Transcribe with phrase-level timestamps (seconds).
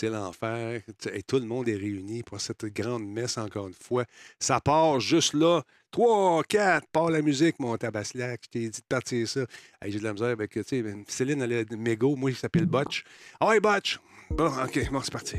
[0.00, 0.80] C'est l'enfer.
[1.12, 4.06] Et tout le monde est réuni pour cette grande messe, encore une fois.
[4.38, 5.60] Ça part juste là.
[5.90, 8.40] 3, 4, part la musique, mon tabaslac.
[8.44, 9.40] Je t'ai dit de partir ça.
[9.82, 12.16] Hey, J'ai de la misère avec, tu sais, Céline, elle est mégo.
[12.16, 13.04] Moi, il s'appelle Butch.
[13.40, 14.00] Ah ouais, Butch.
[14.30, 15.36] Bon, OK, bon, c'est parti.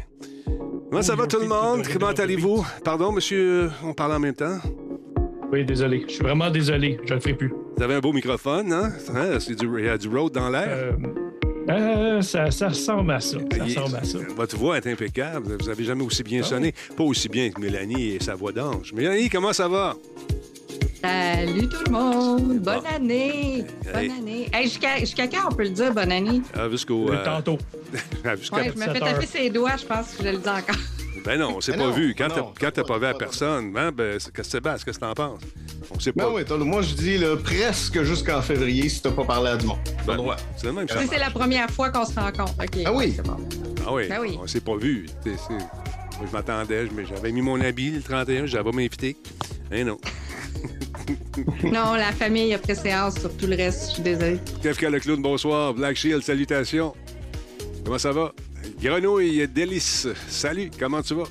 [0.91, 1.87] Comment ça va tout le monde?
[1.91, 2.63] Comment allez-vous?
[2.83, 4.59] Pardon, monsieur, on parle en même temps?
[5.51, 6.03] Oui, désolé.
[6.07, 6.99] Je suis vraiment désolé.
[7.03, 7.51] Je le ferai plus.
[7.77, 8.93] Vous avez un beau microphone, hein?
[9.15, 10.67] Hein, il y a du road dans l'air.
[10.69, 10.91] Euh,
[11.69, 13.37] euh, ça, ça ressemble à ça.
[13.39, 14.17] Ça Il- ressemble à ça.
[14.35, 15.57] Votre voix est impeccable.
[15.59, 16.73] Vous avez jamais aussi bien sonné.
[16.95, 18.93] Pas aussi bien que Mélanie et sa voix d'ange.
[18.93, 19.95] Mélanie, comment ça va?
[21.01, 22.59] Salut tout le monde!
[22.59, 23.65] Bonne année!
[23.91, 24.11] Bonne Hey.
[24.11, 24.49] année!
[24.53, 26.41] Hey, jusqu'à jusqu'à quand on peut le dire bonne année?
[26.53, 27.09] Ah, jusqu'au.
[27.09, 27.57] Oui, euh, Tantôt.
[28.39, 30.47] jusqu'à- Ouais, je me fais 7 taper ses doigts, je pense que je le dis
[30.49, 30.75] encore.
[31.25, 32.15] Ben non, on s'est Ben pas non, vu.
[32.17, 34.85] Quand ben t'as quand t'as pas vu à personne, hein, ben, c'est- qu'est-ce que c'est,
[34.85, 35.39] Qu'est-ce que t'en penses?
[35.93, 36.31] On sait Ben pas.
[36.31, 39.77] oui, moi je dis là, presque jusqu'en février si t'as pas parlé à du monde.
[40.07, 40.37] Ben, droit.
[40.57, 42.79] c'est le même Si c'est la première fois qu'on se rencontre, OK.
[42.85, 43.15] Ah oui.
[43.23, 43.37] bon.
[43.85, 44.37] Ah oui, Ben oui.
[44.41, 45.07] on s'est pas vu.
[45.25, 45.37] Moi,
[46.27, 49.15] je m'attendais, j'avais mis mon habit le 31, j'avais m'inviter.
[49.71, 49.97] Eh non.
[51.63, 54.39] Non, la famille a préséance sur tout le reste, je suis désolée.
[54.61, 55.73] Kefka le clown, bonsoir.
[55.73, 56.93] Black Shield, salutations.
[57.83, 58.31] Comment ça va?
[58.81, 60.07] Grenouille, délice.
[60.27, 61.23] Salut, comment tu vas?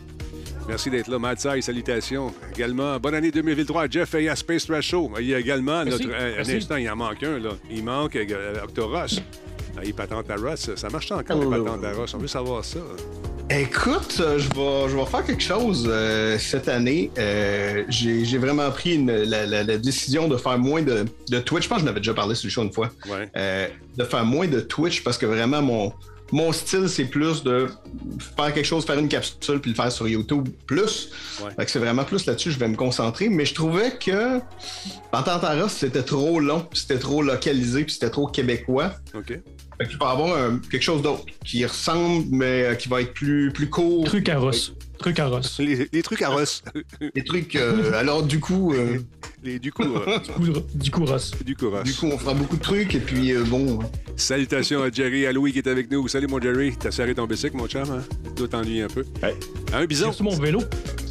[0.69, 1.19] Merci d'être là.
[1.19, 2.33] Madsai, salutations.
[2.55, 5.11] Également, bonne année 2023 Jeff et à Space Trash Show.
[5.19, 6.15] Il y a également Merci, notre.
[6.17, 6.53] un- un merci.
[6.57, 7.51] instant, il en manque un, là.
[7.71, 9.21] Il manque euh, Octoros.
[9.77, 10.71] Ah, il patente à Ross.
[10.77, 11.65] Ça marche encore, les Hello.
[11.65, 12.15] patentes à Ross?
[12.15, 12.79] On veut savoir ça.
[13.49, 17.11] Écoute, euh, je vais, je vais faire quelque chose euh, cette année.
[17.19, 21.39] Euh, J'ai j'ai vraiment pris une- la, la- la décision de faire moins de, de
[21.41, 21.65] Twitch.
[21.65, 22.91] Je pense que je n'avais déjà parlé sur le show une fois.
[23.09, 23.29] Ouais.
[23.37, 25.93] Euh, de faire moins de Twitch parce que vraiment mon,
[26.33, 27.67] mon style c'est plus de
[28.37, 31.11] faire quelque chose, faire une capsule puis le faire sur YouTube plus.
[31.43, 31.51] Ouais.
[31.57, 33.29] Fait que c'est vraiment plus là-dessus que je vais me concentrer.
[33.29, 34.41] Mais je trouvais que
[35.61, 38.93] Ross, c'était trop long, puis c'était trop localisé, puis c'était trop québécois.
[39.15, 39.29] OK.
[39.79, 43.01] Fait que je peux avoir un- quelque chose d'autre qui ressemble, mais euh, qui va
[43.01, 44.05] être plus, plus court.
[44.05, 44.75] Truc à Ross.
[45.01, 45.59] Truc à Ross.
[45.59, 46.63] Les, les trucs à Ross.
[47.15, 47.57] Des trucs.
[47.57, 48.99] euh, alors, du coup, euh,
[49.43, 51.33] les, du coup, euh, Du coup, du coup Ross.
[51.45, 51.85] du coup, Ross.
[51.85, 53.79] du coup, on fera beaucoup de trucs, et puis euh, bon.
[54.17, 56.07] Salutations à Jerry à Louis qui est avec nous.
[56.07, 56.75] Salut, mon Jerry.
[56.79, 58.03] T'as serré ton bicycle, mon chum, hein?
[58.25, 59.05] Tu dois t'ennuyer un peu.
[59.23, 59.35] Ouais.
[59.73, 60.09] Un J'ai bison.
[60.11, 60.61] reçu mon vélo.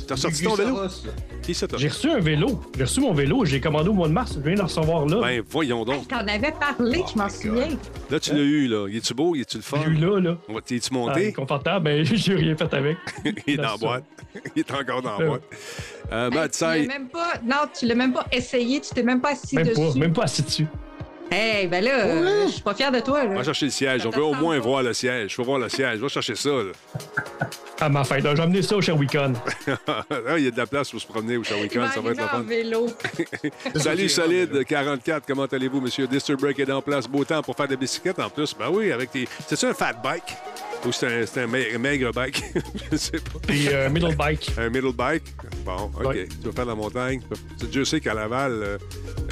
[0.10, 0.80] T'as sorti ton vélo?
[1.78, 2.60] J'ai reçu un vélo.
[2.76, 3.46] J'ai reçu mon vélo.
[3.46, 4.34] J'ai commandé au mois de mars.
[4.36, 5.22] Je viens de le recevoir là.
[5.22, 6.08] Ben, voyons Hey, donc.
[6.08, 7.68] T'en avais parlé, je m'en souviens.
[8.10, 8.88] Là, tu l'as eu, là.
[8.90, 9.36] Il est-tu beau?
[9.36, 9.78] Il est-tu le fun?
[9.86, 10.38] J'ai eu là, là.
[10.50, 11.32] Va- T'es-tu Ah, monté?
[11.34, 12.98] confortable, mais j'ai rien fait avec.
[13.48, 14.04] Il est dans la boîte.
[14.56, 15.28] Il est encore dans la Euh.
[15.30, 15.44] boîte.
[16.12, 17.34] Euh, Hey, Matt tu l'as même pas.
[17.46, 19.80] Non, tu l'as même pas essayé, tu t'es même pas assis Même dessus.
[19.94, 20.66] pas, même pas assis dessus.
[21.32, 23.36] Hey, ben là, je suis pas fière de toi, là.
[23.36, 24.06] va chercher le siège.
[24.06, 25.36] On veut au moins voir le siège.
[25.36, 26.00] Faut voir le siège.
[26.00, 26.72] Va chercher ça, là.
[27.80, 28.24] À ma fête.
[28.24, 29.34] J'ai amené ça au Sherwicon.
[29.68, 31.48] Là, il y a de la place pour se promener au va
[31.92, 32.42] Ça va être la fun.
[32.42, 32.88] vélo.
[33.76, 36.08] Salut Solide 44, comment allez-vous, monsieur?
[36.08, 37.08] Disturb Break est en place.
[37.08, 38.54] Beau temps pour faire des bicyclettes en plus.
[38.58, 39.28] Ben oui, avec tes.
[39.48, 40.36] C'est-tu un fat bike?
[40.86, 41.08] Ou c'est
[41.38, 42.42] un, un maigre bike?
[42.92, 43.54] Je sais pas.
[43.54, 44.50] Et euh, middle bike.
[44.58, 45.24] Un middle bike?
[45.66, 46.06] Bon, OK.
[46.06, 46.28] Ouais.
[46.42, 47.22] Tu vas faire de la montagne.
[47.70, 48.78] Dieu sait qu'à Laval, euh,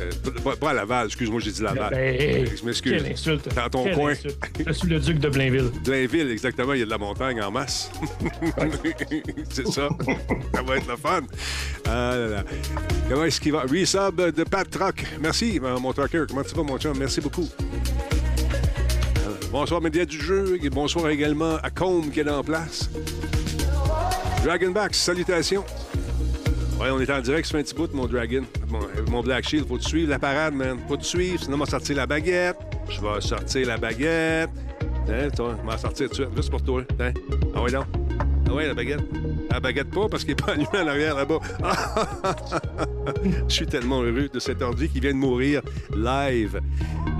[0.02, 1.92] euh, pas, à Laval, excuse-moi, j'ai dit Laval.
[1.92, 2.92] Ben, je m'excuse.
[3.02, 3.56] Quelle insulte.
[3.56, 4.12] Dans ton Quelle coin.
[4.12, 4.38] insulte.
[4.68, 5.72] Je suis le duc de Blainville.
[5.86, 7.90] Blainville, exactement, il y a de la montagne en masse.
[9.50, 9.88] c'est ça.
[10.54, 11.22] ça va être le fun.
[11.86, 12.44] Ah là là.
[13.10, 13.62] Comment est-ce qu'il va?
[13.62, 15.02] Resub de Pat Truck.
[15.22, 16.26] Merci, mon trucker.
[16.28, 16.98] Comment tu vas, mon chum?
[16.98, 17.48] Merci beaucoup.
[19.52, 20.60] Bonsoir, médias du jeu.
[20.62, 22.90] Et bonsoir également à Combe qui est en place.
[24.44, 25.64] Dragonback, salutations.
[26.80, 28.44] Ouais, on est en direct sur un petit bout, mon Dragon.
[29.10, 30.78] Mon, Black Shield, faut te suivre la parade, man.
[30.88, 32.58] Faut te suivre, sinon on va sortir la baguette.
[32.90, 34.50] Je vais sortir la baguette.
[35.10, 36.84] Hein, toi, on va sortir tout de juste pour toi.
[37.00, 37.12] Hein?
[37.56, 37.86] Ah ouais, donc.
[38.50, 39.02] Ah ouais, la baguette.
[39.52, 41.40] La baguette pas parce qu'il n'est pas allumé en arrière là-bas.
[43.48, 45.62] Je suis tellement heureux de cet ordi qui vient de mourir
[45.96, 46.60] live.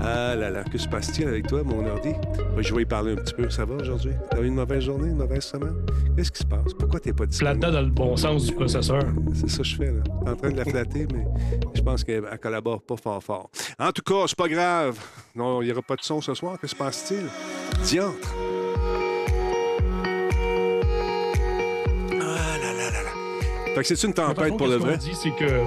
[0.00, 2.10] Ah là là, que se passe-t-il avec toi, mon ordi?
[2.58, 3.50] Je vais y parler un petit peu.
[3.50, 4.12] Ça va aujourd'hui?
[4.30, 5.74] T'as eu une mauvaise journée, une mauvaise semaine?
[6.16, 6.72] Qu'est-ce qui se passe?
[6.78, 7.60] Pourquoi t'es pas disponible?
[7.60, 9.02] Flatta dans le bon sens du processeur.
[9.34, 10.02] C'est ça que je fais, là.
[10.04, 11.24] Je suis en train de la flatter, mais
[11.74, 13.50] je pense qu'elle elle collabore pas fort fort.
[13.78, 14.98] En tout cas, c'est pas grave.
[15.34, 16.58] Non, il n'y aura pas de son ce soir.
[16.60, 17.26] Que se passe-t-il?
[17.84, 18.34] Diantre.
[22.90, 23.10] Là là.
[23.74, 24.96] Fait que c'est une tempête pour le ce qu'on vrai?
[24.98, 25.62] dit, c'est que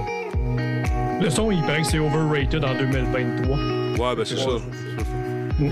[1.22, 3.56] le son, il paraît que c'est overrated en 2023.
[3.56, 4.48] Ouais, ben c'est ça.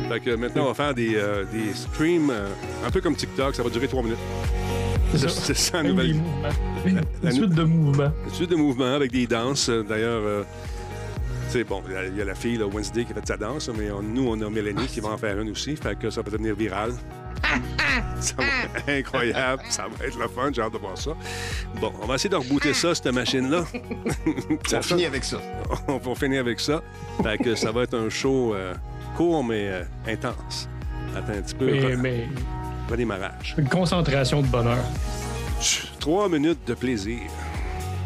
[0.08, 2.48] Fait que maintenant, on va faire des, euh, des streams euh,
[2.86, 3.54] un peu comme TikTok.
[3.56, 4.18] Ça va durer trois minutes.
[5.12, 6.08] C'est ça, nouvelle.
[6.08, 6.48] des mouvements.
[7.24, 8.12] La une suite de mouvements.
[8.26, 9.68] Une suite de mouvements avec des danses.
[9.68, 10.42] Euh, D'ailleurs, euh,
[11.48, 13.26] c'est bon, il y a- il y a la fille, là, Wednesday, qui a fait
[13.26, 15.74] sa danse, mais on- nous, on a Mélanie qui va en faire une aussi.
[15.74, 16.92] Fait que ça va devenir viral.
[18.20, 19.62] Ça va être incroyable.
[19.68, 20.50] Ça va être le fun.
[20.52, 21.12] J'ai hâte de voir ça.
[21.80, 23.64] Bon, on va essayer de rebooter ça, cette machine-là.
[24.66, 25.38] Ça On finit avec ça.
[25.88, 26.82] on va finir avec ça.
[27.22, 28.74] Fait que ça va être un show euh,
[29.16, 30.68] court, mais euh, intense.
[31.16, 31.66] Attends un petit peu.
[31.66, 32.28] Mais, mais
[32.88, 33.54] redémarrage.
[33.58, 34.84] Une concentration de bonheur.
[35.98, 37.20] Trois minutes de plaisir.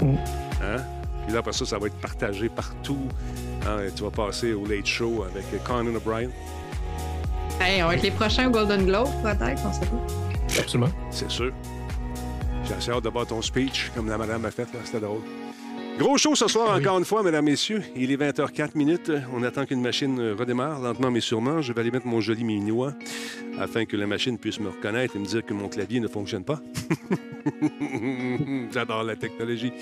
[0.01, 0.15] Mm.
[0.63, 0.83] Hein?
[1.25, 3.09] Puis là, après ça, ça va être partagé partout.
[3.67, 6.31] Hein, Tu vas passer au Late Show avec Conan O'Brien.
[7.61, 10.61] Hey, on va être les prochains au Golden Globe, peut-être, on sait pas.
[10.61, 10.91] Absolument.
[11.11, 11.53] C'est sûr.
[12.67, 14.63] J'ai assez hâte de voir ton speech, comme la madame a fait.
[14.73, 14.81] là.
[14.85, 15.21] C'était drôle.
[15.99, 16.81] Gros show ce soir, Oui.
[16.83, 17.83] encore une fois, mesdames, messieurs.
[17.95, 19.13] Il est 20h04 minutes.
[19.33, 21.63] On attend qu'une machine euh, redémarre, lentement mais sûrement.
[21.63, 22.95] Je vais aller mettre mon joli minois
[23.61, 26.43] afin que la machine puisse me reconnaître et me dire que mon clavier ne fonctionne
[26.45, 26.59] pas.
[28.73, 29.73] J'adore la technologie.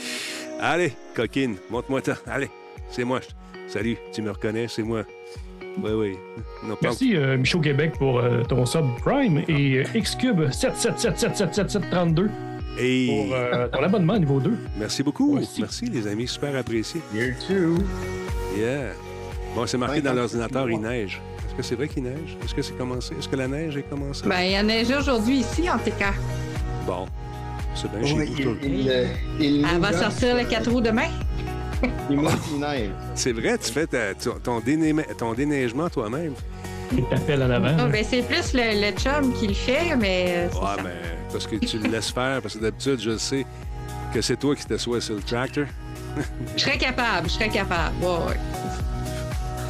[0.61, 2.19] Allez, coquine, montre-moi ça.
[2.27, 2.51] Allez,
[2.91, 3.21] c'est moi.
[3.69, 5.05] Salut, tu me reconnais, c'est moi.
[5.83, 6.19] Oui, oui.
[6.67, 12.29] Non, Merci, euh, Michaud Québec, pour euh, ton sub Prime et euh, Xcube 77777732
[12.79, 14.57] Hey, pour euh, ton abonnement niveau 2.
[14.79, 15.35] merci beaucoup.
[15.35, 15.61] Merci.
[15.61, 17.01] Merci, les amis, super apprécié.
[17.15, 17.83] You too.
[18.57, 18.93] Yeah.
[19.55, 21.21] Bon, c'est marqué Ouais, dans l'ordinateur, il neige.
[21.47, 22.37] Est-ce que c'est vrai qu'il neige?
[22.43, 23.15] Est-ce que c'est commencé?
[23.19, 24.27] Est-ce que la neige est commencée?
[24.27, 26.15] Ben, il a neigé aujourd'hui ici, en tout cas.
[26.87, 27.07] Bon.
[27.75, 28.23] C'est bien chez vous.
[28.23, 28.57] il, tout.
[28.63, 29.09] il,
[29.41, 31.09] il Elle va sortir le gosse, 4 roues demain.
[32.11, 32.21] Il
[32.61, 32.91] neige.
[33.15, 36.35] C'est vrai, tu fais ta- ton, ton déneige- ton déneigement toi-même.
[36.97, 37.75] Il t'appelle en avant.
[37.77, 37.87] Là.
[37.87, 40.27] ben, c'est plus le, le chum qui le fait, mais.
[40.29, 40.83] euh, Ouais, ça.
[40.85, 40.91] mais
[41.33, 43.47] parce que tu le laisses faire, parce que d'habitude, je sais
[44.13, 45.65] que c'est toi qui t'assois sur le tractor.
[46.57, 47.95] Je serais capable, je serais capable.
[48.03, 48.37] Ouais, ouais.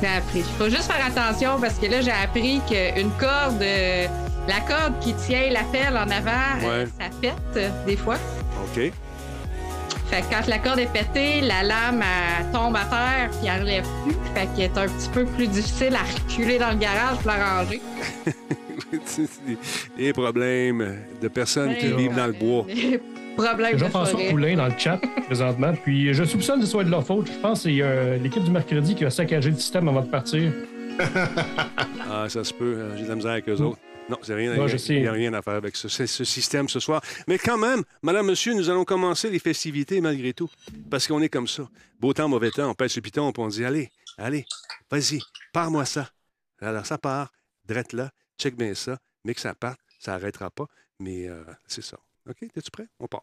[0.00, 0.38] J'ai appris.
[0.40, 4.06] Il faut juste faire attention parce que là, j'ai appris qu'une corde, euh,
[4.48, 8.16] la corde qui tient la pelle en avant, euh, ça pète euh, des fois.
[8.64, 8.90] OK?
[10.12, 13.62] Fait que quand la corde est pétée, la lame elle tombe à terre puis elle
[13.62, 14.14] relève plus.
[14.34, 17.60] Fait qu'elle est un petit peu plus difficile à reculer dans le garage pour la
[17.60, 17.80] ranger.
[19.98, 22.66] Les problèmes de personnes qui Ouais, vivent dans le bois.
[22.66, 23.00] Des
[23.36, 24.28] Problèmes de Jean-François forêt.
[24.30, 25.72] Poulain dans le chat présentement.
[25.82, 27.28] Puis je soupçonne que ce soit de leur faute.
[27.32, 30.06] Je pense que c'est euh, l'équipe du mercredi qui a saccagé le système avant de
[30.10, 30.52] partir.
[32.10, 32.74] Ah, ça se peut.
[32.76, 33.78] euh, J'ai de la misère avec eux autres.
[34.08, 36.80] Non, rien, je il n'y a rien à faire avec ce, ce- ce système ce
[36.80, 37.00] soir.
[37.28, 40.50] Mais quand même, madame, monsieur, nous allons commencer les festivités malgré tout.
[40.90, 41.68] Parce qu'on est comme ça.
[41.98, 44.44] Beau temps, mauvais temps, on pèse le piton, puis on dit Allez, allez,
[44.90, 45.20] vas-y,
[45.52, 46.10] pars-moi ça.
[46.60, 47.32] Alors, ça part,
[47.64, 50.66] drette là, check bien ça, mais que ça parte, ça n'arrêtera pas.
[50.98, 51.96] Mais euh, c'est ça.
[52.28, 52.86] OK, es-tu prêt?
[53.00, 53.22] On part.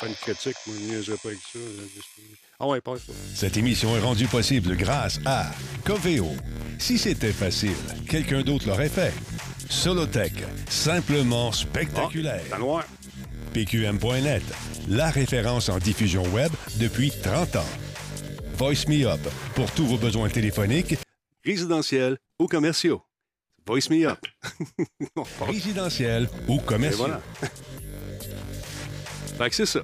[0.00, 1.58] Pas une critique, moi, je pas avec ça.
[2.60, 3.00] Ah ouais, passe.
[3.34, 5.50] Cette émission est rendue possible grâce à
[5.84, 6.28] Coveo.
[6.78, 7.76] Si c'était facile,
[8.08, 9.12] quelqu'un d'autre l'aurait fait.
[9.70, 10.32] Solotech,
[10.68, 12.42] simplement spectaculaire.
[12.58, 12.84] Noir.
[13.54, 14.42] PQM.net,
[14.88, 17.64] la référence en diffusion web depuis 30 ans.
[18.58, 19.20] Voice Me Up,
[19.54, 20.96] pour tous vos besoins téléphoniques,
[21.44, 23.02] Résidentiel ou commerciaux.
[23.66, 24.18] Voice me up.
[25.40, 26.98] Résidentiels ou Et commerciaux.
[26.98, 27.20] voilà.
[29.36, 29.80] Fait que c'est ça.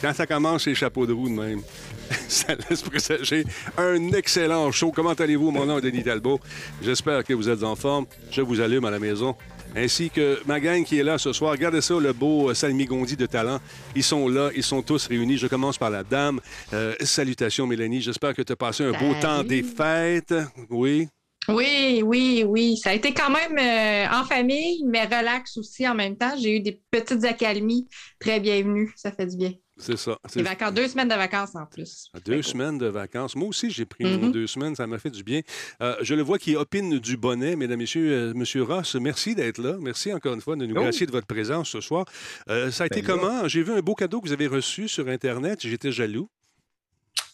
[0.00, 1.60] Quand ça commence les chapeaux de roue de même,
[2.28, 3.44] ça laisse présager
[3.76, 4.92] un excellent show.
[4.92, 5.50] Comment allez-vous?
[5.50, 6.40] Mon nom est Denis Talbot.
[6.82, 8.06] J'espère que vous êtes en forme.
[8.30, 9.34] Je vous allume à la maison.
[9.76, 11.52] Ainsi que ma gang qui est là ce soir.
[11.52, 13.58] Regardez ça, le beau euh, Salmigondi de talent.
[13.94, 15.36] Ils sont là, ils sont tous réunis.
[15.36, 16.40] Je commence par la dame.
[16.72, 18.00] Euh, salutations, Mélanie.
[18.00, 19.20] J'espère que tu as passé un beau Salut.
[19.20, 20.34] temps des fêtes.
[20.70, 21.08] Oui.
[21.48, 22.76] Oui, oui, oui.
[22.76, 26.34] Ça a été quand même euh, en famille, mais relax aussi en même temps.
[26.40, 27.88] J'ai eu des petites accalmies.
[28.20, 28.92] Très bienvenues.
[28.96, 29.52] Ça fait du bien.
[29.80, 30.18] C'est ça.
[30.34, 32.10] Vacances, deux semaines de vacances en plus.
[32.24, 33.36] Deux Fait semaines de vacances.
[33.36, 34.32] Moi aussi, j'ai pris Mhm.
[34.32, 34.74] deux semaines.
[34.74, 35.40] Ça m'a fait du bien.
[35.80, 38.10] Euh, je le vois qui opine du bonnet, mesdames, messieurs.
[38.12, 39.76] Euh, Monsieur Ross, merci d'être là.
[39.80, 40.80] Merci encore une fois de nous Oh.
[40.82, 42.06] gracier de votre présence ce soir.
[42.50, 43.20] Euh, ça a été Ben là.
[43.22, 43.48] comment?
[43.48, 45.60] J'ai vu un beau cadeau que vous avez reçu sur Internet.
[45.62, 46.28] J'étais jaloux.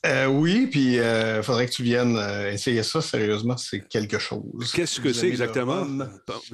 [0.04, 3.00] Euh, oui, puis il faudrait que tu viennes euh, essayer ça.
[3.00, 4.72] Sérieusement, c'est quelque chose.
[4.74, 5.86] Qu'est-ce que c'est exactement?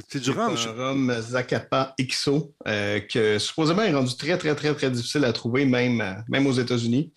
[0.08, 0.52] C'est du rhum.
[0.56, 0.70] C'est ça.
[0.70, 5.32] un rhum Zacapa XO euh, que supposément est rendu très, très, très, très difficile à
[5.32, 7.12] trouver, même, euh, même aux États-Unis.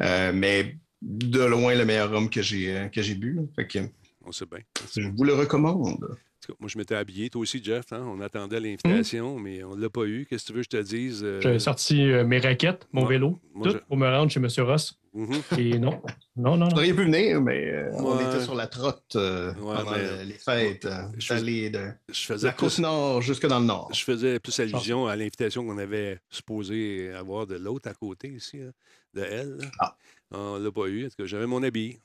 [0.00, 3.32] Euh, mais de loin, le meilleur rhum que j'ai euh, que j'ai bu.
[3.34, 3.42] là.
[3.56, 3.78] Fait que
[4.26, 4.58] On sait bien.
[4.96, 5.96] je vous le recommande.
[6.60, 7.28] Moi, je m'étais habillé.
[7.28, 7.84] Toi aussi, Jeff.
[7.92, 8.02] hein?
[8.06, 10.26] On attendait l'invitation, mais on ne l'a pas eu.
[10.28, 11.20] Qu'est-ce que tu veux que je te dise?
[11.22, 14.40] Euh, J'ai sorti euh, mes raquettes, mon vélo, moi, tout je- pour me rendre chez
[14.40, 14.48] M.
[14.66, 14.97] Ross.
[15.58, 16.00] Et non,
[16.36, 18.24] non, non, Vous auriez pu venir, mais euh, on Ouais.
[18.24, 20.84] était sur la trotte euh, Ouais, pendant mais- les fêtes.
[20.84, 23.90] euh, Je fais- d'aller de Je faisais la côte plus- nord jusque dans le nord.
[23.92, 28.58] Je faisais plus allusion à l'invitation qu'on avait supposé avoir de l'autre à côté ici,
[28.58, 28.70] là,
[29.14, 29.58] de elle.
[29.78, 29.96] Ah.
[30.30, 31.06] On l'a pas eu.
[31.06, 31.98] En tout cas, j'avais mon habit.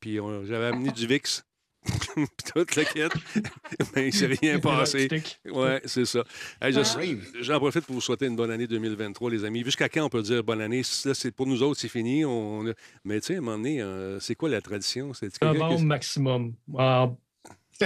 [0.00, 1.42] Puis on- j'avais amené du VIX.
[2.54, 3.12] toute la quête.
[3.96, 5.08] Mais il s'est rien passé.
[5.50, 6.24] Ouais, c'est ça.
[6.60, 7.18] Hey, Ouais.
[7.40, 9.64] J'en profite pour vous souhaiter une bonne année 2023, les amis.
[9.64, 10.82] Jusqu'à quand on peut dire bonne année?
[11.04, 12.24] Là, c'est pour nous autres, c'est fini.
[12.24, 12.64] On...
[13.04, 15.12] Mais tu sais, à un moment donné, euh, c'est quoi la tradition?
[15.14, 16.54] C'est qui- Novembre maximum.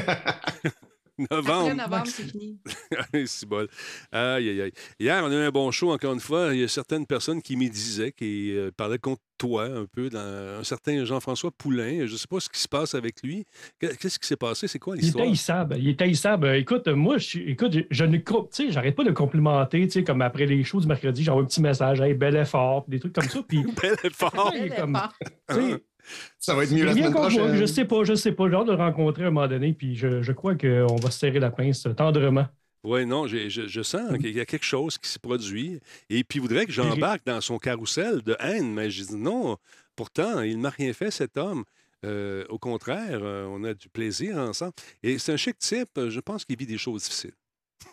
[1.19, 1.75] Ah, Après Novembre.
[1.75, 2.59] novembre, c'est fini.
[3.27, 3.69] c'est bol.
[4.13, 4.73] Aïe, aïe, aïe.
[5.01, 6.55] Hier, on a eu un bon show, encore une fois.
[6.55, 10.19] Il y a certaines personnes qui médisaient, qui euh, parlaient contre toi un peu, dans
[10.61, 12.07] un certain Jean-François Poulain.
[12.07, 13.45] Je ne sais pas ce qui se passe avec lui.
[13.81, 14.67] Qu'est- Qu'est-ce qui s'est passé?
[14.69, 15.25] C'est quoi il est l'histoire?
[15.27, 15.77] haïssable.
[15.79, 16.47] Il est haïssable.
[16.47, 19.13] Euh, Écoute, moi, je, suis- écoute, je, je ne co- tu sais, j'arrête pas de
[19.13, 22.37] complimenter, tu sais, comme après les shows du mercredi, j'envoie un petit message, hey, bel
[22.37, 23.41] effort, des trucs comme ça.
[23.47, 24.53] Puis, Bel effort!
[24.77, 24.99] comme-
[25.51, 25.83] sais,
[26.39, 27.57] Ça va être mieux la semaine prochaine.
[27.57, 28.49] Je sais pas, je sais pas.
[28.49, 31.11] J'ai hâte de le rencontrer à un moment donné, puis je, je crois qu'on va
[31.11, 32.47] se serrer la pince tendrement.
[32.85, 35.81] Oui, non, j'ai- je, je sens qu'il y a quelque chose qui se produit.
[36.09, 39.57] Et puis, il voudrait que j'embarque dans son carrousel de haine, mais je dis non.
[39.97, 41.65] Pourtant, il ne m'a rien fait, cet homme.
[42.07, 44.73] Euh, au contraire, euh, on a du plaisir ensemble.
[45.03, 45.89] Et c'est un chic type.
[46.09, 47.35] Je pense qu'il vit des choses difficiles.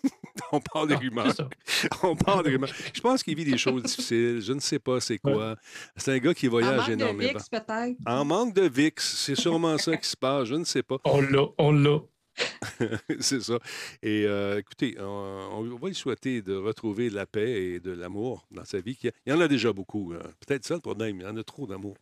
[0.52, 1.50] on parle des Ah, rumeurs.
[2.04, 2.70] On parle des rumeurs.
[2.94, 4.42] Je pense qu'il vit des choses difficiles.
[4.42, 5.56] Je ne sais pas c'est quoi.
[5.96, 7.34] C'est un gars qui En voyage manque de énormément.
[7.34, 7.98] VIX, peut-être.
[8.06, 10.46] En manque de VIX, c'est sûrement ça qui se passe.
[10.50, 10.98] Je ne sais pas.
[11.06, 12.00] On l'a, on l'a.
[13.22, 13.60] c'est ça.
[14.04, 15.06] Et euh, écoutez, on,
[15.54, 18.98] on va lui souhaiter de retrouver de la paix et de l'amour dans sa vie.
[19.04, 20.14] Il y en a déjà beaucoup.
[20.16, 20.24] hein.
[20.46, 21.22] Peut-être ça le problème.
[21.22, 21.96] Il y en a trop d'amour.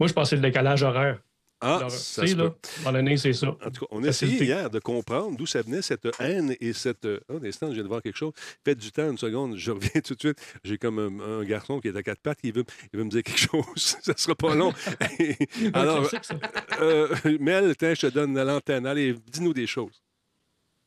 [0.00, 1.20] Moi, je pensais le décalage horaire.
[1.64, 3.16] Ah, Alors, ça se là, peut.
[3.16, 3.48] c'est ça.
[3.48, 6.72] En tout cas, on a essayé hier de comprendre d'où ça venait cette haine et
[6.72, 7.06] cette.
[7.28, 8.32] Oh, un instant, je viens de voir quelque chose.
[8.64, 10.38] Faites du temps, une seconde, je reviens tout de suite.
[10.64, 13.10] J'ai comme un, un garçon qui est à quatre pattes, il veut, il veut me
[13.10, 13.96] dire quelque chose.
[14.02, 14.72] ça sera pas long.
[15.72, 16.20] Alors, ça.
[16.80, 18.84] euh, Mel, tiens, je te donne l'antenne.
[18.84, 20.02] Allez, dis-nous des choses.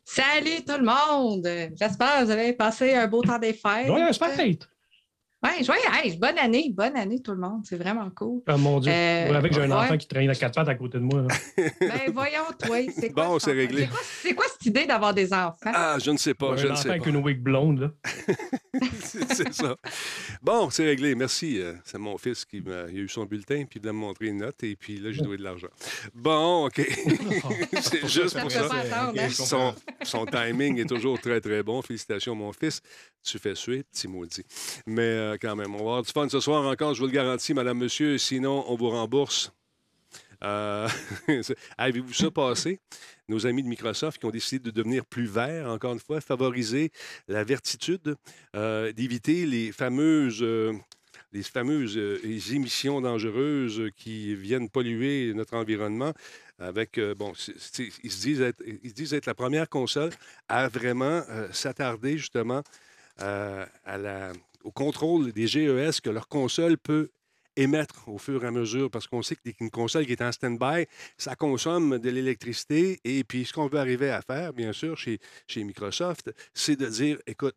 [0.04, 1.48] Salut tout le monde!
[1.80, 3.90] J'espère que vous avez passé un beau temps des fêtes.
[4.12, 4.70] C'est fête.
[5.46, 7.62] Ouais, joyeux, hey, bonne année, bonne année tout le monde.
[7.66, 8.42] C'est vraiment cool.
[8.48, 8.92] Ah, mon Dieu.
[8.92, 9.74] Euh, Vous savez que j'ai un ouais.
[9.74, 11.22] enfant qui traîne à quatre pattes à côté de moi.
[11.22, 11.28] là.
[11.80, 13.26] Ben voyons, toi, c'est quoi?
[13.28, 13.84] Bon, c'est réglé.
[13.84, 15.72] C'est quoi, c'est quoi cette idée d'avoir des enfants?
[15.74, 16.94] Ah, je ne sais pas, je ne sais pas.
[16.96, 17.80] avec une wig blonde.
[17.80, 17.92] Là.
[19.02, 19.76] c'est ça.
[20.42, 21.16] Bon, c'est réglé.
[21.16, 21.60] Merci.
[21.60, 24.38] Euh, C'est mon fils qui m'a a eu son bulletin, puis il me montrer une
[24.38, 25.68] note, et puis là, j'ai donné de l'argent.
[26.14, 26.82] Bon, OK.
[27.82, 28.70] c'est juste Ça pour ça.
[28.72, 29.30] hein?
[29.30, 31.82] Son, son timing est toujours très, très bon.
[31.82, 32.82] Félicitations, mon fils.
[33.24, 34.44] Tu fais suer, petit maudit.
[34.86, 37.12] Mais euh, quand même, on va avoir du fun ce soir encore, je vous le
[37.14, 38.18] garantis, madame, monsieur.
[38.18, 39.52] Sinon, on vous rembourse.
[40.44, 40.88] Euh,
[41.78, 42.80] Avez-vous ça passé?
[43.28, 46.92] Nos amis de Microsoft qui ont décidé de devenir plus verts, encore une fois, favoriser
[47.28, 48.16] la vertitude,
[48.56, 50.74] euh, d'éviter les fameuses, euh,
[51.34, 56.14] les fameuses les émissions dangereuses qui viennent polluer notre environnement.
[56.60, 57.34] Avec, bon,
[58.04, 60.12] ils, se disent être, ils se disent être la première console
[60.48, 62.64] à vraiment s'attarder justement
[63.20, 67.10] au contrôle des GES que leur console peut
[67.56, 70.86] émettre au fur et à mesure, parce qu'on sait qu'une console qui est en stand-by,
[71.18, 73.00] ça consomme de l'électricité.
[73.04, 76.88] Et puis, ce qu'on veut arriver à faire, bien sûr, chez, chez Microsoft, c'est de
[76.88, 77.56] dire, écoute,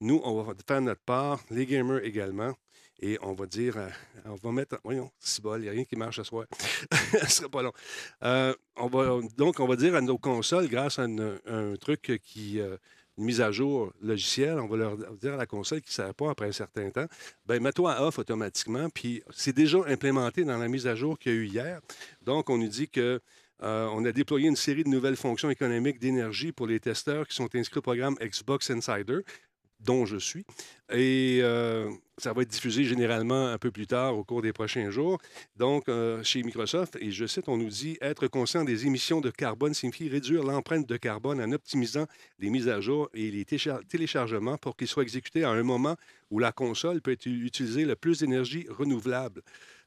[0.00, 2.54] nous, on va faire notre part, les gamers également,
[3.00, 3.88] et on va dire, euh,
[4.24, 6.46] on va mettre, voyons, c'est bol, il n'y a rien qui marche ce soir.
[7.22, 7.72] Ce sera pas long.
[8.24, 12.58] Euh, on va, donc, on va dire à nos consoles, grâce à un truc qui,
[12.60, 12.76] euh,
[13.18, 16.14] une mise à jour logicielle, on va leur dire à la console qui ne sert
[16.14, 17.06] pas après un certain temps,
[17.46, 18.88] ben mets-toi à off automatiquement.
[18.90, 21.80] Puis c'est déjà implémenté dans la mise à jour qu'il y a eu hier.
[22.22, 23.20] Donc, on nous dit que
[23.62, 27.34] euh, on a déployé une série de nouvelles fonctions économiques d'énergie pour les testeurs qui
[27.34, 29.20] sont inscrits au programme Xbox Insider,
[29.80, 30.44] dont je suis.
[30.92, 34.90] Et euh, ça va être diffusé généralement un peu plus tard au cours des prochains
[34.90, 35.18] jours.
[35.56, 39.30] Donc, euh, chez Microsoft, et je cite, on nous dit être conscient des émissions de
[39.30, 42.06] carbone signifie réduire l'empreinte de carbone en optimisant
[42.38, 45.96] les mises à jour et les téléchar- téléchargements pour qu'ils soient exécutés à un moment
[46.30, 49.42] où la console peut être utilisée le plus d'énergie renouvelable.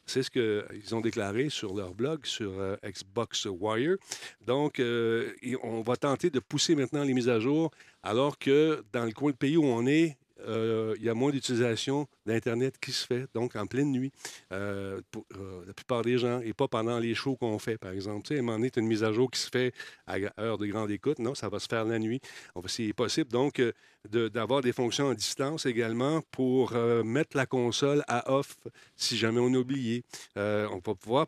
[0.09, 3.95] C'est ce qu'ils ont déclaré sur leur blog, sur euh, Xbox Wire.
[4.43, 7.69] Donc, euh, on va tenter de pousser maintenant les mises à jour,
[8.01, 11.31] alors que dans le coin de pays où on est, euh, il y a moins
[11.31, 14.11] d'utilisation d'Internet qui se fait, donc en pleine nuit,
[14.51, 17.91] euh, pour euh, la plupart des gens, et pas pendant les shows qu'on fait, par
[17.91, 18.27] exemple.
[18.27, 19.73] Tu sais, à un une mise à jour qui se fait
[20.07, 21.19] à heure de grande écoute.
[21.19, 22.21] Non, ça va se faire la nuit.
[22.67, 23.61] C'est possible, donc,
[24.09, 28.57] d'avoir des fonctions à distance également pour mettre la console à off
[28.95, 30.03] si jamais on a oublié.
[30.35, 31.27] On va pouvoir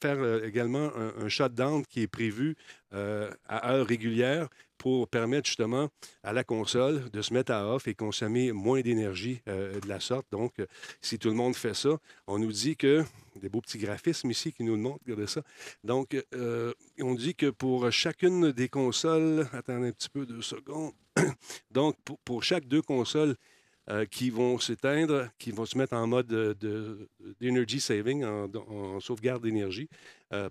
[0.00, 2.56] faire également un, un shutdown qui est prévu
[2.94, 5.90] euh, à heure régulière pour permettre justement
[6.22, 10.00] à la console de se mettre à off et consommer moins d'énergie euh, de la
[10.00, 10.26] sorte.
[10.30, 10.66] Donc, euh,
[11.02, 13.04] si tout le monde fait ça, on nous dit que,
[13.36, 15.42] des beaux petits graphismes ici qui nous le montrent, regardez ça.
[15.84, 16.16] Donc,
[16.98, 20.92] on dit que pour chacune des consoles, attendez un petit peu, deux secondes.
[21.70, 23.36] Donc, pour, chaque deux consoles
[24.10, 27.08] qui vont s'éteindre, qui vont se mettre en mode de- de-
[27.40, 29.88] d'energy saving, en, sauvegarde d'énergie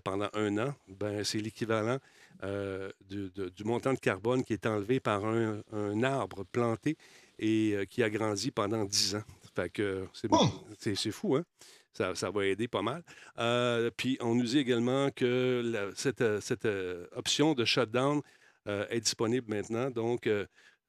[0.02, 0.74] pendant un an.
[0.88, 1.98] Ben, c'est l'équivalent
[2.42, 6.96] euh, de- du montant de carbone qui est enlevé par un, un arbre planté
[7.38, 9.22] et euh, qui a grandi pendant 10 ans.
[9.56, 10.46] Fait que c'est Oh!
[10.78, 11.44] c'est- c'est fou, hein?
[11.92, 13.02] Ça, ça va aider pas mal.
[13.38, 16.68] Euh, puis on nous dit également que la- cette, cette,
[17.12, 18.20] option de shutdown
[18.66, 19.90] est disponible maintenant.
[19.90, 20.28] Donc,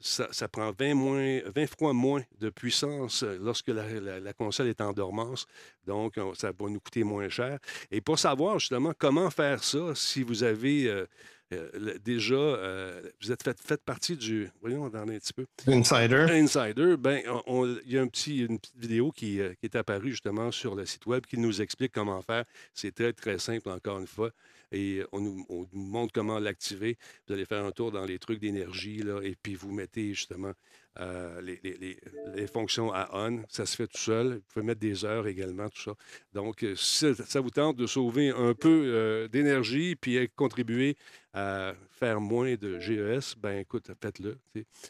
[0.01, 4.67] ça, ça prend 20, moins, 20 fois moins de puissance lorsque la, la- la console
[4.67, 5.45] est en dormance.
[5.85, 7.57] Donc, on- ça va nous coûter moins cher.
[7.89, 11.05] Et pour savoir justement comment faire ça, si vous avez euh,
[11.51, 14.49] euh, déjà, euh, vous êtes fait, fait partie du.
[14.61, 15.45] Voyons, on en est un petit peu.
[15.67, 16.27] Insider.
[16.29, 20.11] Insider, ben, il y a un petit, une petite vidéo qui, euh, qui est apparue
[20.11, 22.45] justement sur le site web qui nous explique comment faire.
[22.73, 24.31] C'est très, très simple, encore une fois.
[24.71, 26.97] Et on nous, on nous montre comment l'activer.
[27.27, 30.53] Vous allez faire un tour dans les trucs d'énergie, là, et puis vous mettez justement
[30.99, 31.99] euh, les, les- les-
[32.35, 33.43] les fonctions à on.
[33.47, 34.33] Ça se fait tout seul.
[34.35, 35.93] Vous pouvez mettre des heures également, tout ça.
[36.33, 40.97] Donc, euh, si ça, vous tente de sauver un peu euh, d'énergie puis contribuer
[41.31, 44.39] à faire moins de GES, ben écoute, faites-le.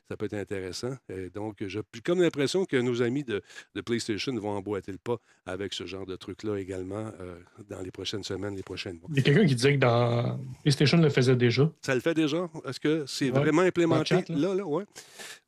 [0.08, 0.96] Ça peut être intéressant.
[1.34, 3.42] Donc, j'ai comme l'impression que nos amis de,
[3.76, 7.12] de PlayStation vont emboîter le pas avec ce genre de truc-là également
[7.68, 9.10] dans les prochaines semaines, les prochains mois.
[9.12, 11.70] Il y a quelqu'un qui dans PlayStation le faisait déjà.
[11.82, 12.50] Ça le fait déjà?
[12.68, 14.16] Est-ce que c'est Ouais, vraiment implémenté?
[14.16, 14.36] chat, là.
[14.50, 14.66] là, là?
[14.66, 14.84] Ouais.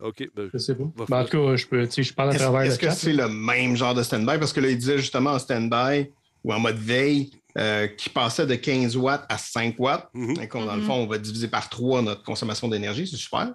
[0.02, 0.30] OK.
[0.36, 0.84] ben, Je sais pas.
[1.10, 2.92] Ben, en tout cas, je peux, je parle à Est-ce travers est-ce que chat.
[2.96, 4.38] c'est le même genre de stand-by?
[4.38, 6.12] Parce que là, il disait justement en stand-by
[6.44, 10.10] ou en mode veille euh, qui passait de 15 watts à 5 watts.
[10.14, 10.40] Mhm.
[10.42, 10.88] Et qu'on, dans le Mhm.
[10.88, 13.50] fond, on va diviser par 3 notre consommation d'énergie, c'est super.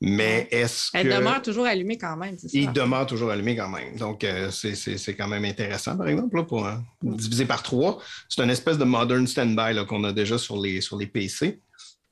[0.00, 1.14] Mais est-ce Elle que.
[1.16, 2.56] demeure toujours allumée quand même, c'est ça?
[2.58, 3.96] Il demeure toujours allumé quand même.
[3.96, 7.62] Donc, euh, c'est, c'est- c'est quand même intéressant, par exemple, là, pour euh, diviser par
[7.64, 8.00] 3.
[8.28, 11.60] C'est une espèce de modern stand-by qu'on a déjà sur les, sur les PC.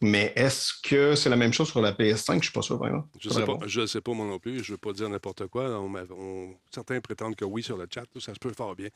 [0.02, 2.32] Mais est-ce que c'est la même chose sur la PS5?
[2.32, 3.08] Je ne suis pas sûr, par exemple.
[3.18, 3.68] Je Faudrait sais pas, voir.
[3.68, 4.62] je sais pas moi non plus.
[4.62, 5.80] Je veux pas dire n'importe quoi.
[5.80, 8.04] On m'a- on- certains prétendent que oui sur le chat.
[8.20, 8.88] Ça se peut fort bien.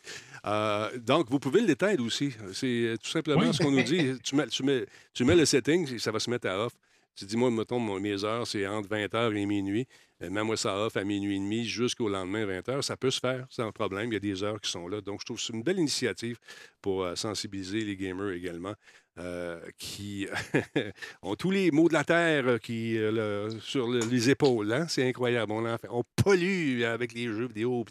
[0.47, 2.35] Euh, donc, vous pouvez l'éteindre aussi.
[2.53, 3.55] C'est tout simplement Oui.
[3.55, 4.13] ce qu'on nous dit.
[4.23, 6.73] Tu mets, tu, mets, tu mets le setting, ça va se mettre à off.
[7.17, 9.87] Tu dis, moi, mettons, mes heures, c'est entre 20h et minuit.
[10.23, 12.83] Euh, Mets-moi ça off à minuit et demi jusqu'au lendemain, 20h.
[12.83, 14.11] Ça peut se faire sans problème.
[14.11, 15.01] Il y a des heures qui sont là.
[15.01, 16.39] Donc, je trouve que c'est une belle initiative
[16.81, 18.75] pour euh, sensibiliser les gamers également.
[19.19, 20.27] Euh, qui
[21.23, 24.73] ont tous les mots de la terre euh, qui, euh, le- sur le- les épaules.
[24.73, 24.87] hein?
[24.89, 25.53] C'est incroyable.
[25.53, 27.85] On, en fait- on pollue avec les jeux vidéo.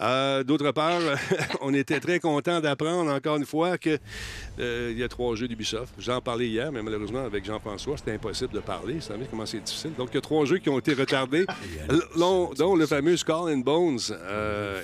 [0.00, 1.00] Euh, D'autre part,
[1.60, 3.98] on était très content d'apprendre encore une fois qu'il
[4.58, 5.94] y a trois jeux d'Ubisoft.
[5.98, 8.94] J'en parlais hier, mais malheureusement, avec Jean-François, c'était impossible de parler.
[8.94, 9.92] Vous savez comment c'est difficile.
[9.96, 11.44] Donc, il y a trois jeux qui ont été retardés,
[12.16, 13.98] dont, dont le fameux Skull and Bones.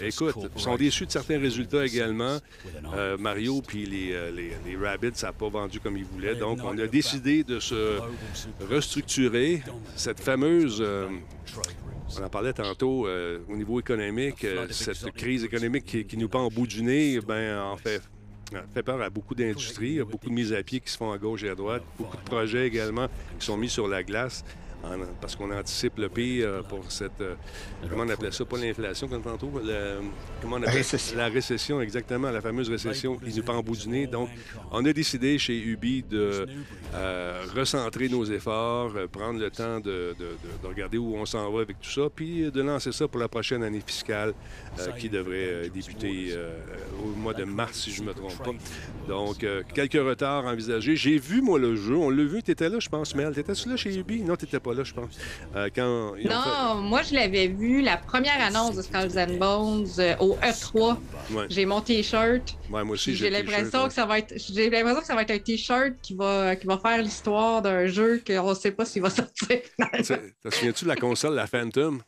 [0.03, 2.39] Écoute, ils sont déçus de certains résultats également.
[3.19, 6.35] Mario puis les, les, les Rabbids, ça n'a pas vendu comme ils voulaient.
[6.35, 7.99] Donc, on a décidé de se
[8.71, 9.63] restructurer.
[9.97, 11.09] Cette fameuse, euh,
[12.19, 16.29] on en parlait tantôt, euh, au niveau économique, euh, cette crise économique qui, qui nous
[16.29, 18.03] pend au bout du nez, ben, en fait,
[18.73, 19.99] fait peur à beaucoup d'industries.
[20.01, 21.83] Beaucoup de mises à pied qui se font à gauche et à droite.
[21.99, 24.45] Beaucoup de projets également qui sont mis sur la glace
[25.21, 27.21] parce qu'on anticipe le pire pour cette...
[27.21, 27.35] euh,
[27.89, 28.45] comment on appelait ça?
[28.45, 29.51] Pas l'inflation, comme tantôt.
[29.65, 29.97] la-
[30.41, 31.17] comment on appelle récession.
[31.17, 32.31] La récession, exactement.
[32.31, 34.07] La fameuse récession qui nous pend au bout du nez.
[34.07, 34.29] Donc,
[34.71, 36.47] on a décidé chez Ubi de
[36.95, 41.27] euh, recentrer nos efforts, euh, prendre le temps de, de- de- de regarder où on
[41.27, 44.35] s'en va avec tout ça, puis de lancer ça pour la prochaine année fiscale
[44.79, 46.57] euh, qui devrait euh, débuter euh,
[47.05, 48.51] au mois de mars, si je ne me trompe pas.
[49.09, 50.97] Donc, euh, quelques retards envisagés.
[50.97, 51.97] J'ai vu, moi, le jeu.
[51.97, 52.43] On l'a vu.
[52.43, 53.33] Tu étais là, je pense, Mel.
[53.35, 54.23] T'étais-tu là chez Ubi?
[54.23, 55.19] Non, tu n'étais pas là, je pense.
[55.55, 59.37] Euh, quand ils ont Non, moi, je l'avais vu, la première annonce de Skulls and
[59.39, 60.97] Bones euh, au E3.
[60.97, 61.47] fait- Ouais.
[61.51, 62.57] J'ai mon T-shirt.
[62.71, 63.89] Ouais, moi aussi, J'ai l'impression ouais.
[63.89, 64.35] que ça va être.
[64.37, 67.87] J'ai l'impression que ça va être un T-shirt qui va, qui va faire l'histoire d'un
[67.87, 69.61] jeu qu'on ne sait pas s'il va sortir.
[69.79, 72.03] Te souviens-tu de la console, la Phantom?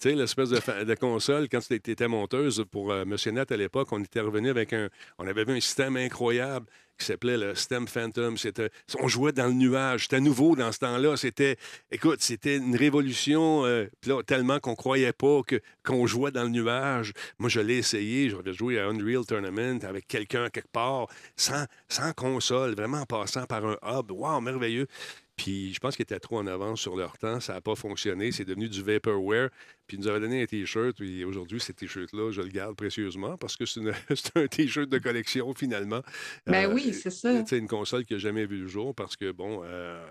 [0.00, 3.88] Tu sais, l'espèce de, de console, quand tu étais monteuse pour euh, Monsieur à l'époque,
[3.90, 4.88] on était revenu avec un.
[5.18, 6.66] On avait vu un système incroyable
[6.98, 8.36] qui s'appelait le système Phantom.
[8.36, 10.02] C'était, on jouait dans le nuage.
[10.02, 11.16] C'était nouveau dans ce temps-là.
[11.16, 11.56] C'était,
[11.90, 13.86] écoute, c'était une révolution euh,
[14.26, 15.40] tellement qu'on croyait pas
[15.84, 17.12] qu'on jouait dans le nuage.
[17.38, 18.30] Moi, je l'ai essayé.
[18.30, 21.06] J'avais joué à Unreal Tournament avec quelqu'un quelque part,
[21.36, 24.10] sans, sans console, vraiment en passant par un hub.
[24.10, 24.86] Wow, merveilleux.
[25.38, 27.40] Puis je pense qu'ils étaient trop en avance sur leur temps.
[27.40, 28.30] Ça n'a pas fonctionné.
[28.32, 29.48] C'est devenu du vaporware.
[29.86, 30.96] Puis ils nous avaient donné un T-shirt.
[30.96, 33.80] Puis aujourd'hui, ce T-shirt-là, je le garde précieusement parce que c'est,
[34.14, 36.02] c'est un T-shirt de collection finalement.
[36.46, 37.46] Ben Euh, oui, c'est ça.
[37.46, 40.04] Sais, une console qui n'a jamais vu le jour parce que, bon, euh,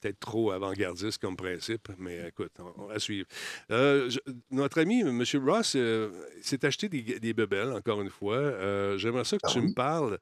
[0.00, 3.28] peut-être trop avant-gardiste comme principe, mais écoute, on, on va suivre.
[3.70, 4.18] Euh, je-
[4.50, 5.22] notre ami, M.
[5.46, 8.36] Ross, euh, s'est acheté des, des bebelles, encore une fois.
[8.36, 9.68] Euh, J'aimerais ça que Ah tu oui?
[9.68, 10.18] me parles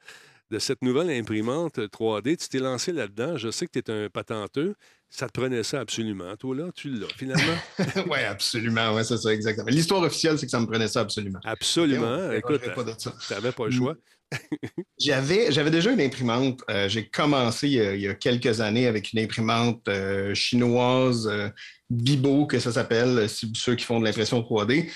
[0.50, 2.36] de cette nouvelle imprimante 3D.
[2.36, 3.36] Tu t'es lancé là-dedans.
[3.36, 4.74] Je sais que tu es un patenteux.
[5.08, 6.36] Ça te prenait ça absolument.
[6.36, 7.56] Toi, là, tu l'as, finalement?
[8.10, 8.94] oui, absolument.
[8.94, 9.68] Oui, c'est ça, exactement.
[9.68, 11.40] L'histoire officielle, c'est que ça me prenait ça absolument.
[11.44, 12.30] Absolument.
[12.32, 13.96] Écoute, tu n'avais pas le choix.
[14.98, 16.62] j'avais, j'avais déjà une imprimante.
[16.70, 21.48] Euh, j'ai commencé il y, a, quelques années avec une imprimante euh, chinoise, euh,
[21.88, 24.88] Bibo, que ça s'appelle, ceux qui font de l'impression 3D,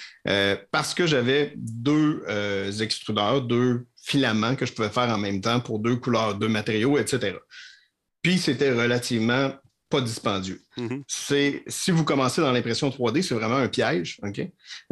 [0.70, 2.22] parce que j'avais deux
[2.80, 6.98] extrudeurs, deux filaments que je pouvais faire en même temps pour deux couleurs, deux matériaux,
[6.98, 7.36] etc.
[8.22, 9.52] Puis c'était relativement
[9.88, 10.60] pas dispendieux.
[10.76, 11.02] Mm-hmm.
[11.06, 14.40] C'est si vous commencez dans l'impression 3D, c'est vraiment un piège, ok?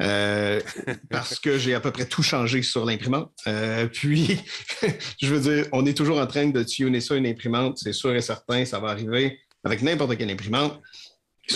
[0.00, 0.60] Euh,
[1.10, 3.32] Parce que j'ai à peu près tout changé sur l'imprimante.
[3.46, 4.40] Euh, puis,
[5.20, 8.14] je veux dire, on est toujours en train de tuner ça une imprimante, c'est sûr
[8.14, 10.80] et certain, ça va arriver avec n'importe quelle imprimante.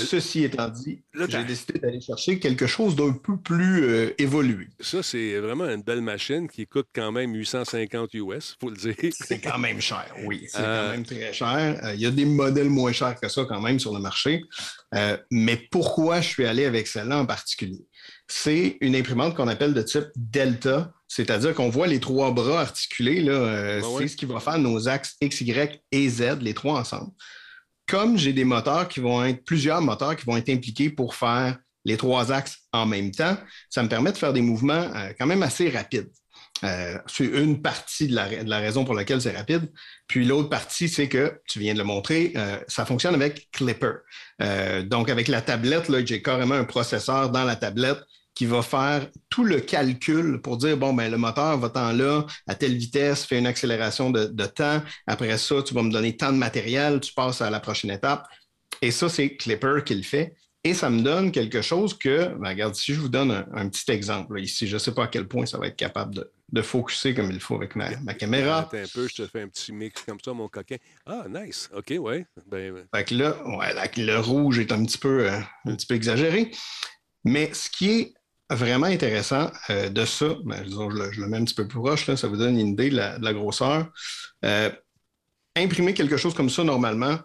[0.05, 4.69] Ceci étant dit, j'ai décidé d'aller chercher quelque chose d'un peu plus euh, évolué.
[4.81, 8.95] Ça, c'est vraiment une belle machine qui coûte quand même 850 US, faut le dire.
[9.13, 10.47] C'est quand même cher, oui.
[10.49, 11.81] C'est quand euh, même très cher.
[11.85, 14.43] Euh, il y a des modèles moins chers que ça quand même sur le marché.
[15.31, 17.87] mais pourquoi je suis allé avec celle-là en particulier?
[18.29, 23.21] C'est une imprimante qu'on appelle de type Delta, c'est-à-dire qu'on voit les trois bras articulés.
[23.21, 27.13] Là, c'est ce qui va faire nos axes X, Y et Z, les trois ensemble
[27.87, 31.59] comme j'ai des moteurs qui vont être, plusieurs moteurs qui vont être impliqués pour faire
[31.85, 33.37] les trois axes en même temps,
[33.71, 36.11] ça me permet de faire des mouvements euh, quand même assez rapides.
[36.65, 39.71] Euh, c'est une partie de la, raison pour laquelle c'est rapide.
[40.09, 43.93] Puis l'autre partie, c'est que, tu viens de le montrer, euh, ça fonctionne avec Clipper.
[44.87, 47.99] donc, avec la tablette, j'ai carrément un processeur dans la tablette
[48.37, 52.27] qui va faire tout le calcul pour dire, bon, ben, le moteur va tant là,
[52.47, 54.83] à telle vitesse, fait une accélération de, temps.
[55.07, 58.29] Après ça, tu vas me donner tant de matériel, tu passes à la prochaine étape.
[58.83, 60.37] Et ça, c'est Clipper qui le fait.
[60.65, 63.91] Et ça me donne quelque chose que, ben, regarde, si je vous donne un, petit
[63.91, 66.63] exemple ici, je ne sais pas à quel point ça va être capable de, de
[66.63, 68.61] focuser comme il faut avec ma, caméra.
[68.61, 70.77] Attends un peu, je te fais un petit mix comme ça, mon coquin.
[71.07, 71.71] Ah, nice.
[71.75, 72.27] OK, ouais.
[72.47, 72.85] Ben.
[72.95, 73.37] Fait que là,
[73.97, 76.51] le rouge est un petit peu, euh, un petit peu exagéré.
[77.25, 78.15] Mais ce qui est
[78.51, 82.29] vraiment intéressant euh, de ça, ben, je, le, mets un petit peu plus proche, ça
[82.29, 83.89] vous donne une idée de la, grosseur.
[84.45, 84.71] Euh,
[85.57, 87.19] imprimer quelque chose comme ça, normalement,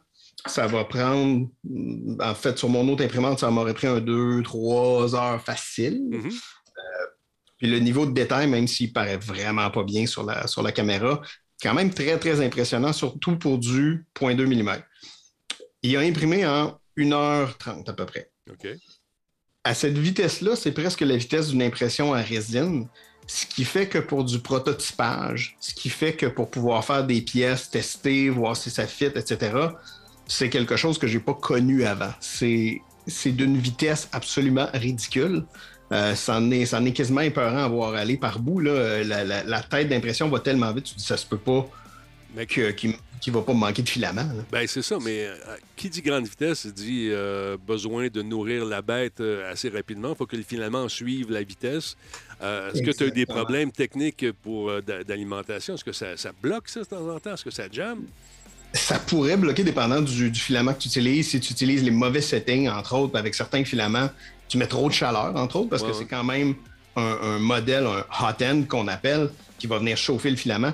[0.48, 1.48] ça va prendre,
[2.20, 6.02] en fait, sur mon autre imprimante, ça m'aurait pris un 2, 3 heures facile.
[6.14, 7.08] Euh,
[7.58, 10.72] puis le niveau de détail, même s'il paraît vraiment pas bien sur la, sur la
[10.72, 11.22] caméra,
[11.62, 14.82] quand même très, très impressionnant, surtout pour du 0.2 mm.
[15.84, 18.32] Il a imprimé en 1h30 à peu près.
[18.50, 18.68] OK
[19.64, 22.88] à cette vitesse-là, c'est presque la vitesse d'une impression à résine.
[23.28, 27.22] Ce qui fait que pour du prototypage, ce qui fait que pour pouvoir faire des
[27.22, 29.52] pièces, tester, voir si ça fit, etc.,
[30.28, 32.12] c'est quelque chose que j'ai pas connu avant.
[32.20, 32.82] C'est,
[33.26, 35.46] d'une vitesse absolument ridicule.
[35.92, 38.60] Euh, ça, en est, ça est quasiment épeurant à voir aller par bout.
[38.60, 39.04] Là.
[39.04, 41.70] La, tête d'impression va tellement vite, tu dis ça se peut pas
[43.22, 44.28] qui ne va pas manquer de filament.
[44.52, 45.36] Ben, c'est ça, mais euh,
[45.76, 50.10] qui dit grande vitesse dit euh, besoin de nourrir la bête euh, assez rapidement.
[50.10, 51.96] Il faut que le filament suive la vitesse.
[52.42, 55.76] Est-ce que tu as eu des problèmes techniques pour d'alimentation?
[55.76, 57.36] Est-ce que ça, bloque ça de temps en temps?
[57.36, 58.06] Est-ce que ça jamme?
[58.74, 61.30] Ça pourrait bloquer dépendant du, filament que tu utilises.
[61.30, 64.10] Si tu utilises les mauvais settings, entre autres, avec certains filaments,
[64.48, 66.56] tu mets trop de chaleur, entre autres, parce que c'est quand même
[66.96, 69.30] un, un, modèle, un hot end qu'on appelle,
[69.60, 70.74] qui va venir chauffer le filament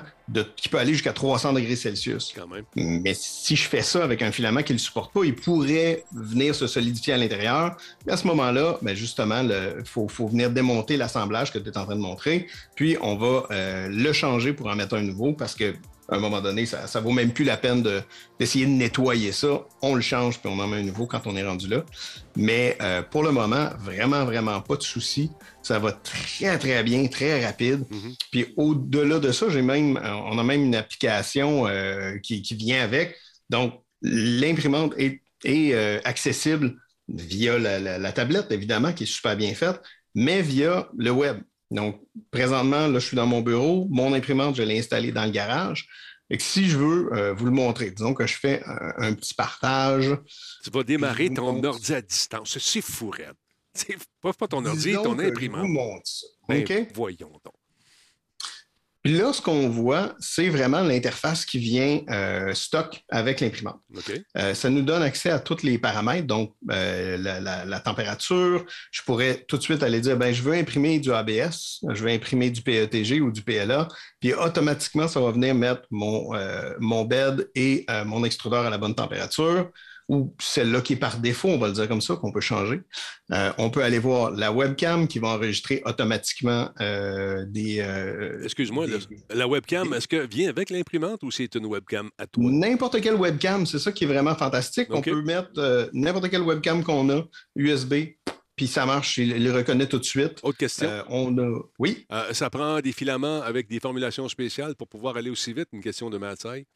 [0.56, 2.32] qui peut aller jusqu'à 300 degrés Celsius.
[2.34, 2.64] Quand même.
[2.74, 6.04] Mais si je fais ça avec un filament qui ne le supporte pas, il pourrait
[6.12, 7.76] venir se solidifier à l'intérieur.
[8.08, 11.96] À ce moment-là, ben justement, il faut, venir démonter l'assemblage que tu es en train
[11.96, 12.46] de montrer.
[12.74, 15.74] Puis, on va euh, le changer pour en mettre un nouveau parce que
[16.10, 17.82] à un moment donné, ça, ne vaut même plus la peine
[18.38, 19.66] d'essayer de, nettoyer ça.
[19.82, 21.84] On le change puis on en met un nouveau quand on est rendu là.
[22.34, 25.30] Mais euh, pour le moment, vraiment, vraiment pas de souci.
[25.62, 27.84] Ça va très, très bien, très rapide.
[27.90, 28.14] Mm-hmm.
[28.30, 32.82] Puis au-delà de ça, j'ai même, euh, on a même une application euh, qui, vient
[32.82, 33.14] avec.
[33.50, 35.20] Donc, l'imprimante est,
[36.04, 36.76] accessible
[37.08, 39.80] via la, tablette, évidemment, qui est super bien faite,
[40.14, 41.38] mais via le web.
[41.70, 42.00] Donc,
[42.30, 43.86] présentement, là, je suis dans mon bureau.
[43.90, 45.86] Mon imprimante, je l'ai installée dans le garage.
[46.30, 50.10] Et si je veux euh, vous le montrer, disons que je fais un, petit partage.
[50.62, 52.58] Tu vas démarrer ton ordi à distance.
[52.58, 53.34] C'est fou, Red.
[54.20, 55.62] Pas, pas ton ordi, ton imprimante.
[55.62, 56.26] Je vous montre ça.
[56.48, 57.54] Ben, voyons donc.
[59.04, 63.80] Puis là, ce qu'on voit, c'est vraiment l'interface qui vient euh, stock avec l'imprimante.
[64.36, 68.64] Euh, ça nous donne accès à tous les paramètres, donc euh, la, température.
[68.90, 72.10] Je pourrais tout de suite aller dire, ben, je veux imprimer du ABS, je veux
[72.10, 73.86] imprimer du PETG ou du PLA,
[74.20, 76.32] puis automatiquement, ça va venir mettre mon,
[76.80, 79.70] mon bed et mon extrudeur à la bonne température.
[80.08, 82.80] Ou celle-là qui est par défaut, on va le dire comme ça, qu'on peut changer.
[83.32, 87.80] Euh, on peut aller voir la webcam qui va enregistrer automatiquement euh, des.
[87.80, 88.86] euh, Excuse-moi,
[89.30, 92.42] la, webcam, est-ce que vient avec l'imprimante ou c'est une webcam à toi?
[92.50, 94.88] N'importe quelle webcam, c'est ça qui est vraiment fantastique.
[94.90, 97.22] On peut mettre n'importe quelle webcam qu'on a,
[97.54, 97.94] USB,
[98.56, 100.40] puis ça marche, il, il le reconnaît tout de suite.
[100.42, 100.88] Autre question.
[100.88, 101.60] Euh, on a.
[101.78, 105.68] Oui, Euh, ça prend des filaments avec des formulations spéciales pour pouvoir aller aussi vite,
[105.72, 106.66] une question de Matsai.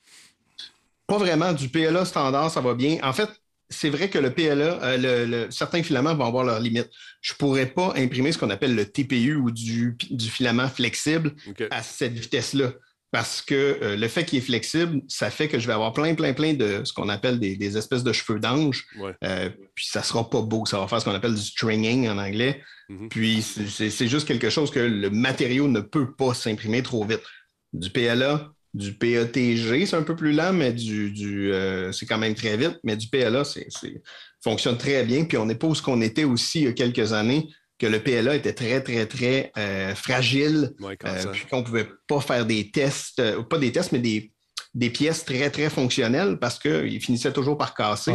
[1.06, 1.52] Pas vraiment.
[1.52, 2.98] Du PLA standard, ça va bien.
[3.02, 3.28] En fait,
[3.68, 6.90] c'est vrai que le PLA, euh, le- le- certains filaments vont avoir leurs limites.
[7.20, 11.32] Je ne pourrais pas imprimer ce qu'on appelle le TPU ou du, du filament flexible
[11.70, 12.72] à cette vitesse-là.
[13.10, 16.14] Parce que euh, le fait qu'il est flexible, ça fait que je vais avoir plein,
[16.14, 18.86] plein, plein de ce qu'on appelle des, des espèces de cheveux d'ange.
[18.98, 19.12] Ouais.
[19.22, 20.64] Euh, puis ça sera pas beau.
[20.64, 22.62] Ça va faire ce qu'on appelle du stringing en anglais.
[22.88, 23.10] Mhm.
[23.10, 27.20] Puis c'est juste quelque chose que le matériau ne peut pas s'imprimer trop vite.
[27.74, 32.18] Du PLA, du PETG, c'est un peu plus lent, mais du, du, euh, c'est quand
[32.18, 32.78] même très vite.
[32.84, 33.68] Mais du PLA, c'est
[34.42, 35.24] fonctionne très bien.
[35.24, 37.86] Puis on n'est pas où ce qu'on était aussi il y a quelques années, que
[37.86, 40.70] le PLA était très, très, très euh, fragile.
[40.80, 43.92] Ouais, Euh, ça- puis qu'on ne pouvait pas faire des tests, euh, pas des tests,
[43.92, 44.32] mais des,
[44.74, 48.12] des pièces très, très fonctionnelles parce qu'ils finissaient toujours par casser.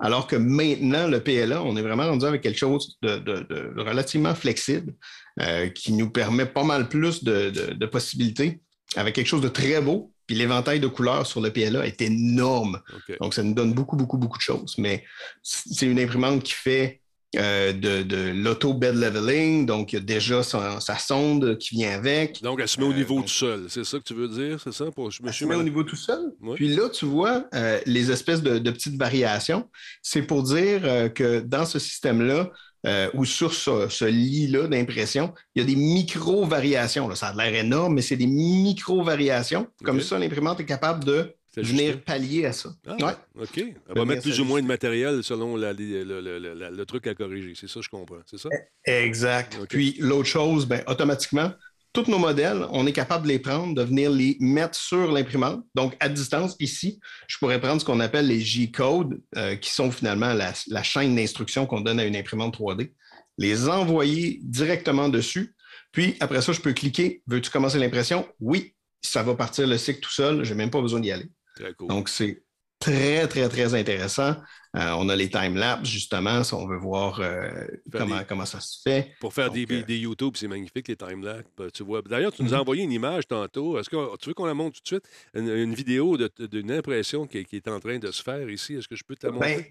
[0.00, 3.80] Alors que maintenant, le PLA, on est vraiment rendu avec quelque chose de, de- de
[3.80, 4.94] relativement flexible
[5.40, 8.60] euh, qui nous permet pas mal plus de, de- de possibilités
[8.96, 10.12] avec quelque chose de très beau.
[10.26, 12.80] Puis l'éventail de couleurs sur le PLA est énorme.
[13.20, 14.76] Donc, ça nous donne beaucoup, beaucoup, beaucoup de choses.
[14.78, 15.04] Mais
[15.42, 17.00] c'est une imprimante qui fait
[17.36, 19.66] euh, de, de l'auto-bed leveling.
[19.66, 22.40] Donc, il y a déjà sa, sa sonde qui vient avec.
[22.42, 23.66] Donc, elle se met au Euh, niveau donc- tout seul.
[23.68, 24.90] C'est ça que tu veux dire, c'est ça?
[24.92, 26.20] Pour, je me Elle suis se met au niveau tout seul.
[26.40, 26.54] Ouais.
[26.54, 29.68] Puis là, tu vois euh, les espèces de, de petites variations.
[30.02, 32.50] C'est pour dire euh, que dans ce système-là,
[32.86, 37.14] euh, ou sur ce, ce lit-là d'impression, il y a des micro-variations.
[37.14, 39.66] Ça a l'air énorme, mais c'est des micro-variations.
[39.84, 42.70] Comme ça, l'imprimante est capable de venir pallier à ça.
[42.86, 43.42] Ah, Ouais.
[43.42, 43.58] OK.
[43.58, 46.86] Elle va mettre plus ou moins de matériel selon la- le, le- le- le- le
[46.86, 47.52] truc à corriger.
[47.54, 48.20] C'est ça, je comprends.
[48.26, 48.48] C'est ça?
[48.86, 49.58] Exact.
[49.60, 49.68] Ok.
[49.68, 51.52] Puis l'autre chose, ben, automatiquement,
[51.92, 55.64] tous nos modèles, on est capable de les prendre, de venir les mettre sur l'imprimante.
[55.74, 59.90] Donc, à distance, ici, je pourrais prendre ce qu'on appelle les G-codes, euh, qui sont
[59.90, 62.92] finalement la, la chaîne d'instructions qu'on donne à une imprimante 3D,
[63.38, 65.54] les envoyer directement dessus.
[65.92, 67.22] Puis, après ça, je peux cliquer.
[67.26, 68.26] Veux-tu commencer l'impression?
[68.40, 68.74] Oui.
[69.02, 70.44] Ça va partir le cycle tout seul.
[70.44, 71.28] Je n'ai même pas besoin d'y aller.
[71.56, 71.88] Très cool.
[71.88, 72.42] Donc, c'est
[72.82, 74.34] très, très, très intéressant.
[74.74, 78.58] Euh, on a les time-lapse, justement, si on veut voir euh, comment, des- comment ça
[78.60, 79.12] se fait.
[79.20, 81.44] Pour faire Donc, des, euh, des YouTube, c'est magnifique, les timelapse.
[81.58, 82.00] Ben, Tu vois.
[82.02, 82.62] D'ailleurs, tu nous as Mhm.
[82.62, 83.78] envoyé une image tantôt.
[83.78, 85.04] Est-ce que tu veux qu'on la montre tout de suite?
[85.34, 88.74] Une, une vidéo d'une impression qui, qui est en train de se faire ici.
[88.74, 89.56] Est-ce que je peux te la montrer?
[89.56, 89.64] Ben,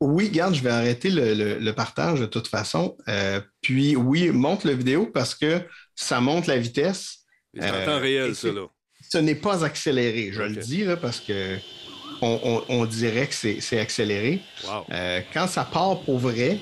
[0.00, 2.96] oui, garde, je vais arrêter le, le- le partage de toute façon.
[3.08, 5.60] Euh, puis, oui, montre la vidéo parce que
[5.94, 7.18] ça montre la vitesse.
[7.54, 8.66] c'est en euh, temps réel, ça, là.
[9.08, 11.58] Ce n'est pas accéléré, je le dis, là, parce que
[12.22, 14.40] on, on- on dirait que c'est accéléré.
[14.64, 14.86] Wow.
[14.92, 16.58] Euh, quand ça part pour vrai,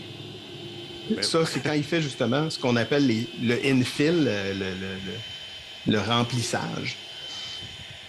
[1.10, 4.74] Ben- ça, c'est quand il fait justement ce qu'on appelle les- le infill, le, le-
[5.86, 6.96] le- le remplissage.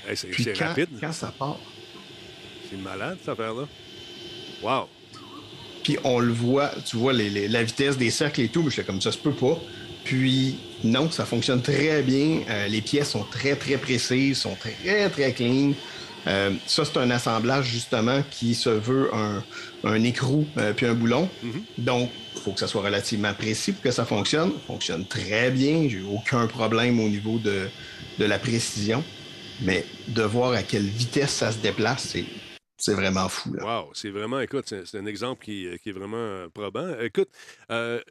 [0.07, 0.89] Hey, c'est rapide.
[0.99, 1.59] quand ça part,
[2.69, 3.67] C'est malade, cette affaire-là.
[4.63, 4.87] Wow.
[5.83, 8.69] puis on le voit, tu vois les- les- la vitesse des cercles et tout, mais
[8.69, 9.59] j'étais comme ça se peut pas.
[10.03, 12.41] Puis non, ça fonctionne très bien.
[12.49, 15.73] Euh, les pièces sont très, très précises, sont très, très clean.
[16.27, 19.43] Euh, ça, c'est un assemblage justement qui se veut un,
[19.83, 21.29] un écrou euh, puis un boulon.
[21.41, 21.63] Mhm.
[21.79, 24.51] Donc, il faut que ça soit relativement précis pour que ça fonctionne.
[24.51, 25.87] Ça fonctionne très bien.
[25.89, 27.67] J'ai eu aucun problème au niveau de,
[28.19, 29.03] de la précision.
[29.63, 32.25] Mais de voir à quelle vitesse ça se déplace, c'est,
[32.77, 33.53] c'est vraiment fou.
[33.53, 33.63] Là.
[33.81, 36.99] Wow, c'est vraiment, écoute, c'est un exemple qui, qui est vraiment probant.
[36.99, 37.29] Écoute,
[37.69, 38.01] euh,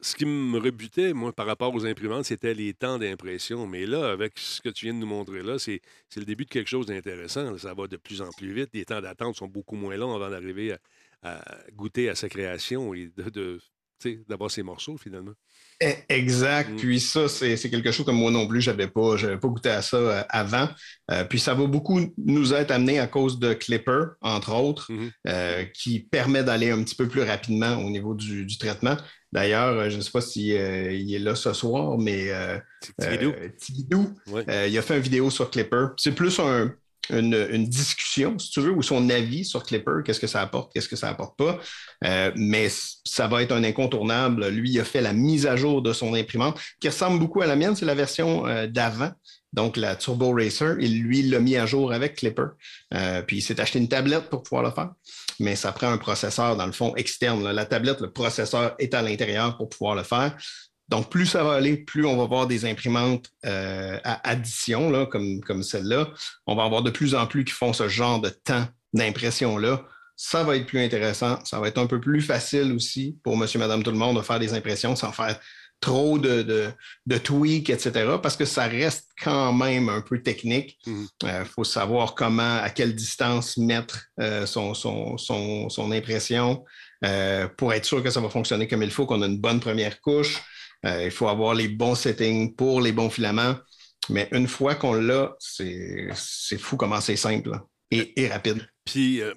[0.00, 3.66] ce qui me rebutait, moi, par rapport aux imprimantes, c'était les temps d'impression.
[3.66, 5.80] Mais là, avec ce que tu viens de nous montrer là, c'est
[6.16, 7.56] le début de quelque chose d'intéressant.
[7.58, 8.70] Ça va de plus en plus vite.
[8.74, 10.72] Les temps d'attente sont beaucoup moins longs avant d'arriver
[11.22, 13.58] à, à goûter à sa création et de,
[14.28, 15.32] d'avoir ses morceaux, finalement.
[15.80, 16.70] Eh, Exact.
[16.70, 16.76] Mm.
[16.76, 19.82] Puis ça, c'est quelque chose que moi non plus, j'avais pas, j'avais pas goûté à
[19.82, 20.68] ça euh, avant.
[21.10, 25.10] Euh, puis ça va beaucoup nous être amené à cause de Clipper, entre autres, Mhm.
[25.28, 28.96] euh, qui permet d'aller un petit peu plus rapidement au niveau du, du traitement.
[29.36, 32.56] D'ailleurs, euh, je ne sais pas s'il est là ce soir, mais euh,
[33.02, 34.44] euh, Tigidou, Ouais.
[34.48, 35.88] euh, il a fait une vidéo sur Clipper.
[35.98, 36.72] C'est plus un-
[37.10, 40.72] une, une discussion, si tu veux, ou son avis sur Clipper, qu'est-ce que ça apporte,
[40.72, 41.60] qu'est-ce que ça apporte pas.
[42.04, 42.68] Euh, mais
[43.04, 44.48] ça va être un incontournable.
[44.48, 47.46] Lui, il a fait la mise à jour de son imprimante, qui ressemble beaucoup à
[47.46, 47.76] la mienne.
[47.76, 49.10] C'est la version euh, d'avant.
[49.56, 52.48] Donc, la Turbo Racer, il, lui, l'a mis à jour avec Clipper.
[52.92, 54.90] Euh, puis, il s'est acheté une tablette pour pouvoir le faire.
[55.40, 57.50] Mais ça prend un processeur, dans le fond, externe.
[57.50, 60.36] La tablette, le processeur est à l'intérieur pour pouvoir le faire.
[60.88, 65.40] Donc, plus ça va aller, plus on va voir des imprimantes euh, à addition, comme,
[65.40, 66.10] comme celle-là.
[66.46, 69.84] On va avoir de plus en plus qui font ce genre de temps d'impression-là.
[70.16, 71.42] ça va être plus intéressant.
[71.44, 74.22] Ça va être un peu plus facile aussi pour monsieur, madame, tout le monde de
[74.22, 75.40] faire des impressions sans faire
[75.80, 76.70] trop de, de,
[77.06, 80.78] de tweaks, etc., parce que ça reste quand même un peu technique.
[80.86, 80.92] Il
[81.28, 81.44] Mhm.
[81.44, 86.64] faut savoir comment, à quelle distance mettre euh, son, son, son, son impression
[87.04, 89.60] euh, pour être sûr que ça va fonctionner comme il faut, qu'on a une bonne
[89.60, 90.42] première couche.
[90.84, 93.56] Euh, il faut avoir les bons settings pour les bons filaments.
[94.08, 97.58] Mais une fois qu'on l'a, c'est c'est fou comment c'est simple
[97.90, 98.66] et rapide.
[98.86, 99.34] Puis, euh,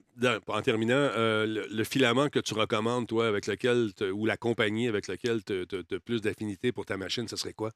[0.48, 4.38] en terminant, euh, le, le filament que tu recommandes, toi, avec lequel, te- ou la
[4.38, 5.54] compagnie avec laquelle tu
[5.92, 7.72] as plus d'affinité pour ta machine, ce serait quoi?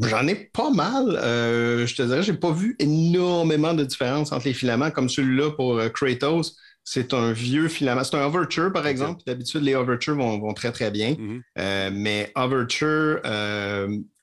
[0.00, 1.16] J'en ai pas mal.
[1.22, 5.50] Euh, je te dirais, j'ai pas vu énormément de différence entre les filaments, comme celui-là
[5.50, 6.56] pour Kratos.
[6.82, 8.02] C'est un vieux filament.
[8.02, 9.22] C'est un Overture, par exemple.
[9.26, 11.14] D'habitude, les Overture vont, vont très, très bien.
[11.18, 11.42] Mhm.
[11.94, 13.20] Mais Overture,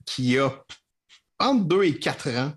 [0.08, 0.50] qui a
[1.40, 2.52] entre 2 et 4 ans,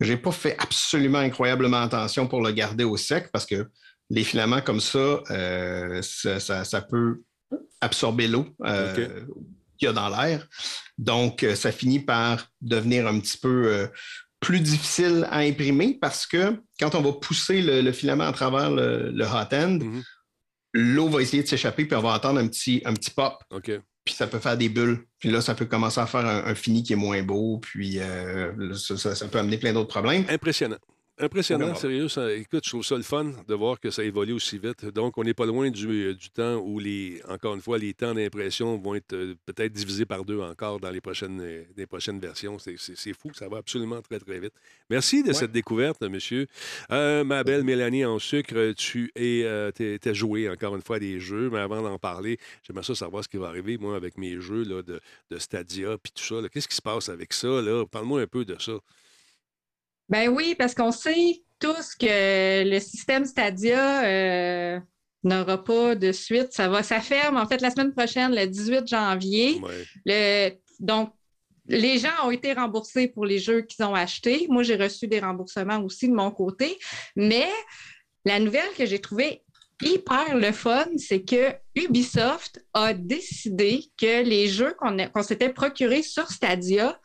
[0.00, 3.68] j'ai pas fait absolument incroyablement attention pour le garder au sec parce que
[4.10, 7.22] les filaments comme ça, euh, ça, ça- ça peut
[7.80, 8.94] absorber l'eau euh,
[9.78, 10.46] qu'il y a dans l'air.
[10.98, 13.86] Donc, euh, ça finit par devenir un petit peu euh,
[14.40, 18.70] plus difficile à imprimer parce que quand on va pousser le, le filament à travers
[18.70, 20.02] le, le hot end, Mhm.
[20.74, 23.34] l'eau va essayer de s'échapper puis on va entendre un petit, un petit pop.
[24.04, 25.06] Puis ça peut faire des bulles.
[25.18, 28.74] Puis là, ça peut commencer à faire un, fini qui est moins beau, puis euh,
[28.74, 30.24] ça peut amener plein d'autres problèmes.
[30.28, 30.78] Impressionnant.
[31.16, 32.08] Impressionnant, sérieux.
[32.08, 34.84] ça- écoute, je trouve ça le fun de voir que ça évolue aussi vite.
[34.86, 38.12] Donc, on n'est pas loin du, du temps où, les, encore une fois, les temps
[38.14, 42.18] d'impression vont être euh, peut-être divisés par deux encore dans les prochaines, euh, les prochaines
[42.18, 42.58] versions.
[42.58, 44.54] C'est- fou, ça va absolument très, très vite.
[44.90, 45.34] Merci de Ouais.
[45.34, 46.48] cette découverte, monsieur.
[46.90, 49.70] Euh, ma belle Mélanie en sucre, tu es, euh,
[50.12, 53.28] joué encore une fois à des jeux, mais avant d'en parler, j'aimerais ça savoir ce
[53.28, 55.00] qui va arriver, moi, avec mes jeux là, de,
[55.30, 56.48] de Stadia puis tout ça.
[56.52, 57.62] Qu'est-ce qui se passe avec ça?
[57.62, 57.84] là?
[57.86, 58.72] Parle-moi un peu de ça.
[60.08, 64.80] Ben oui, parce qu'on sait tous que le système Stadia euh,
[65.22, 66.52] n'aura pas de suite.
[66.52, 69.60] Ça va, ça ferme en fait la semaine prochaine, le 18 janvier.
[69.62, 69.84] Ouais.
[70.04, 71.12] Le, donc,
[71.66, 74.46] les gens ont été remboursés pour les jeux qu'ils ont achetés.
[74.50, 76.78] Moi, j'ai reçu des remboursements aussi de mon côté.
[77.16, 77.48] Mais
[78.24, 79.42] la nouvelle que j'ai trouvée
[79.82, 86.30] hyper le fun, c'est que Ubisoft a décidé que les jeux qu'on s'était procurés sur
[86.30, 86.98] Stadia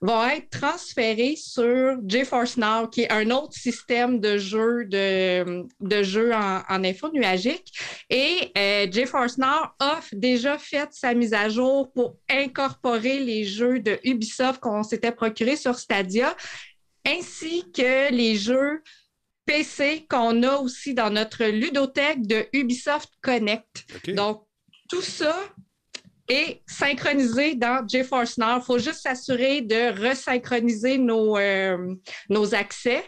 [0.00, 6.02] vont être transférés sur GeForce Now, qui est un autre système de jeu de, de
[6.02, 7.78] jeux en, en info nuagique.
[8.08, 13.80] Et euh, GeForce Now a déjà fait sa mise à jour pour incorporer les jeux
[13.80, 16.34] de Ubisoft qu'on s'était procurés sur Stadia,
[17.06, 18.82] ainsi que les jeux
[19.44, 23.84] PC qu'on a aussi dans notre ludothèque de Ubisoft Connect.
[24.08, 24.46] Donc,
[24.88, 25.36] tout ça
[26.30, 28.58] est synchronisé dans GeForce Now.
[28.58, 31.94] Il faut juste s'assurer de resynchroniser nos, euh,
[32.28, 33.04] nos accès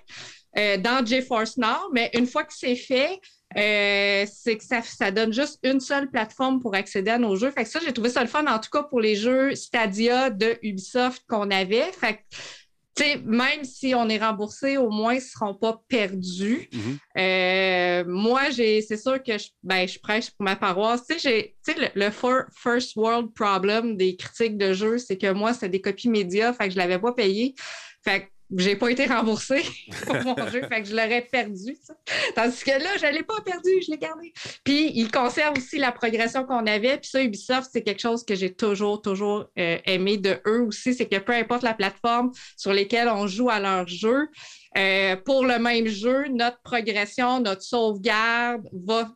[0.58, 1.90] euh, dans GeForce Now.
[1.92, 3.20] Mais une fois que c'est fait,
[3.56, 7.50] euh, c'est que ça, ça donne juste une seule plateforme pour accéder à nos jeux.
[7.50, 10.30] Fait que ça, j'ai trouvé ça le fun, en tout cas pour les jeux Stadia
[10.30, 11.90] de Ubisoft qu'on avait.
[12.94, 16.68] Tu sais, même si on est remboursé, au moins, ils ne seront pas perdus.
[16.72, 16.98] Mhm.
[17.18, 21.06] Euh, moi, j'ai, c'est sûr que je, ben, je prêche pour ma paroisse.
[21.06, 24.98] Tu sais, j'ai, tu sais, le, le fir- first world problem des critiques de jeux,
[24.98, 27.54] c'est que moi, c'était des copies médias, fait que je l'avais pas payé.
[28.04, 29.62] Fait que j'ai pas été remboursée
[30.06, 31.76] pour mon jeu, fait que je l'aurais perdu.
[32.34, 34.32] Tandis que là, je l'ai pas perdu, je l'ai gardé.
[34.64, 36.98] Puis, ils conservent aussi la progression qu'on avait.
[36.98, 40.94] Puis ça, Ubisoft, c'est quelque chose que j'ai toujours, toujours euh, aimé de eux aussi.
[40.94, 44.28] C'est que peu importe la plateforme sur lesquelles on joue à leur jeu,
[44.76, 49.10] euh, pour le même jeu, notre progression, notre sauvegarde va,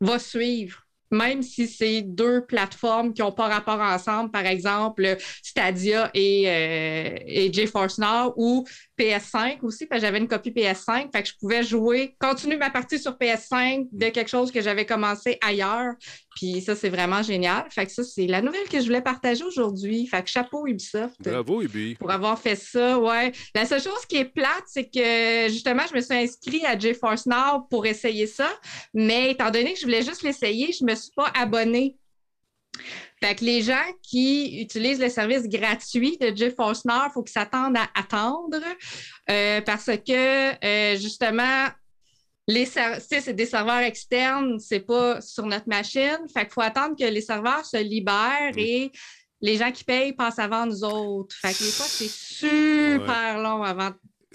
[0.00, 0.87] va suivre.
[1.10, 7.16] Même si c'est deux plateformes qui n'ont pas rapport ensemble, par exemple Stadia et, euh,
[7.26, 8.66] et GeForce Now ou
[8.98, 12.70] PS5 aussi, parce que j'avais une copie PS5, fait que je pouvais jouer, continuer ma
[12.70, 15.94] partie sur PS5 de quelque chose que j'avais commencé ailleurs.
[16.38, 17.64] Puis ça, c'est vraiment génial.
[17.68, 20.06] Fait que ça, c'est la nouvelle que je voulais partager aujourd'hui.
[20.06, 21.96] Fait que chapeau Ubisoft Bravo, Ubi.
[21.96, 23.32] pour avoir fait ça, ouais.
[23.56, 27.26] La seule chose qui est plate, c'est que justement, je me suis inscrite à GeForce
[27.26, 28.48] Now pour essayer ça,
[28.94, 31.96] mais étant donné que je voulais juste l'essayer, je me suis pas abonnée.
[33.20, 37.32] Fait que les gens qui utilisent le service gratuit de GeForce Now, il faut qu'ils
[37.32, 38.62] s'attendent à attendre
[39.28, 41.66] euh, parce que euh, justement,
[42.48, 46.18] les c'est des serveurs externes, c'est pas sur notre machine.
[46.32, 48.90] Fait qu'il faut attendre que les serveurs se libèrent et
[49.42, 51.36] les gens qui payent passent avant nous autres.
[51.36, 53.90] Fait que des fois, c'est super long avant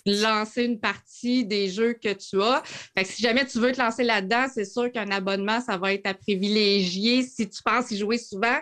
[0.06, 2.62] de lancer une partie des jeux que tu as.
[2.96, 5.94] Fait que si jamais tu veux te lancer là-dedans, c'est sûr qu'un abonnement, ça va
[5.94, 8.60] être à privilégier si tu penses y jouer souvent.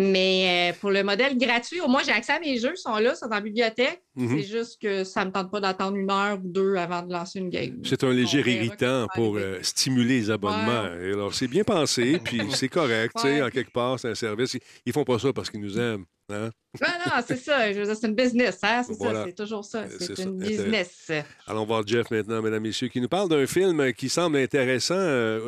[0.00, 2.94] Mais euh, pour le modèle gratuit, au moins, j'ai accès à mes jeux, ils sont
[2.96, 4.00] là, ils sont dans la bibliothèque.
[4.14, 4.28] Mhm.
[4.38, 7.12] C'est juste que ça ne me tente pas d'attendre une heure ou deux avant de
[7.12, 7.80] lancer une game.
[7.84, 10.82] C'est un léger irritant pour euh, stimuler les abonnements.
[10.82, 13.42] Alors, c'est bien pensé, puis c'est correct, tu sais, Ouais.
[13.42, 14.54] en quelque part, c'est un service.
[14.54, 16.04] Ils, ils font pas ça parce qu'ils nous aiment.
[16.30, 16.50] Hein?
[16.80, 17.72] Non, non, c'est ça.
[17.72, 18.82] Je C'est une business, hein?
[18.86, 19.20] C'est Voilà.
[19.20, 19.78] ça, c'est toujours ça.
[19.80, 21.10] Euh, c'est ça, une business.
[21.46, 24.94] Allons voir Jeff maintenant, mesdames, messieurs, qui nous parle d'un film qui semble intéressant.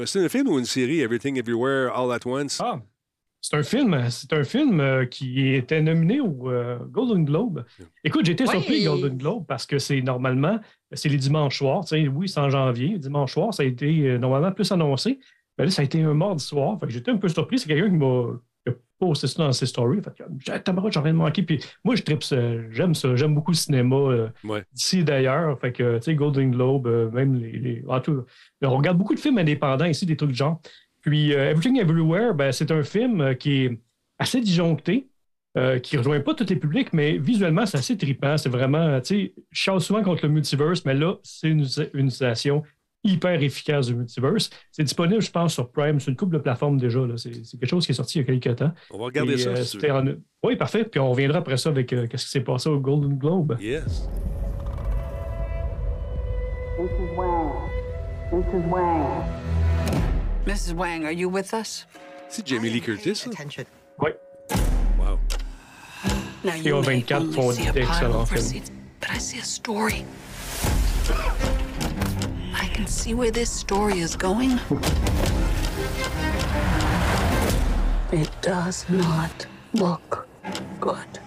[0.07, 2.59] C'est un film ou une série, Everything Everywhere All at Once?
[2.61, 2.80] Ah,
[3.41, 7.64] c'est un film, c'est un film euh, qui était nominé au euh, Golden Globe.
[8.05, 8.51] Écoute, j'ai été Ouais.
[8.51, 10.59] surpris Golden Globe parce que c'est normalement,
[10.93, 11.84] c'est les dimanches soirs.
[11.84, 12.99] Tu sais, oui, c'est en janvier.
[12.99, 15.18] Dimanche soir, ça a été euh, normalement plus annoncé.
[15.59, 16.78] Mais là, ça a été un mardi soir.
[16.88, 17.59] J'étais un peu surpris.
[17.59, 18.26] C'est quelqu'un qui m'a
[18.99, 20.01] posté ça dans ses stories.
[20.03, 21.43] Fait que j'ai tabarouette, j'en viens de manquer.
[21.43, 22.36] Puis moi, je tripe ça.
[22.70, 23.16] J'aime ça.
[23.16, 24.62] J'aime beaucoup le cinéma euh, Ouais.
[24.72, 25.59] d'ici et d'ailleurs.
[25.59, 27.53] Fait que, tu sais, Golden Globe, euh, même les.
[27.53, 28.24] les- en tout,
[28.62, 30.61] on regarde beaucoup de films indépendants ici, des trucs du genre.
[31.03, 33.78] Puis euh, Everything Everywhere, ben, c'est un film euh, qui est
[34.18, 35.09] assez disjoncté,
[35.57, 38.36] euh, qui ne rejoint pas tous les publics, mais visuellement, c'est assez trippant.
[38.36, 42.07] C'est vraiment, tu sais, je chiale souvent contre le multiverse, mais là, c'est une, une
[42.07, 42.62] utilisation
[43.03, 44.51] hyper efficace du multiverse.
[44.70, 47.01] C'est disponible, je pense, sur Prime, sur une couple de plateformes déjà.
[47.16, 48.72] C'est quelque chose qui est sorti il y a quelques temps.
[48.90, 49.51] On va regarder ça.
[49.51, 50.05] euh, si en-
[50.42, 50.84] Oui, parfait.
[50.84, 53.57] Puis on reviendra après ça avec euh, qu'est-ce qui s'est passé au Golden Globe.
[53.59, 54.07] Yes.
[56.78, 57.16] Mrs.
[57.16, 57.53] Wang.
[58.32, 58.68] Mrs.
[58.70, 59.24] Wang.
[60.47, 60.72] Mrs.
[60.74, 61.84] Wang, are you with us?
[62.28, 63.26] C'est Jamie Lee Curtis.
[63.26, 63.66] Attention.
[63.99, 64.11] Oui.
[64.99, 65.18] Wow.
[66.43, 68.70] Now Et you au may 24 only font see a d'excellents pile of receipts,
[69.01, 70.05] but I see a story.
[72.55, 74.59] I can see where this story is going.
[78.12, 80.26] It does not look
[80.80, 81.20] good.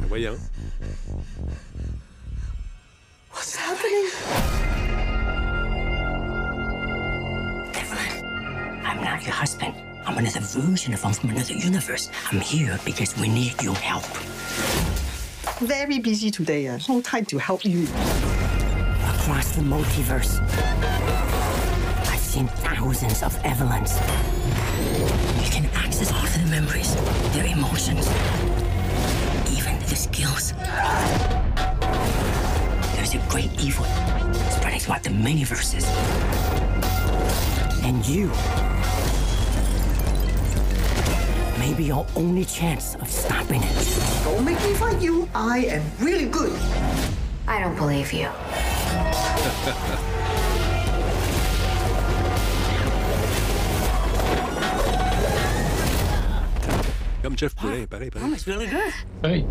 [0.00, 0.49] Ben, Voyons.
[10.20, 12.10] Another version of him from another universe.
[12.30, 14.04] I'm here because we need your help.
[15.60, 16.68] Very busy today.
[16.68, 17.84] Uh, no time to help you.
[19.14, 20.38] Across the multiverse,
[22.06, 23.96] I've seen thousands of Evelyns.
[25.42, 26.94] You can access all of their memories,
[27.32, 28.06] their emotions,
[29.56, 30.52] even their skills.
[32.94, 33.86] There's a great evil
[34.50, 35.86] spreading throughout the many-verses.
[37.82, 38.30] And you
[41.70, 44.24] may be your only chance of stopping it.
[44.24, 45.28] Don't make me fight you.
[45.34, 46.58] I am really good.
[47.46, 48.28] I don't believe you.
[57.22, 58.30] Comme Jeff Poulin, pareil, pareil.
[58.30, 58.92] Oh, it's really good.
[59.22, 59.44] Hey.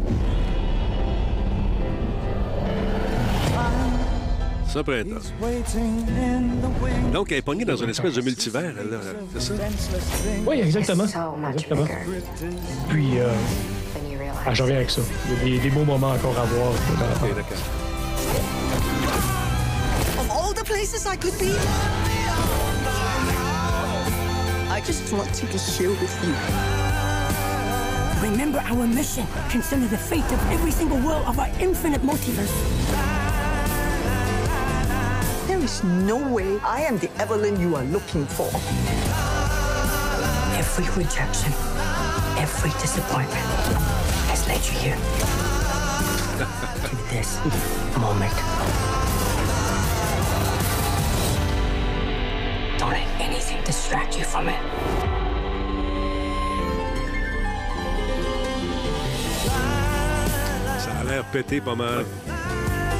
[4.71, 5.15] Ça, printemps.
[7.11, 8.97] Donc, elle est pognée dans une espèce de multivers, elle, là.
[9.33, 9.53] C'est ça?
[10.45, 11.05] Oui, exactement.
[11.05, 11.87] Exactement.
[12.87, 13.31] Puis, euh,
[14.11, 15.01] you ah, je reviens avec ça.
[15.25, 16.71] Il y a des, des beaux moments encore à voir.
[16.99, 17.57] dans la Ok, d'accord.
[20.19, 21.55] Of all the places I could be,
[24.69, 26.33] I just wanted to share with you.
[28.21, 29.25] Remember our mission.
[29.49, 32.53] Consider the fate of every single world of our infinite multiverse.
[35.69, 38.49] There is no way I am the Evelyn you are looking for.
[40.57, 41.53] Every rejection,
[42.41, 43.45] every disappointment
[44.31, 44.97] has led you here.
[46.89, 47.37] to this
[48.01, 48.33] moment.
[52.79, 54.59] Don't let anything distract you from it.
[60.79, 62.05] Ça a l'air pété pas mal.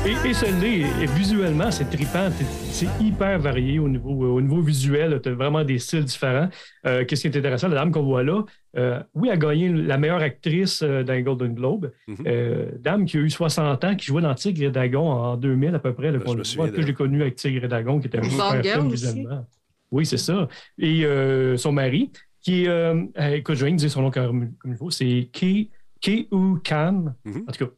[0.05, 4.61] Et, et ce l'est, et visuellement, c'est trippant, c'est- hyper varié au niveau, au niveau
[4.61, 6.47] visuel, tu as vraiment des styles différents.
[6.85, 8.43] Euh, Qu'est-ce qui est intéressant, la dame qu'on voit là,
[8.77, 11.91] euh, oui, a gagné la meilleure actrice euh, d'un Golden Globe.
[12.07, 12.15] Mhm.
[12.25, 15.75] Euh, dame qui a eu 60 ans, qui jouait dans Tigre et Dagon en 2000
[15.75, 17.99] à peu près, là, Je qu'on me le que j'ai connu avec Tigre et Dagon,
[17.99, 19.45] qui était un super film visuellement.
[19.91, 20.47] Oui, c'est ça.
[20.77, 24.11] Et euh, son mari, qui est, euh, euh, écoute, je viens de dire son nom
[24.11, 27.13] comme, comme il faut, c'est Ki Ki-U Khan.
[27.25, 27.43] Mhm.
[27.47, 27.71] En tout cas,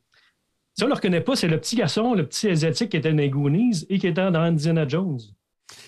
[0.76, 3.12] si on ne le reconnaît pas, c'est le petit garçon, le petit Asiatique qui était
[3.12, 5.20] dans les Goonies et qui était dans Indiana Jones,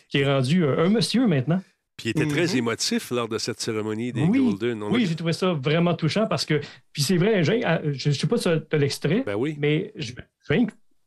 [0.10, 1.62] qui est rendu euh, un monsieur maintenant.
[1.98, 4.82] Puis il était très émotif lors de cette cérémonie des Oui, Golden.
[4.84, 6.60] On Oui, a- j'ai trouvé ça vraiment touchant parce que,
[6.92, 9.56] puis c'est vrai, j'ai- ah, je ne sais pas si tu as l'extrait, Ben oui.
[9.60, 10.22] mais je, que-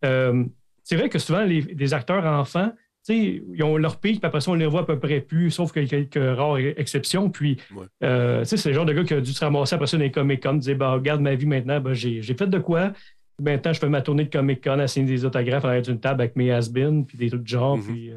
[0.05, 0.45] euh,
[0.85, 2.71] c'est vrai que souvent, les, les acteurs enfants,
[3.05, 5.21] tu sais, ils ont leur pic, puis après ça, on les voit à peu près
[5.21, 7.31] plus, sauf qu'il y a quelques rares exceptions.
[7.31, 7.87] Puis, Ouais.
[8.05, 9.97] euh, tu sais, c'est le genre de gars qui a dû se ramasser après ça
[9.97, 12.93] dans les Comic-Con, dire, bah, regarde ma vie maintenant, ben, j'ai j'ai fait de quoi.
[13.39, 16.23] Maintenant, je fais ma tournée de Comic-Con à signer des autographes à l'arrière d'une table
[16.23, 17.77] avec mes has puis des trucs du genre.
[17.77, 17.85] Mhm.
[17.85, 18.17] Puis, euh,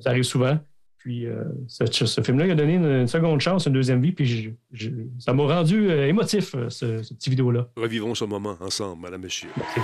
[0.00, 0.58] Ça arrive souvent.
[0.98, 4.10] Puis euh, ce, ce film-là il a donné une, une seconde chance, une deuxième vie,
[4.12, 4.90] puis je- je-
[5.20, 7.68] ça m'a rendu euh, émotif, ce, ce petit vidéo-là.
[7.76, 9.48] Revivons ce moment ensemble, madame, monsieur.
[9.56, 9.80] Merci.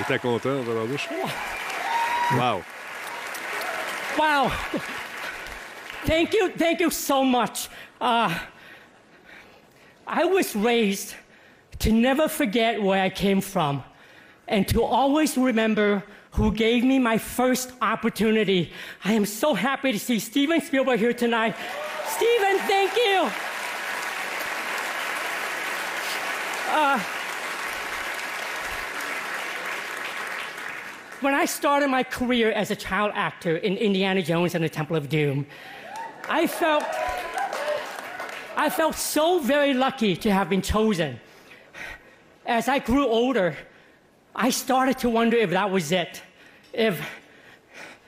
[0.00, 1.08] Était contente, dans la bouche.
[2.32, 2.62] Wow.
[4.18, 4.50] Wow.
[6.04, 7.68] Thank you, thank you so much.
[8.00, 8.38] Uh,
[10.06, 11.14] I was raised
[11.80, 13.82] to never forget where I came from
[14.46, 18.72] and to always remember who gave me my first opportunity.
[19.04, 21.56] I am so happy to see Steven Spielberg here tonight.
[22.06, 23.30] Steven, thank you.
[26.70, 26.98] Uh,
[31.20, 34.96] when I started my career as a child actor in Indiana Jones and the Temple
[34.96, 35.46] of Doom,
[36.28, 36.84] I felt
[38.56, 41.20] I felt so very lucky to have been chosen.
[42.44, 43.56] As I grew older,
[44.34, 46.22] I started to wonder if that was it,
[46.72, 47.00] if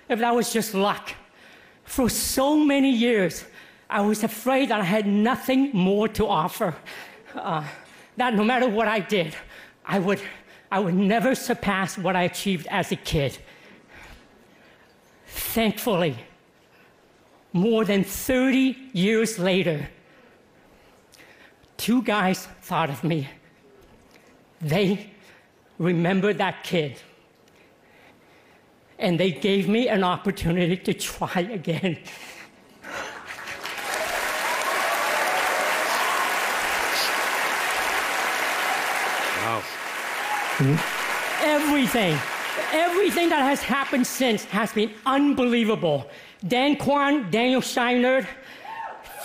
[0.08, 1.12] if that was just luck.
[1.84, 3.44] For so many years,
[3.88, 6.74] I was afraid that I had nothing more to offer.
[7.34, 7.64] Uh,
[8.16, 9.34] that no matter what I did,
[9.84, 10.20] I would,
[10.70, 13.38] I would never surpass what I achieved as a kid.
[15.26, 16.16] Thankfully,
[17.52, 19.88] more than 30 years later,
[21.76, 23.28] two guys thought of me.
[24.60, 25.10] They
[25.78, 27.00] remembered that kid.
[28.98, 31.98] And they gave me an opportunity to try again.
[39.38, 39.62] Wow.
[41.42, 42.18] Everything,
[42.72, 46.10] everything that has happened since has been unbelievable.
[46.46, 48.26] Dan Kwan, Daniel Shiner,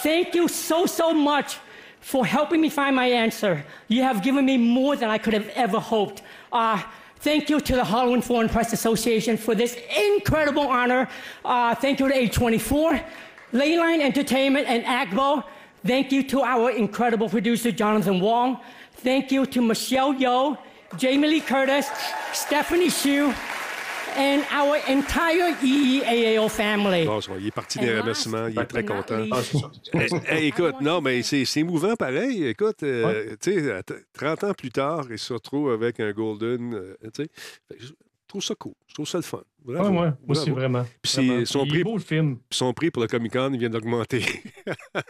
[0.03, 1.57] thank you so, so much
[2.01, 3.65] for helping me find my answer.
[3.87, 6.21] You have given me more than I could have ever hoped.
[6.51, 6.81] Uh,
[7.19, 11.07] thank you to the Hollywood Foreign Press Association for this incredible honor.
[11.43, 13.03] Uh, thank you to A24,
[13.53, 15.43] Leyline Entertainment, and AGBO.
[15.85, 18.59] Thank you to our incredible producer, Jonathan Wong.
[18.97, 20.57] Thank you to Michelle Yeoh,
[20.97, 21.89] Jamie Lee Curtis,
[22.33, 23.33] Stephanie Hsu,
[24.17, 27.05] and our entire EEAAO family.
[27.05, 29.17] Bon, il est parti des remerciements, il est très content.
[29.17, 32.45] least- Eh, eh, écoute, non, mais c'est émouvant pareil.
[32.47, 36.73] Écoute, euh, tu sais, att- 30 ans plus tard, il se retrouve avec un Golden.
[36.73, 37.29] euh, tu sais,
[38.35, 38.73] trouve ça cool.
[38.87, 39.41] Je trouve ça le fun.
[39.63, 39.89] Bravo.
[39.89, 40.85] ouais, moi aussi, vraiment.
[41.01, 42.37] Puis son prix, beau le film.
[42.51, 44.21] son prix pour le Comic Con, il vient d'augmenter.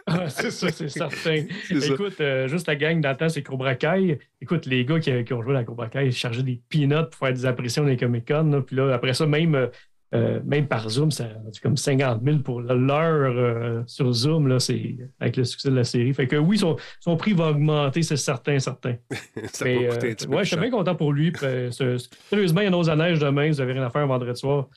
[0.07, 1.45] Ah, c'est ça, c'est certain.
[1.69, 4.19] Écoute, euh, juste la gang d'antan, c'est Cobra Kai.
[4.41, 7.15] Écoute, les gars qui, qui ont joué dans Cobra Kai, ils chargeaient des peanuts pour
[7.19, 8.63] faire des apparitions dans les Comic-Con.
[8.65, 9.69] Puis là, après ça, même,
[10.13, 11.27] euh, même par Zoom, c'est
[11.61, 15.83] comme 50 000 pour l'heure euh, sur Zoom, là, c'est avec le succès de la
[15.83, 16.13] série.
[16.13, 18.95] Fait que oui, son, son prix va augmenter, c'est certain, certain.
[19.51, 21.31] ça Mais, coûter euh, un petit ouais, je suis bien content pour lui.
[21.31, 21.97] Puis, ce-
[22.29, 24.39] Sérieusement, il y en a aux neige demain, vous n'avez rien à faire un vendredi
[24.39, 24.67] soir.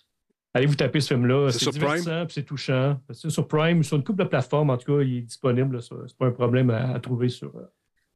[0.55, 1.51] Allez vous taper ce film-là.
[1.51, 2.99] C'est divertissant, c'est touchant.
[3.11, 5.83] C'est sur Prime, sur une couple de plateformes, en tout cas, il est disponible.
[5.83, 7.53] ça- C'est pas un problème à, à trouver sur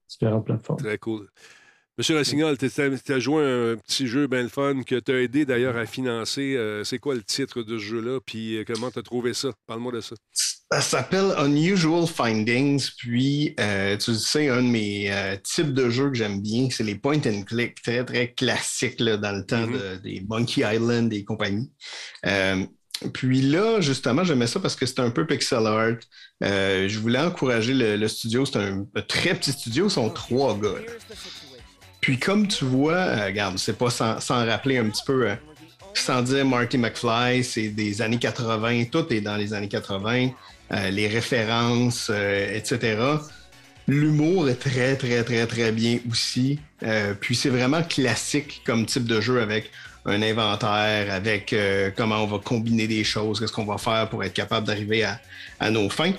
[0.08, 0.78] différentes plateformes.
[0.80, 1.28] Très cool.
[1.98, 2.64] Monsieur Rassignol, tu
[3.12, 6.54] as joué un petit jeu bien le fun que tu as aidé d'ailleurs à financer.
[6.56, 8.18] Euh, c'est quoi le titre de ce jeu-là?
[8.24, 9.50] Puis euh, comment tu as trouvé ça?
[9.66, 10.16] Parle-moi de ça.
[10.32, 12.88] Ça s'appelle Unusual Findings.
[12.96, 16.82] Puis, euh, tu sais, un de mes euh, types de jeux que j'aime bien, c'est
[16.82, 21.12] les point and click, très, très classiques là, dans le temps de- des Monkey Island
[21.12, 21.70] et compagnie.
[22.24, 22.64] Euh,
[23.12, 25.96] puis là, justement, j'aimais ça parce que c'était un peu pixel art.
[26.42, 28.46] Euh, je voulais encourager le, le studio.
[28.46, 30.70] C'est un, un très petit studio, ils sont trois gars.
[32.02, 35.34] Puis comme tu vois, euh, regarde, c'est pas sans, rappeler un petit peu, euh,
[35.94, 40.30] sans dire Marty McFly, c'est des années 80, tout est dans les années 80,
[40.72, 42.98] euh, les références, euh, etc.
[43.86, 46.58] L'humour est très, très, très, très bien aussi.
[47.20, 49.70] Puis c'est vraiment classique comme type de jeu avec
[50.04, 51.54] un inventaire, avec
[51.96, 55.20] comment on va combiner des choses, qu'est-ce qu'on va faire pour être capable d'arriver à,
[55.58, 56.12] à nos fins.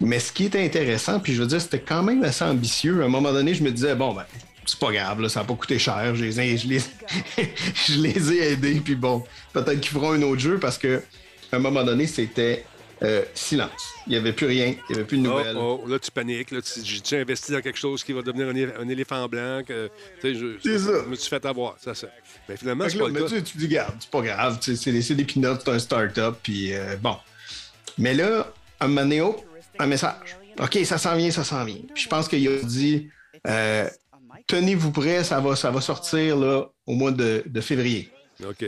[0.00, 3.02] Mais ce qui est intéressant, puis je veux dire, c'était quand même assez ambitieux.
[3.02, 4.24] À un moment donné, je me disais, bon, ben,
[4.66, 6.14] c'est pas grave, là, ça n'a pas coûté cher.
[6.14, 6.78] Je les, ai, je, les,
[7.86, 11.02] je les ai aidés, puis bon, peut-être qu'ils feront un autre jeu parce que
[11.52, 12.64] à un moment donné, c'était
[13.02, 13.70] euh, silence.
[14.06, 15.56] Il n'y avait plus rien, il n'y avait plus de Oh, nouvelles.
[15.56, 16.50] oh, là, tu paniques.
[16.50, 19.62] Là, tu, j'ai investi dans quelque chose qui va devenir un, éléphant blanc.
[19.66, 19.90] que,
[20.22, 21.04] je, C'est ça.
[21.04, 21.76] Je me suis fait avoir.
[21.78, 22.08] Ça, ça.
[22.48, 23.28] Mais finalement, c'est pas le cas.
[23.28, 26.38] tu, tu dis, garde, c'est pas grave, c'est des, c'est des peanuts, c'est un start-up,
[26.42, 27.16] puis euh, bon.
[27.98, 29.36] Mais là, un donné, oh,
[29.78, 30.36] un message.
[30.60, 31.80] OK, ça s'en vient, ça s'en vient.
[31.94, 33.08] Puis je pense qu'il a dit,
[33.46, 33.88] euh,
[34.46, 38.10] tenez-vous prêts, ça va, ça va sortir là, au mois de, de février.
[38.44, 38.64] OK.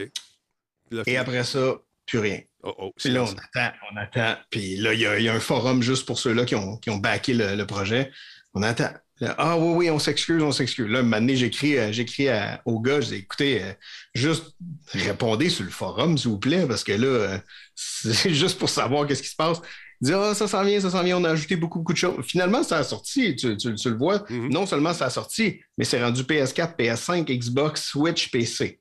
[1.06, 1.74] Et après ça,
[2.06, 2.40] plus rien.
[2.62, 4.36] Oh, oh, Puis là, on attend, on attend.
[4.50, 6.76] Puis là, il y, a- il y a un forum juste pour ceux-là qui ont,
[6.78, 8.10] qui ont backé le, le projet.
[8.54, 8.90] On attend.
[9.20, 10.88] Là, Ah oui, oui, on s'excuse, on s'excuse.
[10.88, 12.28] Là, un moment donné, j'écris, euh, j'écris
[12.64, 13.72] au gars, je dis écoutez, euh,
[14.14, 14.56] juste
[14.92, 17.38] répondez sur le forum, s'il vous plaît, parce que là, euh,
[17.74, 19.60] c'est juste pour savoir qu'est-ce qui se passe.
[20.00, 21.98] Il dit Ah, ça s'en vient, ça s'en vient, on a ajouté beaucoup, beaucoup de
[21.98, 22.24] choses.
[22.26, 24.24] Finalement, ça a sorti, tu, tu- tu le vois.
[24.30, 28.80] Non seulement ça a sorti, mais c'est rendu PS4, PS5, Xbox, Switch, PC.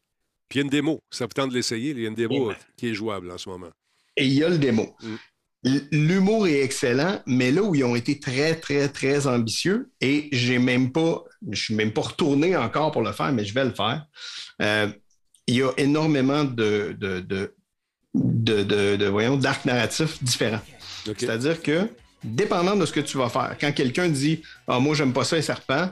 [0.50, 1.00] Puis il y a une démo.
[1.10, 1.92] Ça vous tente de l'essayer.
[1.92, 3.70] Il y a une démo euh, qui est jouable en ce moment.
[4.18, 4.96] Et il y a le démo.
[5.66, 10.30] L- L'humour est excellent, mais là où ils ont été très, très, très ambitieux, et
[10.32, 13.66] j'ai même pas, je suis même pas retourné encore pour le faire, mais je vais
[13.66, 14.06] le faire.
[14.62, 14.88] euh,
[15.48, 17.56] il y a énormément de, de, de,
[18.14, 20.62] de, de- de, voyons, d'arcs narratifs différents.
[21.06, 21.90] C'est-à-dire que,
[22.24, 25.36] dépendant de ce que tu vas faire, quand quelqu'un dit Ah, moi, j'aime pas ça,
[25.36, 25.90] les serpents,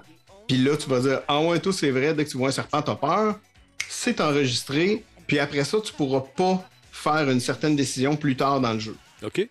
[0.47, 2.51] puis là, tu vas dire Ah, ouais, tout, c'est vrai, dès que tu vois un
[2.51, 3.39] serpent, t'as peur,
[3.87, 8.73] c'est enregistré, puis après ça, tu pourras pas faire une certaine décision plus tard dans
[8.73, 8.95] le jeu.
[9.23, 9.47] OK.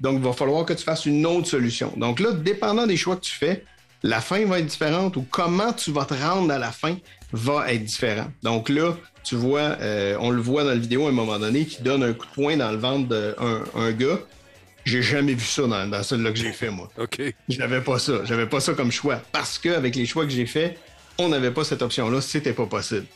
[0.00, 1.92] Donc, il va falloir que tu fasses une autre solution.
[1.96, 3.64] Donc là, dépendant des choix que tu fais,
[4.02, 6.96] la fin va être différente ou comment tu vas te rendre à la fin
[7.32, 8.26] va être différent.
[8.42, 11.64] Donc là, tu vois, euh, on le voit dans la vidéo à un moment donné
[11.66, 14.18] qui donne un coup de poing dans le ventre d'un un gars.
[14.84, 16.90] J'ai jamais vu ça dans, dans celle-là que j'ai fait, moi.
[16.98, 17.20] OK.
[17.48, 18.24] J'avais pas ça.
[18.24, 19.20] J'avais pas ça comme choix.
[19.32, 20.78] Parce qu'avec les choix que j'ai faits,
[21.18, 22.20] on n'avait pas cette option-là.
[22.20, 23.06] C'était pas possible.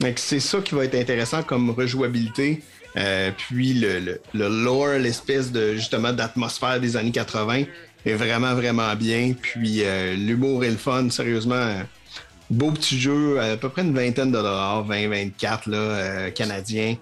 [0.00, 2.62] Donc, c'est ça qui va être intéressant comme rejouabilité.
[2.96, 7.64] Euh, puis le, le, le lore, l'espèce de justement d'atmosphère des années 80
[8.04, 9.34] est vraiment, vraiment bien.
[9.40, 11.82] Puis euh, l'humour et le fun, sérieusement, euh,
[12.50, 16.96] beau petit jeu, à peu près une vingtaine de dollars, 20, 24 là, euh, canadiens.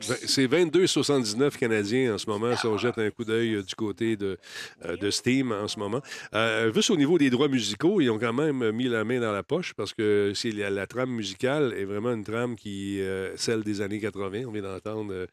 [0.00, 4.16] C'est 22,79 canadiens en ce moment, si on jette un coup d'œil euh, du côté
[4.16, 4.36] de,
[4.84, 6.00] euh, de Steam en ce moment.
[6.34, 9.32] Euh, juste au niveau des droits musicaux, ils ont quand même mis la main dans
[9.32, 13.36] la poche parce que c'est la, la trame musicale est vraiment une trame qui euh,
[13.36, 14.44] celle des années 80.
[14.46, 15.12] On vient d'entendre.
[15.12, 15.26] euh,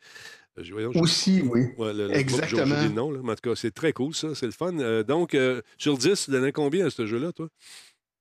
[0.58, 1.68] je- Aussi, oui.
[1.78, 2.66] Ouais, le- le- Exactement.
[2.66, 4.36] j'ai oublié le nom, là, mais en tout cas, c'est très cool, ça.
[4.36, 4.78] C'est le fun.
[4.80, 7.48] Euh, donc, euh, sur 10, tu donnais combien à ce jeu-là, toi?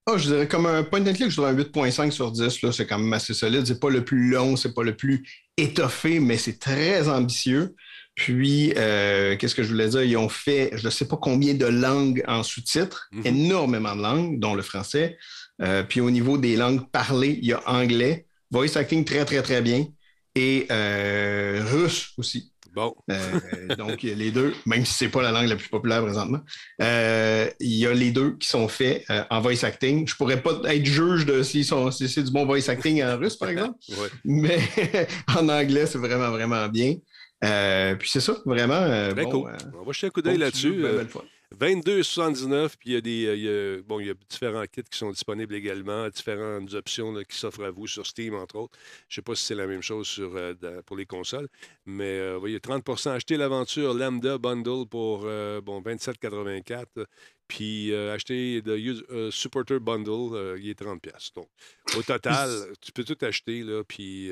[0.06, 2.62] Ah, je dirais comme un point and click, je dirais un 8.5 sur 10.
[2.62, 3.66] là, C'est quand même assez solide.
[3.66, 5.22] C'est pas le plus long, c'est pas le plus
[5.58, 7.74] étoffé, mais c'est très ambitieux.
[8.14, 10.02] Puis, euh, qu'est-ce que je voulais dire?
[10.02, 14.40] Ils ont fait, je ne sais pas combien de langues en sous-titres, énormément de langues,
[14.40, 15.16] dont le français.
[15.62, 19.42] Euh, puis, au niveau des langues parlées, il y a anglais, voice acting très, très,
[19.42, 19.86] très bien,
[20.34, 22.52] et euh, russe aussi.
[22.78, 22.94] Bon.
[23.10, 26.40] Euh, donc, les deux, même si c'est pas la langue la plus populaire présentement,
[26.80, 30.06] euh, il y a les deux qui sont faits euh, en voice acting.
[30.06, 33.48] Je pourrais pas être juge de si, c'est du bon voice acting en russe, par
[33.48, 34.08] exemple, Ouais.
[34.24, 34.58] mais
[35.36, 36.94] en anglais, c'est vraiment, vraiment bien.
[37.44, 38.74] Euh, puis c'est ça, vraiment.
[38.74, 39.50] euh, Très bon, cool.
[39.50, 40.84] euh, On va jeter un coup d'œil bon là-dessus.
[41.50, 42.42] Petit jeu, ben, Euh, belle fois.
[42.46, 43.26] 22,79, puis il y a des.
[43.26, 46.72] euh, il y a- bon, il y a différents kits qui sont disponibles également, différentes
[46.74, 48.78] options qui s'offrent à vous sur Steam, entre autres.
[49.08, 50.54] Je ne sais pas si c'est la même chose sur, euh,
[50.86, 51.48] pour les consoles,
[51.86, 57.06] mais euh, voyez, 30% Achetez l'aventure Lambda Bundle pour euh, bon, 27,84.
[57.48, 58.76] Puis euh, acheter le
[59.10, 61.32] euh, Supporter Bundle, euh, il est 30 pièces.
[61.34, 61.48] Donc,
[61.96, 62.50] au total,
[62.82, 64.28] tu peux tout acheter, là, puis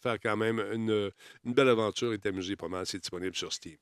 [0.00, 1.10] faire quand même une,
[1.44, 2.86] une belle aventure et t'amuser pas mal.
[2.86, 3.76] C'est disponible sur Steam.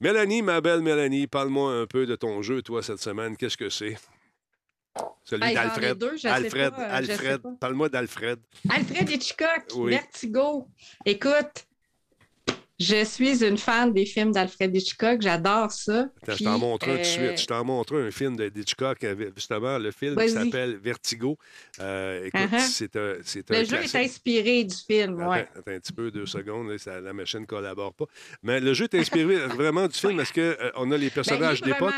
[0.00, 3.36] Mélanie, ma belle Mélanie, parle-moi un peu de ton jeu, toi, cette semaine.
[3.36, 3.96] Qu'est-ce que c'est?
[5.22, 6.02] Celui Hey, d'Alfred.
[6.24, 7.40] Alfred, pas, Alfred.
[7.60, 8.40] Parle-moi d'Alfred.
[8.68, 9.92] Alfred Hitchcock, Oui.
[9.92, 10.66] Vertigo.
[11.04, 11.67] Écoute,
[12.78, 15.20] je suis une fan des films d'Alfred Hitchcock.
[15.20, 16.08] J'adore ça.
[16.22, 17.40] Attends, je t'en montre un tout de euh, suite.
[17.40, 18.98] Je t'en montre un film de Hitchcock,
[19.34, 21.36] justement, le film qui s'appelle Vertigo.
[21.80, 22.60] Euh, écoute, Uh-huh.
[22.60, 23.94] c'est un, c'est un Le jeu classique.
[23.96, 25.40] est inspiré du film, ouais.
[25.40, 28.06] Attends, attends un petit peu, deux secondes, là, ça- la machine ne collabore pas.
[28.42, 30.20] Mais le jeu est inspiré vraiment du film.
[30.20, 30.32] Est-ce
[30.72, 31.94] qu'on a les personnages Ben, d'époque?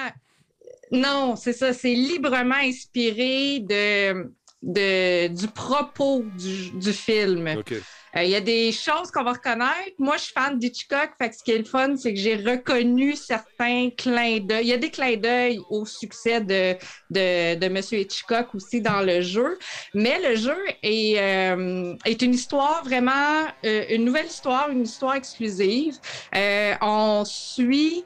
[0.92, 1.72] Non, c'est ça.
[1.72, 4.32] C'est librement inspiré de,
[4.62, 7.56] de- du propos du, du film.
[7.58, 7.72] OK.
[8.16, 9.94] Euh, Il y a des choses qu'on va reconnaître.
[9.98, 11.11] Moi, je suis fan d'Hitchcock.
[11.16, 14.64] Fait que ce qui est le fun, c'est que j'ai reconnu certains clins d'œil.
[14.64, 16.74] Il y a des clins d'œil au succès de,
[17.08, 17.76] de, de M.
[17.92, 19.56] Hitchcock aussi dans le jeu.
[19.94, 25.14] Mais le jeu est, euh, est une histoire vraiment, euh, une nouvelle histoire, une histoire
[25.14, 25.96] exclusive.
[26.34, 28.04] Euh, on suit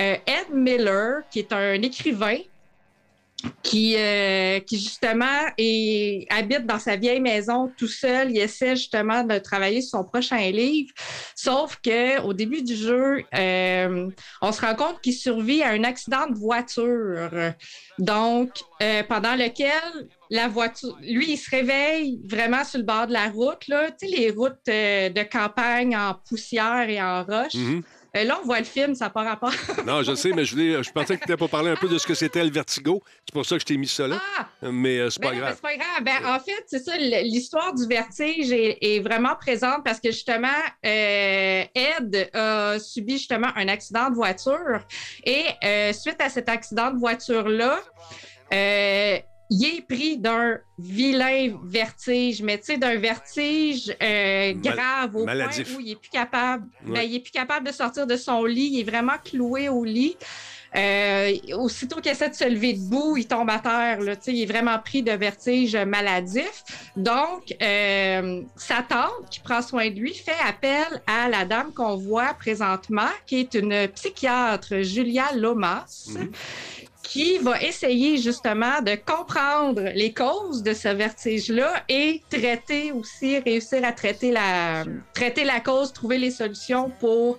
[0.00, 2.38] euh, Ed Miller, qui est un écrivain
[3.62, 8.30] qui, euh, qui justement est- habite dans sa vieille maison tout seul.
[8.30, 10.92] Il essaie justement de travailler sur son prochain livre.
[11.34, 14.08] Sauf que au début du jeu, euh,
[14.40, 17.30] on se rend compte qu'il survit à un accident de voiture.
[17.98, 18.50] Donc,
[18.82, 23.28] euh, pendant lequel la voiture, lui, il se réveille vraiment sur le bord de la
[23.28, 23.90] route, là.
[23.90, 27.54] Tu sais, les routes euh, de campagne en poussière et en roche.
[27.54, 27.82] Mhm.
[28.14, 29.52] Euh, là, on voit le film, ça n'a pas rapport.
[29.86, 31.88] Non, je sais, mais je, voulais, je pensais que tu n'étais pas parlé un peu
[31.88, 33.02] de ce que c'était le vertigo.
[33.24, 34.20] C'est pour ça que je t'ai mis ça là.
[34.62, 35.54] Mais euh, c'est pas Ben mais grave.
[35.54, 36.02] c'est pas grave.
[36.02, 40.48] Ben, en fait, c'est ça, l'histoire du vertige est, est vraiment présente parce que justement,
[40.84, 44.80] euh, Ed a subi justement un accident de voiture
[45.24, 47.78] et euh, suite à cet accident de voiture-là,
[48.52, 49.18] Euh,
[49.52, 55.68] il est pris d'un vilain vertige, mais tu sais, d'un vertige euh, grave au maladif.
[55.68, 56.66] point où il est plus capable.
[56.86, 56.94] Ouais.
[56.94, 58.70] ben, il est plus capable de sortir de son lit.
[58.72, 60.16] Il est vraiment cloué au lit.
[60.74, 64.00] Euh, aussitôt qu'il essaie de se lever debout, il tombe à terre.
[64.00, 66.64] Là, Tu sais, il est vraiment pris de vertige maladif.
[66.96, 71.96] Donc, euh, sa tante, qui prend soin de lui, fait appel à la dame qu'on
[71.96, 76.08] voit présentement, qui est une psychiatre, Julia Lomas
[77.12, 83.84] qui va essayer justement de comprendre les causes de ce vertige-là et traiter aussi, réussir
[83.84, 87.36] à traiter la, traiter la cause, trouver les solutions pour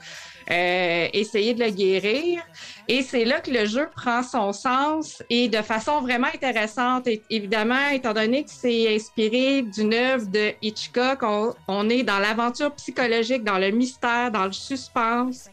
[0.51, 2.41] euh, essayer de le guérir.
[2.87, 7.07] Et c'est là que le jeu prend son sens et de façon vraiment intéressante.
[7.07, 11.19] Et évidemment, étant donné que c'est inspiré d'une œuvre de Hitchcock,
[11.67, 15.49] on, est dans l'aventure psychologique, dans le mystère, dans le suspense.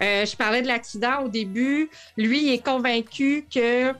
[0.00, 1.90] Euh, je parlais de l'accident au début.
[2.16, 3.92] Lui est convaincu que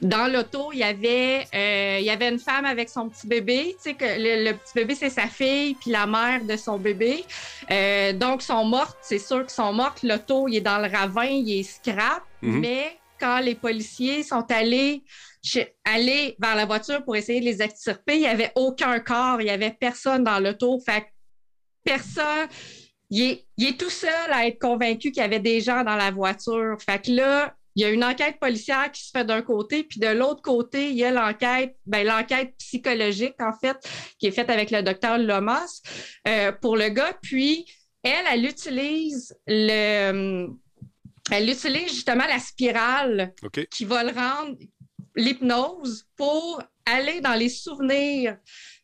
[0.00, 3.76] dans l'auto, il y avait euh, il y avait une femme avec son petit bébé.
[3.76, 6.78] Tu sais que le, le petit bébé c'est sa fille puis la mère de son
[6.78, 7.24] bébé.
[7.70, 8.98] Euh, donc sont mortes.
[9.02, 10.02] C'est sûr qu'ils sont mortes.
[10.02, 12.22] L'auto il est dans le ravin, il est scrap.
[12.42, 12.60] Mhm.
[12.60, 15.04] Mais quand les policiers sont allés
[16.38, 19.50] vers la voiture pour essayer de les extirper, il n'y avait aucun corps, il n'y
[19.50, 20.80] avait personne dans l'auto.
[20.80, 21.06] Fait
[21.84, 22.48] personne.
[23.10, 25.96] Il est, il est tout seul à être convaincu qu'il y avait des gens dans
[25.96, 26.78] la voiture.
[26.80, 29.98] Fait que là, il y a une enquête policière qui se fait d'un côté, puis
[29.98, 33.76] de l'autre côté, il y a l'enquête, ben, l'enquête psychologique, en fait,
[34.18, 35.80] qui est faite avec le docteur Lomas
[36.28, 37.16] euh, pour le gars.
[37.22, 37.66] Puis,
[38.02, 40.48] elle, elle utilise le.
[41.30, 43.32] Elle utilise justement la spirale
[43.70, 44.56] qui va le rendre
[45.14, 48.36] l'hypnose pour aller dans les souvenirs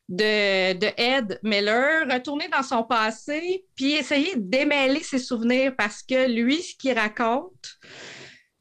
[0.08, 6.02] de, de Ed Miller, retourner dans son passé, puis essayer de démêler ses souvenirs parce
[6.02, 7.78] que lui, ce qu'il raconte,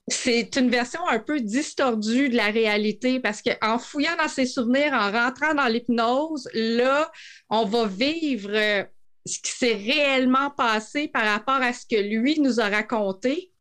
[0.08, 4.94] c'est une version un peu distordue de la réalité parce qu'en fouillant dans ses souvenirs,
[4.94, 7.12] en rentrant dans l'hypnose, là,
[7.50, 8.84] on va vivre euh,
[9.26, 13.52] ce qui s'est réellement passé par rapport à ce que lui nous a raconté.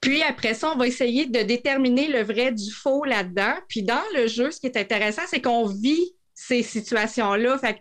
[0.00, 3.54] Puis après ça, on va essayer de déterminer le vrai du faux là-dedans.
[3.68, 7.58] Puis dans le jeu, ce qui est intéressant, c'est qu'on vit ces situations-là.
[7.58, 7.78] Fait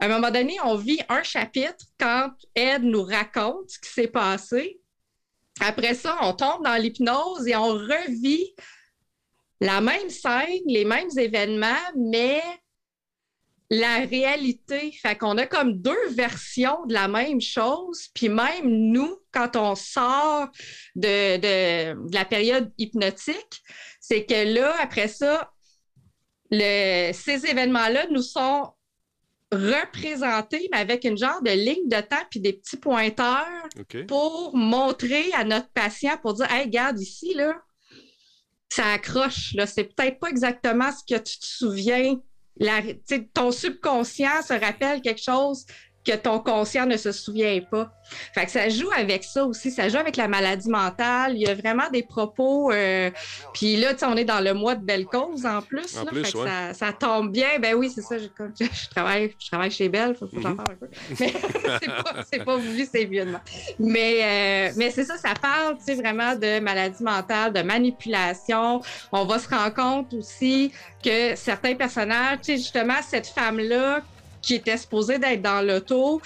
[0.00, 4.08] à un moment donné, on vit un chapitre quand Ed nous raconte ce qui s'est
[4.08, 4.79] passé.
[5.60, 8.54] Après ça, on tombe dans l'hypnose et on revit
[9.60, 12.42] la même scène, les mêmes événements, mais
[13.68, 14.92] la réalité.
[15.00, 18.08] Fait qu'on a comme deux versions de la même chose.
[18.14, 20.48] Puis même nous, quand on sort
[20.96, 23.62] de, de- la période hypnotique,
[24.00, 25.52] c'est que là, après ça,
[26.50, 28.72] ces événements-là nous sont
[29.52, 33.46] représentés, mais avec une genre de ligne de temps puis des petits pointeurs
[34.06, 37.54] pour montrer à notre patient, pour dire, hey, regarde ici, là,
[38.68, 39.66] ça accroche, là.
[39.66, 42.16] C'est peut-être pas exactement ce que tu te souviens.
[42.56, 42.82] La-
[43.34, 45.64] ton subconscient se rappelle quelque chose
[46.04, 47.90] que ton conscient ne se souvient pas.
[48.34, 51.34] Fait que ça joue avec ça aussi, ça joue avec la maladie mentale.
[51.36, 52.72] Il y a vraiment des propos.
[52.72, 53.10] euh,
[53.52, 55.96] Puis là, tu sais, on est dans le mois de belle cause en plus.
[55.96, 56.10] En là.
[56.10, 56.46] plus, Fait que ouais.
[56.48, 57.58] ça, ça tombe bien.
[57.60, 58.16] Ben oui, c'est ça.
[58.18, 60.56] Je, comme je- je travaille, je travaille chez Belle, faut, que j'en Mhm.
[60.56, 60.88] parle un peu.
[61.20, 61.32] Mais
[62.30, 63.40] c'est pas, pas voulu, c'est de moi.
[63.78, 68.80] Mais, euh, mais c'est ça, ça parle tu sais, vraiment de maladie mentale, de manipulation.
[69.12, 70.72] On va se rendre compte aussi
[71.04, 74.00] que certains personnages, tu sais, justement, cette femme-là
[74.42, 76.20] qui était supposée d'être dans l'auto,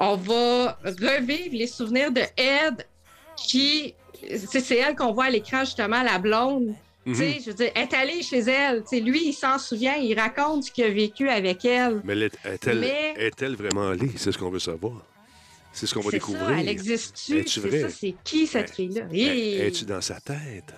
[0.00, 2.86] on va revivre les souvenirs de Ed
[3.36, 3.94] qui.
[4.36, 6.74] C'est elle qu'on voit à l'écran, justement, la blonde.
[7.06, 7.34] Tu sais, Mhm.
[7.40, 8.82] je veux dire, elle est allée chez elle.
[8.92, 12.00] Lui, il s'en souvient, il raconte ce qu'il a vécu avec elle.
[12.04, 14.10] Mais elle est- est-elle Mais- vraiment allée?
[14.16, 14.94] C'est ce qu'on veut savoir.
[15.72, 16.46] C'est ce qu'on va découvrir.
[16.48, 17.44] ça, elle existe-tu?
[17.46, 19.02] C'est qui cette Eh, fille-là?
[19.12, 19.54] Hi!
[19.60, 20.74] Es-tu dans sa tête?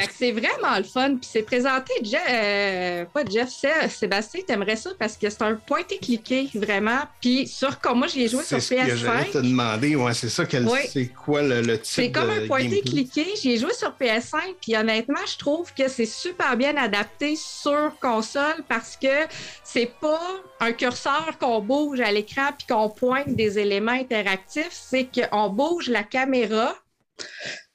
[0.00, 1.16] Fait que c'est vraiment le fun.
[1.16, 5.54] Puis c'est présenté, Jeff, euh, pas Jeff, c'est Sébastien, t'aimerais ça parce que c'est un
[5.54, 7.00] pointé-cliqué, vraiment.
[7.20, 9.42] Puis sur comme moi, j'y ai joué sur C'est ce que j'allais te PS5.
[9.42, 9.96] demander.
[9.96, 10.44] Ouais, c'est ça.
[10.46, 10.80] quel- Oui.
[10.90, 12.46] C'est quoi le, le type C'est comme un gameplay?
[12.48, 13.26] pointé-cliqué.
[13.40, 17.92] J'y ai joué sur PS5, puis honnêtement, je trouve que c'est super bien adapté sur
[18.00, 19.26] console parce que
[19.64, 20.20] c'est pas
[20.60, 25.88] un curseur qu'on bouge à l'écran puis qu'on pointe des éléments interactifs, c'est qu'on bouge
[25.88, 26.74] la caméra.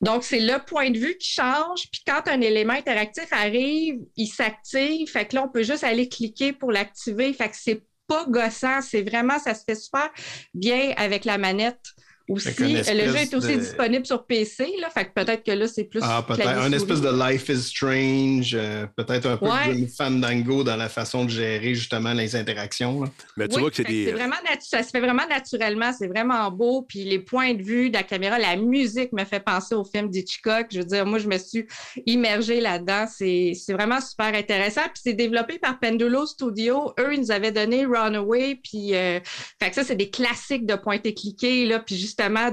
[0.01, 1.89] Donc, c'est le point de vue qui change.
[1.91, 5.09] Puis quand un élément interactif arrive, il s'active.
[5.09, 7.33] Fait que là, on peut juste aller cliquer pour l'activer.
[7.33, 8.81] Fait que c'est pas gossant.
[8.81, 10.09] C'est vraiment, ça se fait super
[10.53, 11.81] bien avec la manette
[12.29, 12.47] aussi.
[12.49, 12.53] Euh,
[12.93, 15.83] le jeu est aussi de- disponible sur PC, là, fait que peut-être que là, c'est
[15.83, 15.99] plus.
[16.03, 16.47] Ah, peut-être.
[16.47, 19.75] Un espèce de Life is Strange, euh, peut-être un peu Ouais.
[19.75, 23.03] de Fandango dans la façon de gérer justement les interactions.
[23.03, 23.09] là.
[23.37, 24.05] Mais tu Oui, vois que c'est des.
[24.05, 26.83] c'est vraiment natu- ça se fait vraiment naturellement, c'est vraiment beau.
[26.87, 30.09] Puis les points de vue de la caméra, la musique me fait penser au film
[30.09, 30.67] d'Hitchcock.
[30.71, 31.65] Je veux dire, moi, je me suis
[32.05, 33.05] immergée là-dedans.
[33.13, 34.81] C'est c'est vraiment super intéressant.
[34.93, 36.93] Puis c'est développé par Pendulo Studio.
[36.99, 38.59] Eux, ils nous avaient donné Runaway.
[38.63, 39.19] Puis euh,
[39.61, 41.79] fait que ça, c'est des classiques de pointer cliquer, là.
[41.79, 42.51] Puis justement,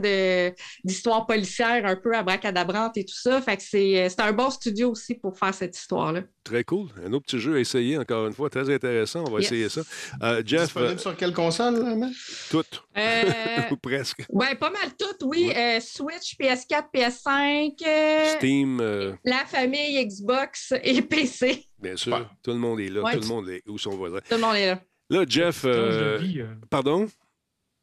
[0.85, 3.41] d'histoire policière un peu abracadabrante et tout ça.
[3.43, 6.23] Fait que c'est c'est un bon studio aussi pour faire cette histoire-là.
[6.45, 6.89] Très cool.
[7.05, 8.49] Un autre petit jeu à essayer, encore une fois.
[8.49, 9.25] Très intéressant.
[9.27, 9.47] On va Yes.
[9.53, 9.83] essayer ça.
[10.23, 12.13] Euh, Jeff, Disponible euh, sur quelle console, là, Matt?
[12.51, 12.65] tout.
[12.97, 13.25] Euh,
[13.71, 14.25] Ou presque.
[14.31, 15.53] Ouais, pas mal toutes, oui.
[15.55, 21.67] Euh, Switch, PS4, PS5, euh, Steam, euh, la famille Xbox et PC.
[21.79, 22.29] bien sûr.
[22.43, 23.03] Tout le monde est là.
[23.03, 23.15] Ouais.
[23.15, 24.19] Tout le monde est où son voisin.
[24.27, 24.81] Tout le monde est là.
[25.11, 25.65] Là, Jeff.
[25.65, 27.07] Euh, euh, Pardon?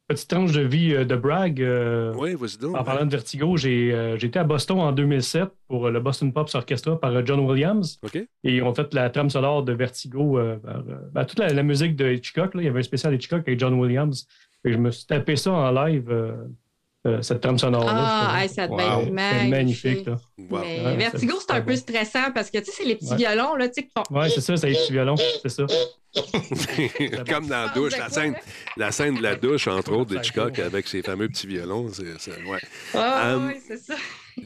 [0.08, 1.60] Petite tranche de vie euh, de Bragg.
[1.60, 2.76] euh, Oui, vas-y donc.
[2.76, 6.54] En parlant de Vertigo, j'ai euh, j'étais à Boston en 2007 pour le Boston Pops
[6.54, 7.98] Orchestra par John Williams.
[8.02, 8.16] OK.
[8.16, 10.38] Et ils ont fait la trame sonore de Vertigo.
[10.64, 10.82] par,
[11.12, 13.60] ben, toute la, la musique de Hitchcock, là, il y avait un spécial Hitchcock avec
[13.60, 14.26] John Williams.
[14.64, 16.10] Et je me suis tapé ça en live,
[17.22, 17.92] cette trame sonore-là.
[17.94, 18.90] Ah, ça devait Wow.
[18.90, 19.50] être c'était magnifique.
[19.50, 20.06] magnifique.
[20.06, 20.16] là.
[20.50, 20.58] Wow.
[20.62, 21.76] Mais Ouais, Vertigo, c'est un peu bon.
[21.78, 23.16] stressant parce que tu sais, c'est les petits Ouais.
[23.16, 24.16] violons là, tu sais, qui font.
[24.16, 25.66] Ouais, c'est ça, c'est avec du violon, c'est ça.
[27.28, 28.34] Comme dans la douche, la scène,
[28.76, 31.88] la scène de la douche, entre autres, de Hitchcock avec ses fameux petits violons.
[31.92, 32.60] c'est- c'est- ouais.
[32.94, 33.94] Ah, Um, oui, c'est ça.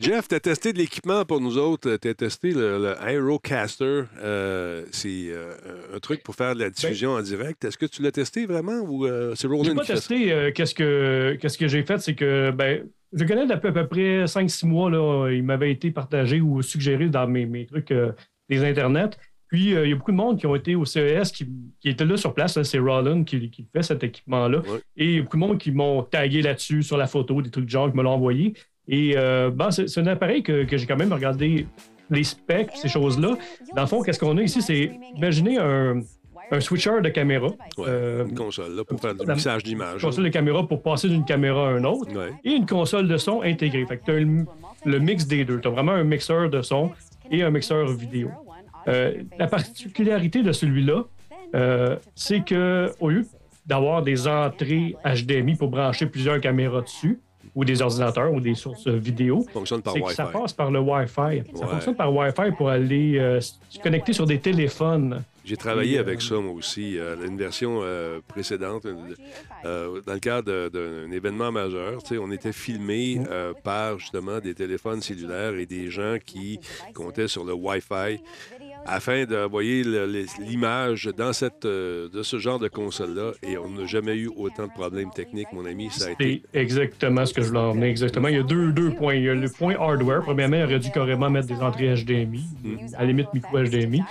[0.01, 1.97] Jeff, tu as testé de l'équipement pour nous autres.
[1.97, 4.03] Tu as testé le, le Aerocaster.
[4.22, 5.55] Euh, c'est euh,
[5.95, 7.64] un truc pour faire de la diffusion en direct.
[7.64, 9.95] Est-ce que tu l'as testé vraiment ou euh, c'est Roland pas qui ça?
[9.95, 10.32] testé.
[10.32, 13.86] euh, Qu'est-ce que qu'est-ce que j'ai fait, c'est que ben, je connais depuis à peu
[13.86, 18.12] près 5-6 mois, là, il m'avait été partagé ou suggéré dans mes, mes trucs euh,
[18.49, 19.11] des internets.
[19.49, 21.47] Puis euh, il y a beaucoup de monde qui ont été au CES qui,
[21.78, 22.61] qui étaient là sur place.
[22.62, 24.61] C'est Roland qui, qui fait cet équipement-là.
[24.61, 24.80] Ouais.
[24.97, 27.51] Et il y a beaucoup de monde qui m'ont tagué là-dessus sur la photo, des
[27.51, 28.55] trucs de genre qui me l'ont envoyé.
[28.88, 31.66] Et euh, bon, c'est un appareil que, que j'ai quand même regardé
[32.10, 33.36] les specs, ces choses-là.
[33.74, 34.60] Dans le fond, qu'est-ce qu'on a ici?
[34.60, 36.00] C'est imaginez un,
[36.50, 37.46] un switcher de caméra.
[37.78, 39.94] Ouais, Euh, une console là, pour faire du mixage d'image.
[39.94, 42.32] une console de caméra pour passer d'une caméra à une autre Ouais.
[42.44, 43.86] et une console de son intégrée.
[43.86, 44.44] Fait que tu as le,
[44.84, 45.60] le mix des deux.
[45.60, 46.90] Tu as vraiment un mixeur de son
[47.30, 48.30] et un mixeur vidéo.
[48.88, 51.04] Euh, la particularité de celui-là,
[51.54, 53.24] euh, c'est que au lieu
[53.64, 57.20] d'avoir des entrées HDMI pour brancher plusieurs caméras dessus,
[57.55, 60.14] ou des ordinateurs ou des sources vidéo, fonctionne par Wi-Fi.
[60.14, 61.42] ça passe par le Wi-Fi.
[61.55, 65.22] Ça fonctionne par Wi-Fi pour aller euh, se connecter sur des téléphones.
[65.44, 68.86] J'ai travaillé avec ça, moi aussi, euh, une version euh, précédente,
[69.64, 71.98] euh, dans le cadre d'un événement majeur.
[72.12, 73.20] On était filmé
[73.64, 76.61] par justement des téléphones cellulaires et des gens qui
[76.94, 78.20] comptaient sur le Wi-Fi
[78.86, 79.84] afin d'envoyer
[80.40, 83.32] l'image dans cette, euh, de ce genre de console-là.
[83.42, 85.88] Et on n'a jamais eu autant de problèmes techniques, mon ami.
[85.90, 87.88] Ça a été C'est exactement ce que je voulais emmener.
[87.88, 88.28] Exactement.
[88.28, 89.14] Il y a deux, deux points.
[89.14, 90.22] Il y a le point hardware.
[90.22, 92.44] Premièrement, il aurait dû carrément mettre des entrées HDMI,
[92.96, 94.02] à la limite micro HDMI,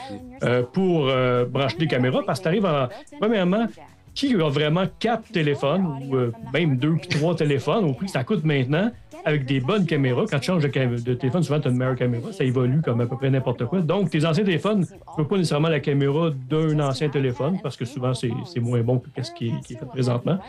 [0.43, 2.22] euh, pour euh, brancher des caméras.
[2.26, 2.88] Parce que tu arrives en.
[3.19, 3.67] Premièrement,
[4.13, 8.11] qui a vraiment quatre téléphones ou euh, même deux puis trois téléphones au prix que
[8.11, 8.91] ça coûte maintenant?
[9.26, 10.26] Avec des bonnes caméras?
[10.30, 12.32] Quand tu changes de, de téléphone, souvent tu as une meilleure caméra.
[12.32, 13.82] Ça évolue comme à peu près n'importe quoi.
[13.82, 17.78] Donc, tes anciens téléphones, tu ne peux pas nécessairement la caméra d'un ancien téléphone parce
[17.78, 20.39] que souvent c'est moins bon que ce qui est, qui est fait présentement.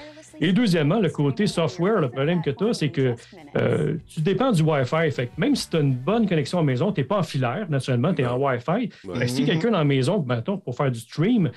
[0.40, 3.14] Et deuxièmement, le côté software, le problème que tu as, c'est que
[3.56, 5.10] euh, tu dépends du Wi-Fi.
[5.10, 7.18] Fait que même si tu as une bonne connexion à la maison, tu n'es pas
[7.18, 8.90] en filaire, naturellement, tu es en Wi-Fi.
[9.04, 9.20] Ouais.
[9.20, 11.50] Que si quelqu'un dans la maison, mettons, pour faire du stream,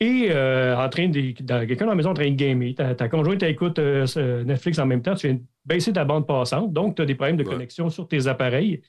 [0.00, 3.08] et euh, en train de, quelqu'un dans la maison en train de gamer, ta, ta
[3.08, 6.96] conjointe écoute euh, Netflix en même temps, tu viens de baisser ta bande passante, donc
[6.96, 7.50] tu as des problèmes de Ouais.
[7.50, 8.80] connexion sur tes appareils.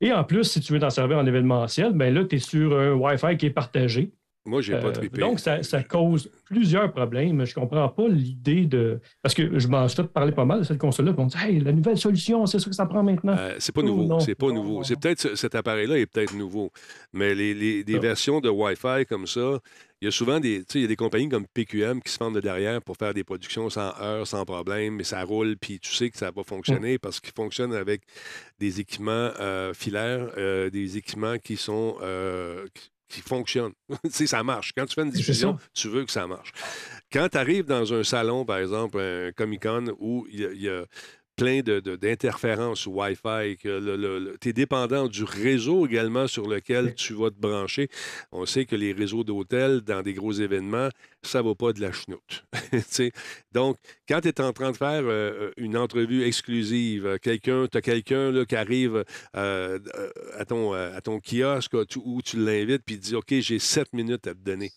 [0.00, 2.76] Et en plus, si tu veux t'en servir en événementiel, ben là, tu es sur
[2.78, 4.12] un Wi-Fi qui est partagé.
[4.46, 5.20] Moi, j'ai pas Euh, trippé.
[5.20, 7.44] donc, ça, ça cause plusieurs problèmes.
[7.44, 9.00] Je comprends pas l'idée de.
[9.22, 11.12] Parce que je m'en suis parler pas mal de cette console-là.
[11.18, 13.34] On dit, hey, la nouvelle solution, c'est ça que ça prend maintenant.
[13.36, 14.04] Euh, c'est pas Oh, nouveau.
[14.04, 14.20] non.
[14.20, 14.82] C'est pas nouveau.
[14.84, 16.70] C'est peut-être ce- cet appareil-là est peut-être nouveau.
[17.12, 17.98] Mais les, Ah.
[17.98, 19.58] versions de Wi-Fi comme ça,
[20.00, 22.12] il y a souvent des, tu sais, il y a des compagnies comme PQM qui
[22.12, 25.56] se font de derrière pour faire des productions sans heure, sans problème, mais ça roule,
[25.58, 28.02] puis tu sais que ça va fonctionner parce qu'ils fonctionnent avec
[28.60, 32.66] des équipements euh, filaires, euh, des équipements qui sont euh,
[33.08, 33.72] qui- sais,
[34.26, 34.72] ça marche.
[34.76, 36.52] Quand tu fais une diffusion, tu veux que ça marche.
[37.12, 40.84] Quand tu arrives dans un salon, par exemple, un Comic-Con, où il y y a
[41.36, 47.12] plein de- de- d'interférences Wi-Fi, que tu es dépendant du réseau également sur lequel tu
[47.12, 47.88] vas te brancher.
[48.32, 50.88] On sait que les réseaux d'hôtels, dans des gros événements,
[51.22, 52.44] ça va pas de la chenoute.
[53.52, 53.76] Donc,
[54.08, 57.82] quand tu es en train de faire euh, une entrevue exclusive, euh, quelqu'un, tu as
[57.82, 59.04] quelqu'un qui arrive
[59.36, 63.00] euh, euh, à, ton, euh, à ton kiosque euh, tu- où tu l'invites, puis il
[63.00, 64.70] dit OK, j'ai sept minutes à te donner.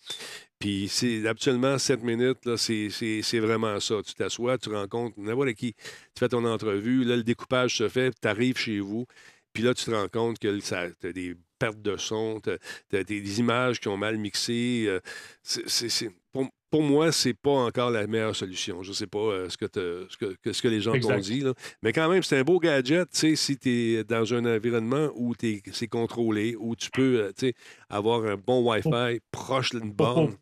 [0.60, 3.95] Puis c'est habituellement 7 minutes, là, c'est, c'est- c'est vraiment ça.
[4.05, 5.84] Tu t'assois, tu rencontres n'importe qui, tu
[6.20, 9.05] fais ton entrevue, là, le découpage se fait, tu arrives chez vous,
[9.53, 10.74] puis là, tu te rends compte que tu
[11.07, 14.86] as des pertes de son, tu as, des images qui ont mal mixé.
[14.88, 14.99] euh,
[15.43, 18.84] c'est- pour, pour moi, c'est pas encore la meilleure solution.
[18.84, 19.66] Je sais pas euh, ce, que
[20.10, 21.53] ce, que, ce que les gens t'ont dit, là.
[21.82, 25.10] mais quand même, c'est un beau gadget, tu sais, si tu es dans un environnement
[25.16, 27.53] où t'es- c'est contrôlé, où tu peux euh, tu sais,
[27.89, 30.36] avoir un bon Wi-Fi proche d'une borne.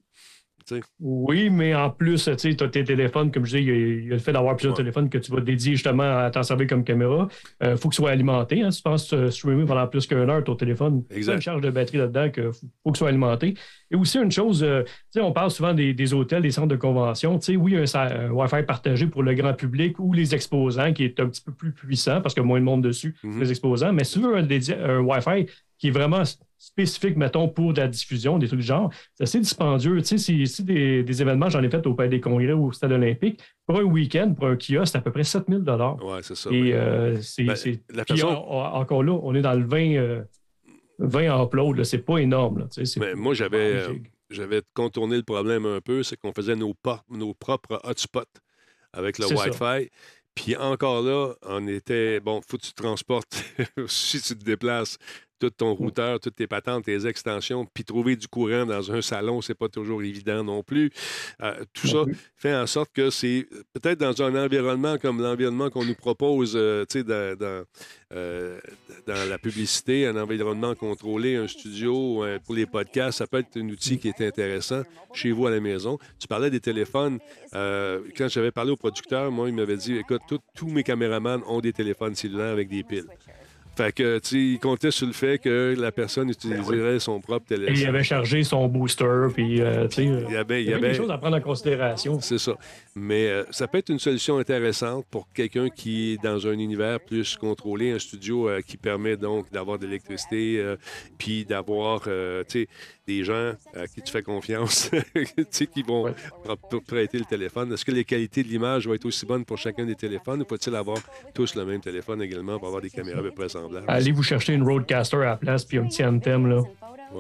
[1.00, 4.06] Oui, mais en plus, tu as tes téléphones, comme je dis, il y a, il
[4.06, 6.68] y a le fait d'avoir plusieurs téléphones que tu vas dédier justement à t'en servir
[6.68, 7.28] comme caméra.
[7.64, 8.62] Il faut que ce soit alimenté.
[8.62, 11.34] Hein, si tu penses euh, streamer pendant plus qu'une heure ton téléphone, il y a
[11.36, 13.54] une charge de batterie là-dedans qu'il faut, faut que ce soit alimenté.
[13.92, 14.84] Et aussi une chose, euh,
[15.16, 17.40] on parle souvent des, des hôtels, des centres de convention.
[17.40, 21.20] Tu sais, oui, un, Wi-Fi partagé pour le grand public ou les exposants qui est
[21.20, 23.40] un petit peu plus puissant parce qu'il y a moins de monde dessus, Mhm.
[23.40, 23.94] les exposants.
[23.94, 25.46] Mais si tu veux un Wi-Fi
[25.78, 26.24] qui est vraiment
[26.58, 29.98] spécifique, mettons, pour de la diffusion, des trucs du genre, c'est assez dispendieux.
[30.02, 32.68] Tu sais, si, si des, des événements, j'en ai fait au Palais des Congrès ou
[32.68, 35.64] au Stade olympique, pour un week-end, pour un kiosque, c'est à peu près 7000
[36.02, 36.50] Ouais, c'est ça.
[36.50, 36.74] Et oui.
[36.74, 37.44] euh, c'est.
[37.44, 37.56] Ben,
[37.94, 40.24] la puis façon- encore là, on est dans le 20, euh,
[41.00, 42.60] 20 en upload, c'est pas énorme.
[42.60, 43.94] Là, tu sais, c'est- Mais moi, j'avais, euh,
[44.30, 48.22] j'avais contourné le problème un peu, c'est qu'on faisait nos, propres hotspots
[48.94, 49.36] avec le ça.
[49.36, 49.90] Wi-Fi.
[50.34, 53.44] Puis encore là, on était, bon, faut que tu transportes,
[53.88, 54.98] si tu te déplaces,
[55.40, 59.42] tout ton routeur, toutes tes patentes, tes extensions, puis trouver du courant dans un salon,
[59.42, 60.92] c'est pas toujours évident non plus.
[61.42, 62.04] Euh, tout ça
[62.36, 66.86] fait en sorte que c'est peut-être dans un environnement comme l'environnement qu'on nous propose, euh,
[66.90, 67.64] tu sais, dans, dans,
[68.14, 68.60] euh,
[69.06, 73.70] dans la publicité, un environnement contrôlé, un studio pour les podcasts, ça peut être un
[73.70, 74.84] outil qui est intéressant
[75.14, 75.98] chez vous à la maison.
[76.20, 77.20] Tu parlais des téléphones.
[77.52, 80.22] Quand j'avais parlé au producteur, moi, il m'avait dit, écoute,
[80.56, 83.08] tous mes caméramans ont des téléphones cellulaires avec des piles.
[83.78, 87.46] Fait que, tu sais, il comptait sur le fait que la personne utiliserait son propre
[87.52, 87.88] Et il téléphone.
[87.90, 91.12] avait chargé son booster, puis euh, tu sais, Il y avait, il y des choses
[91.12, 92.20] à prendre en considération.
[92.20, 92.54] c'est ça.
[92.96, 97.00] Mais euh, ça peut être une solution intéressante pour quelqu'un qui est dans un univers
[97.00, 100.76] plus contrôlé, un studio euh, qui permet donc d'avoir de l'électricité, euh,
[101.20, 102.68] puis d'avoir euh, tu sais,
[103.06, 106.16] des gens à qui tu fais confiance, tu sais, qui vont pr-
[106.70, 107.72] pr- prêter le téléphone.
[107.72, 110.46] Est-ce que les qualités de l'image vont être aussi bonnes pour chacun des téléphones ou
[110.50, 110.98] faut-il avoir
[111.34, 113.48] tous le même téléphone également pour avoir des caméras à peu près
[113.88, 116.62] Allez vous chercher une Roadcaster à la place, puis un petit Anthem, là.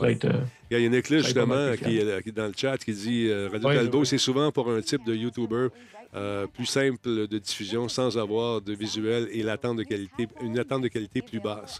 [0.03, 3.49] Être, euh, Il y a mal justement, qui est, dans le chat qui dit euh,
[3.51, 4.05] Radio Talbot, ouais.
[4.05, 5.69] c'est souvent pour un type de YouTuber
[6.15, 10.81] euh, plus simple de diffusion sans avoir de visuel et l'attente de qualité, une attente
[10.81, 11.79] de qualité plus basse.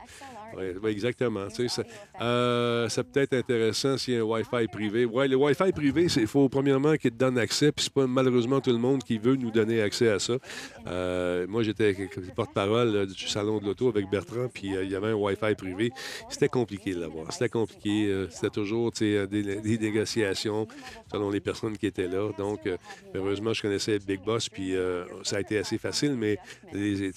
[0.56, 1.48] Oui, exactement.
[1.48, 1.84] Tu sais, ça,
[2.22, 5.06] euh, ça peut être intéressant s'il y a un Wi-Fi privé.
[5.06, 8.62] Oui, le Wi-Fi privé, il faut premièrement qu'il te donne accès, puis c'est pas malheureusement
[8.62, 10.38] tout le monde qui veut nous donner accès à ça.
[10.88, 11.96] Euh, moi, j'étais
[12.36, 15.56] porte-parole euh, du salon de l'auto avec Bertrand, puis euh, il y avait un Wi-Fi
[15.56, 15.92] privé.
[16.30, 17.32] C'était compliqué de l'avoir.
[17.34, 18.26] C'était compliqué.
[18.30, 20.68] C'était toujours des, des négociations
[21.12, 22.30] selon les personnes qui étaient là.
[22.38, 22.62] Donc,
[23.16, 24.74] heureusement, je connaissais Big Boss, puis
[25.24, 26.38] ça a été assez facile, mais
[26.74, 27.12] les-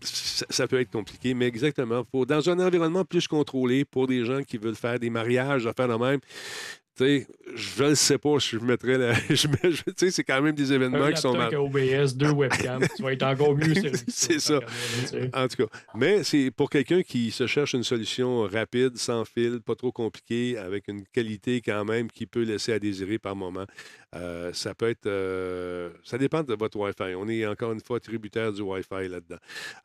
[0.00, 1.34] ça, ça peut être compliqué.
[1.34, 5.10] Mais exactement, pour, dans un environnement plus contrôlé, pour des gens qui veulent faire des
[5.10, 6.20] mariages, faire de même,
[6.98, 9.12] je ne sais pas, je mettrais la.
[9.30, 11.54] je mets- Tu sais, c'est quand même des événements un qui sont mal.
[11.54, 13.74] OBS, deux webcams, tu vas être encore mieux.
[14.08, 14.60] C'est ça.
[15.34, 15.78] En tout cas.
[15.94, 20.56] Mais c'est pour quelqu'un qui se cherche une solution rapide, sans fil, pas trop compliquée,
[20.56, 23.66] avec une qualité quand même qui peut laisser à désirer par moment.
[24.14, 25.06] Euh, ça peut être.
[25.06, 27.14] euh, ça dépend de votre Wi-Fi.
[27.16, 29.36] On est encore une fois tributaire du Wi-Fi là-dedans.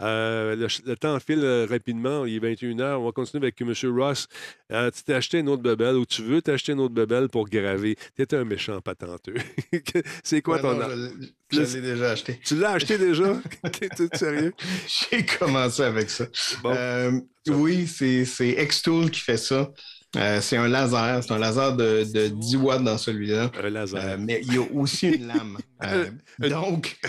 [0.01, 2.26] Euh, le, le temps file rapidement.
[2.26, 2.95] Il est 21h.
[2.95, 3.74] On va continuer avec M.
[3.99, 4.28] Ross.
[4.70, 7.95] Tu t'es acheté une autre bebelle ou tu veux t'acheter une autre bebelle pour graver.
[8.16, 9.36] Tu es un méchant patenteux.
[10.24, 10.74] c'est quoi Ouais, ton.
[10.76, 12.39] non, je l'ai- je l'ai déjà acheté.
[12.43, 13.36] Tu l'as acheté déjà?
[13.80, 14.54] T'es t'es sérieux?
[14.88, 16.26] J'ai commencé avec ça.
[16.66, 18.26] Euh, oui, c'est
[18.68, 19.72] Xtool qui fait ça.
[20.18, 21.24] Euh, c'est un laser.
[21.24, 23.49] C'est un laser de, de 10 watts dans celui-là.
[23.58, 24.18] Un laser.
[24.20, 25.58] mais il y a aussi une lame.
[25.84, 26.06] Euh,
[26.49, 26.99] donc.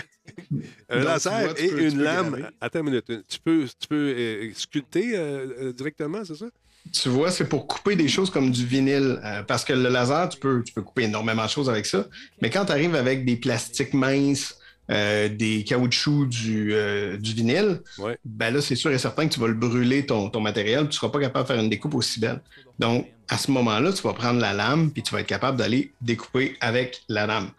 [0.89, 2.49] Un donc, laser vois, et peux- une lame.
[2.61, 3.05] Attends une minute.
[3.27, 6.47] Tu peux, tu peux euh, sculpter euh, euh, directement, c'est ça?
[6.91, 9.19] Tu vois, c'est pour couper des choses comme du vinyle.
[9.23, 12.05] euh, parce que le laser, tu peux, tu peux couper énormément de choses avec ça.
[12.41, 14.59] Mais quand tu arrives avec des plastiques minces,
[14.91, 17.81] euh, des caoutchoucs, du, euh, du vinyle,
[18.25, 20.81] ben là, c'est sûr et certain que tu vas le brûler ton, ton matériel.
[20.81, 22.41] Tu ne seras pas capable de faire une découpe aussi belle.
[22.79, 25.93] Donc, à ce moment-là, tu vas prendre la lame puis tu vas être capable d'aller
[26.01, 27.51] découper avec la lame.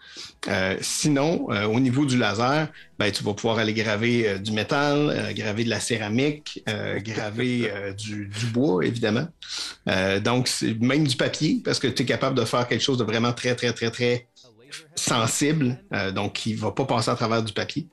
[0.48, 2.68] Euh, sinon, au niveau du laser,
[2.98, 6.62] ben, tu vas pouvoir aller graver du métal, graver de la céramique,
[6.98, 9.26] graver du, du bois, évidemment.
[10.22, 10.50] Donc,
[10.80, 13.54] même du papier, parce que tu es capable de faire quelque chose de vraiment très,
[13.54, 14.26] très, très, très
[14.94, 17.86] sensible, euh, donc qui ne va pas passer à travers du papier.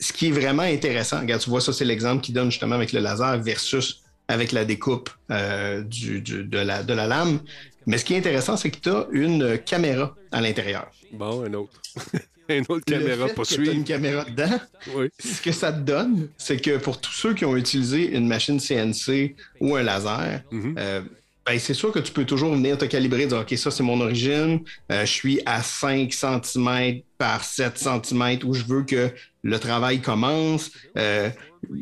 [0.00, 2.92] Ce qui est vraiment intéressant, regarde, tu vois, ça, c'est l'exemple qui donne justement avec
[2.92, 7.40] le laser versus avec la découpe euh, du- du- de, la, de la lame.
[7.86, 10.90] Mais ce qui est intéressant, c'est que tu as une caméra à l'intérieur.
[11.12, 11.80] Bon, un autre.
[12.48, 13.72] une autre caméra fait pour que t'as suivre.
[13.72, 14.60] une caméra dedans,
[14.94, 15.08] Oui.
[15.20, 18.58] ce que ça te donne, c'est que pour tous ceux qui ont utilisé une machine
[18.60, 20.74] CNC ou un laser, Mhm.
[20.78, 21.02] euh,
[21.44, 24.00] ben, c'est sûr que tu peux toujours venir te calibrer, dire OK, ça c'est mon
[24.00, 24.60] origine,
[24.92, 29.10] euh, je suis à 5 cm par 7 cm où je veux que
[29.42, 30.70] le travail commence.
[30.96, 31.30] Euh,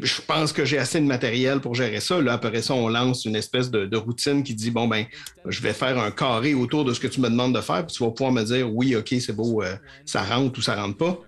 [0.02, 2.20] je pense que j'ai assez de matériel pour gérer ça.
[2.20, 5.04] Là, après ça, on lance une espèce de, routine qui dit bon ben,
[5.46, 7.94] je vais faire un carré autour de ce que tu me demandes de faire, puis
[7.94, 10.96] tu vas pouvoir me dire oui, OK, c'est beau, euh, ça rentre ou ça rentre
[10.96, 11.18] pas.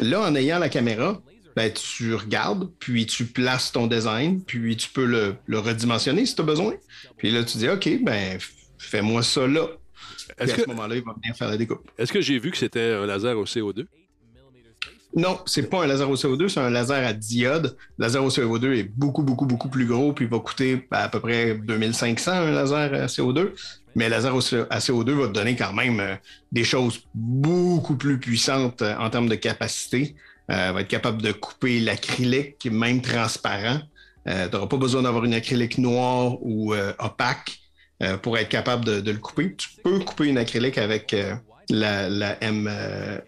[0.00, 1.20] Là, en ayant la caméra,
[1.56, 6.34] ben, tu regardes, puis tu places ton design, puis tu peux le, le redimensionner si
[6.34, 6.74] tu as besoin.
[7.16, 8.38] Puis là, tu dis, OK, ben,
[8.78, 9.66] fais-moi ça là.
[10.38, 11.90] Puis à que- ce moment-là, il va venir faire la découpe.
[11.98, 13.86] Est-ce que j'ai vu que c'était un laser au CO2?
[15.14, 17.76] Non, c'est pas un laser au CO2, c'est un laser à diode.
[17.98, 21.10] Le laser au CO2 est beaucoup, beaucoup, beaucoup plus gros, puis il va coûter à
[21.10, 23.50] peu près 2500 un laser à CO2.
[23.94, 24.34] Mais le laser
[24.70, 26.14] à CO2 va te donner quand même euh,
[26.50, 30.14] des choses beaucoup plus puissantes euh, en termes de capacité.
[30.52, 33.80] Euh, va être capable de couper l'acrylique, même transparent.
[34.28, 37.58] Euh, tu n'auras pas besoin d'avoir une acrylique noire ou euh, opaque
[38.22, 39.54] pour être capable de, de le couper.
[39.54, 41.14] Tu peux couper une acrylique avec
[41.70, 43.20] la, la M1,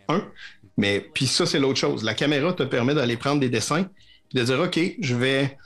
[0.76, 2.02] mais puis ça, c'est l'autre chose.
[2.02, 3.88] La caméra te permet d'aller prendre des dessins
[4.34, 5.56] et de dire OK, je vais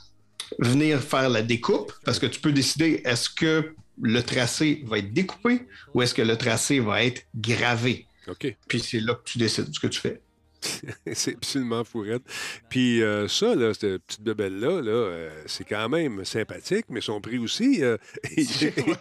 [0.59, 5.15] venir faire la découpe parce que tu peux décider est-ce que le tracé va être
[5.15, 5.63] découpé
[5.95, 8.07] ou est-ce que le tracé va être gravé?
[8.29, 8.55] OK.
[8.69, 10.21] Puis c'est là que tu décides ce que tu fais.
[11.13, 12.23] c'est absolument fourette.
[12.69, 17.21] Puis euh, ça, là, cette petite bebelle-là, là, euh, c'est quand même sympathique, mais son
[17.21, 17.83] prix aussi.
[17.83, 17.97] euh,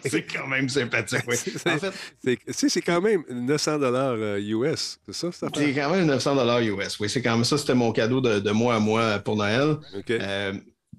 [0.06, 1.36] c'est quand même sympathique, oui.
[1.44, 1.94] c'est, En fait,
[2.48, 5.00] c'est- quand même 900 dollars US.
[5.06, 7.00] C'est ça, C'est quand même 900 US.
[7.00, 7.58] Oui, c'est quand même ça.
[7.58, 9.78] C'était mon cadeau de, de moi à moi pour Noël.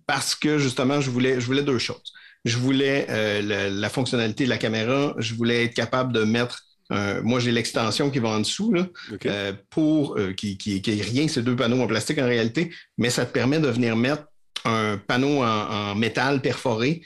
[0.07, 2.13] Parce que justement, je voulais, je voulais deux choses.
[2.45, 3.07] Je voulais
[3.43, 5.15] la fonctionnalité de la caméra.
[5.19, 6.63] Je voulais être capable de mettre.
[6.91, 8.87] Un- moi, j'ai l'extension qui va en dessous, là,
[9.27, 12.73] euh, pour euh, qui, qui, qui est rien, c'est deux panneaux en plastique en réalité,
[12.97, 14.25] mais ça te permet de venir mettre
[14.65, 15.47] un panneau en,
[15.91, 17.03] en métal perforé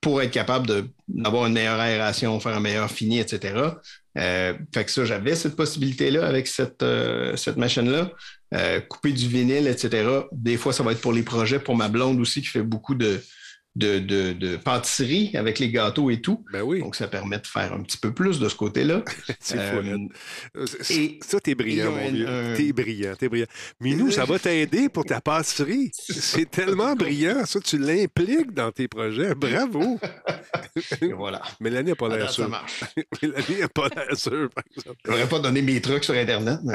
[0.00, 0.66] pour être capable
[1.08, 3.54] d'avoir une meilleure aération, faire un meilleur fini, etc.
[4.18, 8.10] Euh, fait que ça, j'avais cette possibilité-là avec cette, euh, cette machine-là.
[8.54, 10.06] Euh, couper du vinyle, etc.
[10.30, 12.94] Des fois, ça va être pour les projets, pour ma blonde aussi, qui fait beaucoup
[12.94, 13.20] de,
[13.76, 16.44] de, de, de pâtisserie avec les gâteaux et tout.
[16.52, 19.02] Ben oui, Donc, ça permet de faire un petit peu plus de ce côté-là.
[19.40, 19.98] c'est Euh.
[20.56, 22.28] Euh, c'est- et- ça, t'es brillant, mon vieux.
[22.28, 23.46] un- T'es brillant, t'es brillant.
[23.80, 25.90] Minou, ça va t'aider pour ta pâtisserie.
[25.98, 27.44] C'est tellement brillant.
[27.46, 29.34] Ça, tu l'impliques dans tes projets.
[29.34, 29.98] Bravo.
[31.02, 31.42] Et voilà.
[31.60, 32.48] Mélanie n'a pas l'air date, ça sûre.
[32.48, 32.84] marche.
[33.22, 34.98] Mélanie n'a pas l'air sûre, par exemple.
[35.04, 36.74] Je n'aurais pas donné mes trucs sur Internet, mais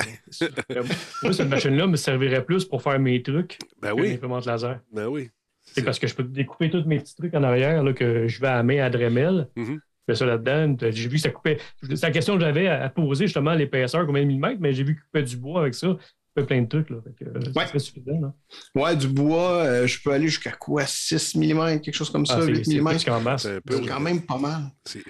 [1.23, 4.79] Moi, cette machine-là me servirait plus pour faire mes trucs Ben que oui, l'imprimante laser.
[4.91, 5.29] ben oui.
[5.73, 8.39] C'est parce que je peux découper tous mes petits trucs en arrière là, que je
[8.41, 9.47] vais à la main à Dremel.
[9.55, 9.79] Mhm.
[10.07, 10.75] Je fais ça là-dedans.
[10.89, 11.57] J'ai vu que ça coupait.
[11.87, 14.95] C'est la question que j'avais à poser justement l'épaisseur, combien de millimètres, mais j'ai vu
[14.95, 15.87] qu'il coupait du bois avec ça.
[15.87, 16.89] Il coupait plein de trucs.
[16.89, 16.97] Là.
[17.03, 17.63] Fait que, euh, Ouais.
[17.63, 18.19] Ça serait suffisant.
[18.19, 18.33] Là.
[18.75, 20.83] ouais, du bois, euh, je peux aller jusqu'à quoi?
[20.87, 23.37] 6 mm, quelque chose comme ça, Ah, c'est 8 c'est mm.
[23.37, 23.59] C'est.
[23.69, 24.61] C'est quand même pas mal.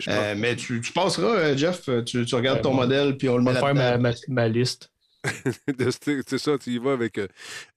[0.09, 2.77] Euh, mais tu, tu passeras, Jeff, tu, tu regardes ton bon.
[2.81, 4.09] modèle, puis on le Je met vais faire ma, là-dedans.
[4.27, 4.91] ma, ma liste.
[6.27, 7.27] C'est ça, tu y, vas avec, euh,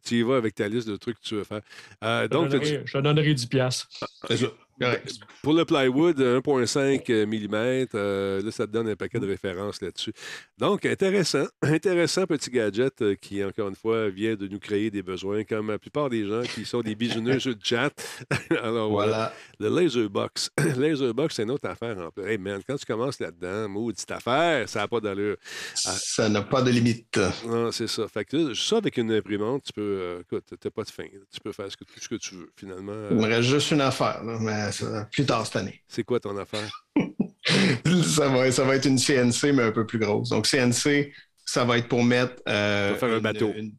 [0.05, 1.63] tu y vas avec ta liste de trucs que tu veux faire.
[2.05, 3.89] Euh, Je donnerai- tu- je te donnerai 10 piastres.
[4.29, 4.47] C'est ça.
[4.81, 5.15] Correct.
[5.43, 10.13] pour le plywood, 1,5 mm, euh, là, ça te donne un paquet de références là-dessus.
[10.59, 15.03] Donc, intéressant, intéressant petit gadget euh, qui, encore une fois, vient de nous créer des
[15.03, 17.91] besoins, comme la plupart des gens qui sont des bisouneux sur le chat.
[18.63, 19.33] Alors, voilà.
[19.59, 19.71] Voilà.
[19.75, 20.51] Le Laserbox.
[20.77, 21.99] Laserbox, c'est une autre affaire.
[21.99, 22.25] En plus.
[22.25, 25.37] Hey, man, quand tu commences là-dedans, maudite affaire, ça n'a pas d'allure.
[25.75, 27.19] Ça n'a pas de limite.
[27.47, 28.09] Non, c'est ça.
[28.09, 29.81] Fait que là, ça, avec une imprimante, tu peux.
[29.83, 31.05] euh, écoute, t'as pas de fin.
[31.33, 32.93] Tu peux faire ce que, ce que tu veux, finalement.
[33.11, 34.62] Il me Euh, reste juste une affaire, là, mais
[35.11, 35.83] plus tard cette année.
[35.89, 36.69] c'est quoi ton affaire?
[38.05, 40.29] ça, va, ça va être une CNC, mais un peu plus grosse.
[40.31, 41.13] Donc, CNC,
[41.45, 42.35] ça va être pour mettre.
[42.49, 43.53] euh, faire un une- bateau.
[43.57, 43.73] Une,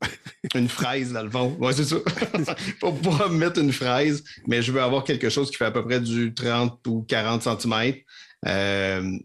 [0.56, 1.56] une fraise dans le fond.
[1.60, 1.96] Oui, c'est ça.
[2.80, 5.84] pour pouvoir mettre une fraise, mais je veux avoir quelque chose qui fait à peu
[5.84, 7.96] près du 30 ou 40 cm,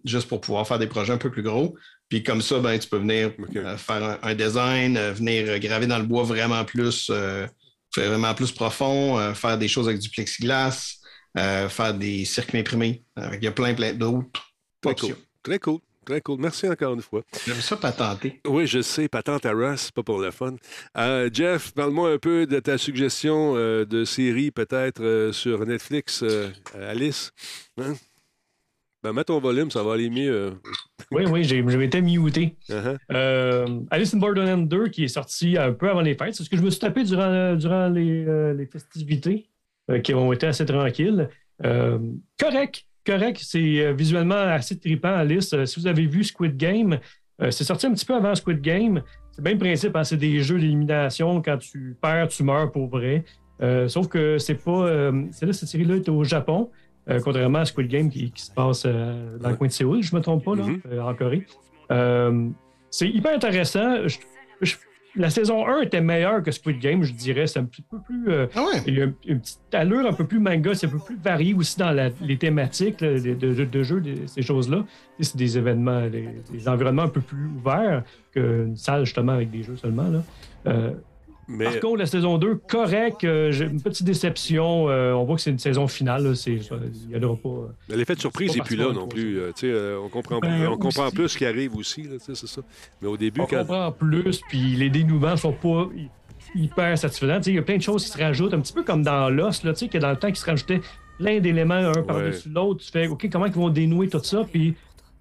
[0.04, 1.76] juste pour pouvoir faire des projets un peu plus gros.
[2.08, 5.58] Puis comme ça, ben, tu peux venir euh, faire un, un design, euh, venir euh,
[5.58, 7.46] graver dans le bois vraiment plus, euh,
[7.96, 10.97] vraiment plus profond, euh, faire des choses avec du plexiglas, euh,
[11.68, 13.02] faire des circuits imprimés.
[13.18, 14.28] Euh, Il y a plein, plein d'autres
[14.80, 15.08] Très options.
[15.08, 15.16] cool.
[15.42, 15.78] Très cool.
[16.04, 16.40] Très cool.
[16.40, 17.22] Merci encore une fois.
[17.46, 18.40] J'aime ça patenter.
[18.46, 20.54] Oui, je sais, patente à Russ, pas pour le fun.
[20.96, 26.22] Euh, Jeff, parle-moi un peu de ta suggestion euh, de série, peut-être euh, sur Netflix,
[26.22, 26.48] euh,
[26.88, 27.30] Alice.
[27.78, 27.92] Hein?
[29.02, 30.32] Ben, mets ton volume, ça va aller mieux.
[30.32, 30.50] euh.
[31.10, 32.56] Oui, oui, j'ai j'ai été muté.
[32.68, 32.96] Uh-huh.
[33.12, 36.34] Euh, Alice in Borderland 2 qui est sorti un peu avant les fêtes.
[36.34, 39.57] C'est ce que je me suis tapé durant, durant les, euh, les festivités euh,
[40.00, 41.28] qui ont été assez tranquilles.
[41.64, 41.98] Euh,
[42.38, 43.40] correct, correct.
[43.42, 45.52] C'est euh, visuellement assez trippant, Alice.
[45.54, 46.98] Euh, si vous avez vu Squid Game,
[47.42, 49.02] euh, c'est sorti un petit peu avant Squid Game.
[49.32, 51.40] C'est le même principe, hein, c'est des jeux d'élimination.
[51.42, 53.24] Quand tu perds, tu meurs pour vrai.
[53.62, 54.70] Euh, sauf que c'est pas.
[54.86, 56.70] euh, c'est là, cette série-là est au Japon,
[57.10, 60.02] euh, contrairement à Squid Game qui, qui se passe euh, dans le coin de Séoul,
[60.02, 61.44] je me trompe pas, là, euh, en Corée.
[61.90, 62.48] Euh,
[62.90, 64.06] c'est hyper intéressant.
[64.06, 64.18] Je-
[64.60, 64.76] je-
[65.16, 67.46] la saison 1 était meilleure que Squid Game, je dirais.
[67.46, 68.28] C'est un petit peu plus.
[68.30, 68.46] euh,
[68.86, 71.16] Il y a une, une petite allure un peu plus manga, c'est un peu plus
[71.16, 74.84] varié aussi dans la- les thématiques là, de, de, de jeu, de- ces choses-là.
[75.20, 79.62] C'est des événements, des, des environnements un peu plus ouverts qu'une salle justement avec des
[79.62, 80.08] jeux seulement.
[80.08, 80.22] Là.
[80.66, 80.92] Euh,
[81.48, 83.24] Mais- Par contre, la saison 2, correct.
[83.24, 84.88] euh, j'ai une petite déception.
[84.90, 86.36] euh, on voit que c'est une saison finale.
[86.36, 87.48] c'est- Il n'y en aura pas.
[87.48, 89.38] euh, Mais L'effet de surprise n'est plus là non plus.
[89.40, 92.60] euh, euh, on comprend, Ben, on comprend plus ce qui arrive aussi, là, c'est ça.
[93.00, 93.58] Mais au début, On quand.
[93.60, 96.08] comprend plus, puis les dénouements sont pas hy-
[96.54, 97.40] hyper satisfaisants.
[97.46, 99.64] Il y a plein de choses qui se rajoutent, un petit peu comme dans Lost,
[99.64, 100.80] là, que dans le temps, qui se rajoutaient
[101.18, 102.84] plein d'éléments un par-dessus l'autre.
[102.84, 104.46] Tu fais, OK, comment ils vont dénouer tout ça?
[104.50, 104.74] Puis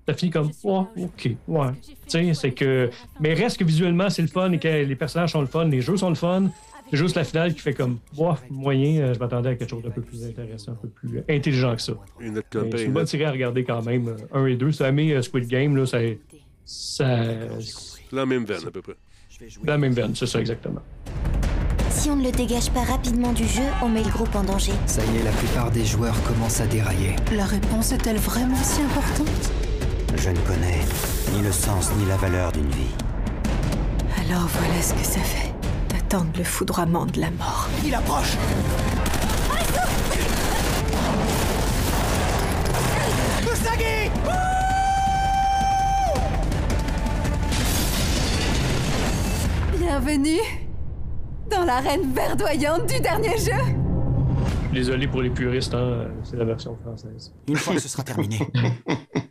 [0.08, 1.68] ça finit comme, oh, OK, ouais.
[1.82, 2.90] Tu sais, c'est que.
[3.20, 5.82] Mais reste que visuellement, c'est le fun et que les personnages sont le fun, les
[5.82, 6.50] jeux sont le fun.
[6.90, 9.84] C'est juste la finale qui fait comme, wow, moyen, euh, je m'attendais à quelque chose
[9.84, 11.94] d'un peu plus intéressant, un peu plus euh, intelligent que ça.
[12.22, 14.16] Une Mais C'est une bonne série à regarder quand même.
[14.32, 14.72] 1 et 2.
[14.72, 15.98] Ça euh, Squid Game, là, ça,
[16.64, 17.26] ça,
[18.14, 18.96] La même veine, à peu près.
[19.66, 20.82] la même veine, c'est ça exactement.
[21.90, 24.72] Si on ne le dégage pas rapidement du jeu, on met le groupe en danger.
[24.86, 27.18] Ça y est, la plupart des joueurs commencent à dérailler.
[27.36, 29.52] La réponse est-elle vraiment si importante?
[30.16, 30.80] Je ne connais
[31.34, 32.94] ni le sens ni la valeur d'une vie.
[34.22, 35.54] Alors voilà ce que ça fait.
[35.90, 37.68] D'attendre le foudroiement de la mort.
[37.86, 38.36] Il approche
[43.44, 44.12] Usagi
[49.78, 50.40] Bienvenue
[51.50, 53.52] dans l'arène verdoyante du dernier jeu.
[54.74, 57.34] Désolé pour les puristes, hein, c'est la version française.
[57.48, 58.40] Une fois que ce sera terminé,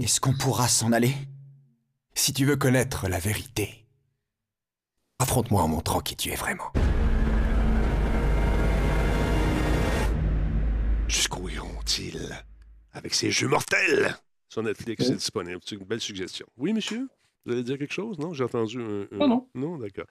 [0.00, 1.14] est-ce qu'on pourra s'en aller?
[2.14, 3.86] Si tu veux connaître la vérité,
[5.18, 6.72] affronte-moi en montrant qui tu es vraiment.
[11.08, 12.44] Jusqu'où iront-ils
[12.92, 14.16] avec ces jeux mortels?
[14.48, 15.60] Sur Netflix, c'est disponible.
[15.64, 16.46] C'est une belle suggestion.
[16.56, 17.08] Oui, monsieur?
[17.46, 18.18] Vous allez dire quelque chose?
[18.18, 18.32] Non?
[18.32, 19.02] J'ai entendu un.
[19.12, 19.48] un- Non, non.
[19.54, 20.06] Non, d'accord.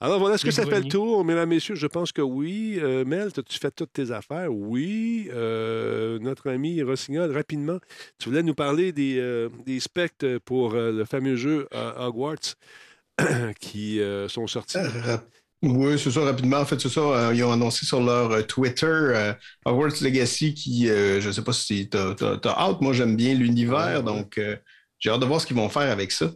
[0.00, 1.74] Alors voilà, est-ce que ça fait le tour, mesdames, messieurs?
[1.74, 2.78] Je pense que oui.
[2.80, 4.52] Euh, Mel, as-tu fait toutes tes affaires?
[4.52, 5.28] Oui.
[5.32, 7.78] Euh, notre ami Rossignol, rapidement,
[8.18, 12.54] tu voulais nous parler des, euh, des specs pour euh, le fameux jeu euh, Hogwarts
[13.60, 14.78] qui euh, sont sortis.
[15.62, 16.58] Oui, c'est ça, rapidement.
[16.58, 17.00] En fait, c'est ça.
[17.00, 19.32] euh, ils ont annoncé sur leur euh, Twitter euh,
[19.64, 22.80] Hogwarts Legacy qui, euh, je ne sais pas si t'as- t'as hâte.
[22.82, 24.56] Moi, j'aime bien l'univers, donc euh,
[24.98, 26.30] j'ai hâte de voir ce qu'ils vont faire avec ça.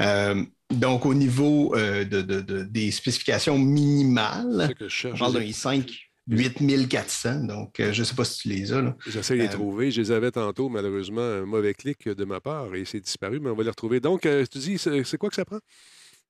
[0.00, 5.14] Euh, donc, au niveau euh, de, de- de- des spécifications minimales, que je cherche.
[5.20, 5.86] on parle d'un i5
[6.28, 7.44] 8400.
[7.44, 8.94] Donc, euh, je ne sais pas si tu les as.
[9.06, 9.90] J'essaie de les trouver.
[9.90, 13.50] Je les avais tantôt, malheureusement, un mauvais clic de ma part et c'est disparu, mais
[13.50, 14.00] on va les retrouver.
[14.00, 15.58] Donc, tu dis, c'est quoi que ça prend?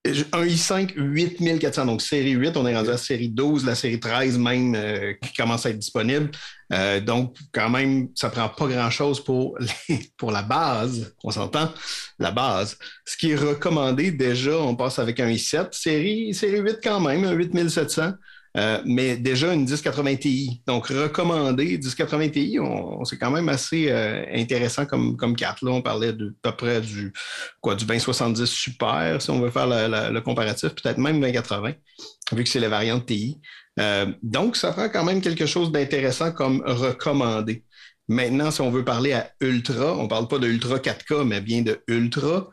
[0.04, 4.36] Un i5 8400, donc série 8, on est rendu à série 12, la série 13
[4.36, 6.28] même euh, qui commence à être disponible.
[6.72, 9.56] Euh, donc, quand même, ça prend pas grand-chose pour,
[9.88, 11.72] les- pour la base, on s'entend,
[12.18, 12.76] la base.
[13.06, 17.22] Ce qui est recommandé, déjà, on passe avec un i7, série, série 8 quand même,
[17.24, 18.10] un 8700.
[18.56, 20.62] Euh, mais déjà une 1080 Ti.
[20.66, 22.58] Donc, recommandé 1080 Ti,
[23.04, 25.62] c'est quand même assez euh, intéressant comme, comme carte.
[25.62, 27.12] Là, on parlait de à peu près du,
[27.60, 31.72] quoi, du 2070 Super, si on veut faire le comparatif, peut-être même 2080,
[32.32, 33.40] vu que c'est la variante TI.
[33.80, 37.64] Euh, donc, ça prend quand même quelque chose d'intéressant comme recommandé.
[38.08, 41.40] Maintenant, si on veut parler à Ultra, on ne parle pas de Ultra 4K, mais
[41.40, 42.50] bien de Ultra.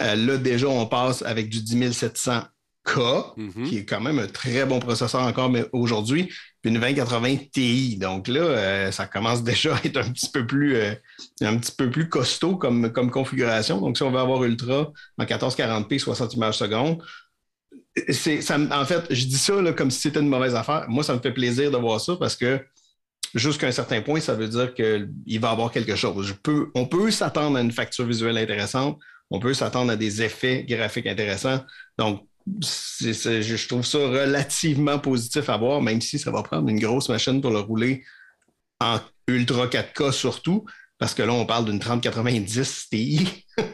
[0.00, 2.42] Là, déjà, on passe avec du 10700
[2.88, 6.32] K, qui est quand même un très bon processeur encore aujourd'hui,
[6.62, 7.96] puis une 2080 Ti.
[7.98, 10.94] Donc là, euh, ça commence déjà à être un petit peu plus, euh,
[11.42, 13.80] un petit peu plus costaud comme, comme configuration.
[13.80, 17.02] Donc, si on veut avoir Ultra en 1440p, 60 images secondes,
[18.10, 20.86] ça, en fait, je dis ça là, comme si c'était une mauvaise affaire.
[20.88, 22.60] Moi, ça me fait plaisir de voir ça parce que
[23.34, 26.26] jusqu'à un certain point, ça veut dire qu'il va y avoir quelque chose.
[26.26, 28.98] Je peux, on peut s'attendre à une facture visuelle intéressante,
[29.30, 31.64] on peut s'attendre à des effets graphiques intéressants.
[31.98, 32.27] Donc,
[32.62, 37.08] je je trouve ça relativement positif à voir, même si ça va prendre une grosse
[37.08, 38.04] machine pour le rouler
[38.80, 40.64] en Ultra 4K surtout,
[40.98, 43.44] parce que là, on parle d'une 3090 Ti.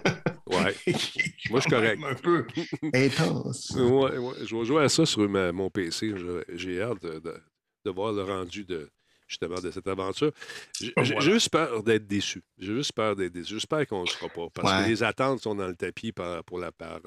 [0.47, 0.75] Ouais.
[1.51, 2.01] Moi, je suis correct.
[2.05, 2.47] Un peu
[2.95, 3.71] intense.
[3.71, 4.35] Ouais, ouais.
[4.47, 6.15] Je vais jouer à ça sur ma- mon PC.
[6.55, 7.43] J'ai hâte de, de-
[7.87, 8.89] de voir le rendu de
[9.27, 10.33] justement de cette aventure.
[10.79, 11.21] J'ai j'ai Voilà.
[11.21, 12.43] juste peur d'être déçu.
[12.59, 13.55] J'ai juste peur d'être déçu.
[13.55, 14.47] J'espère qu'on ne le sera pas.
[14.55, 14.85] Parce Ouais.
[14.85, 17.01] que les attentes sont dans le tapis par- pour la part.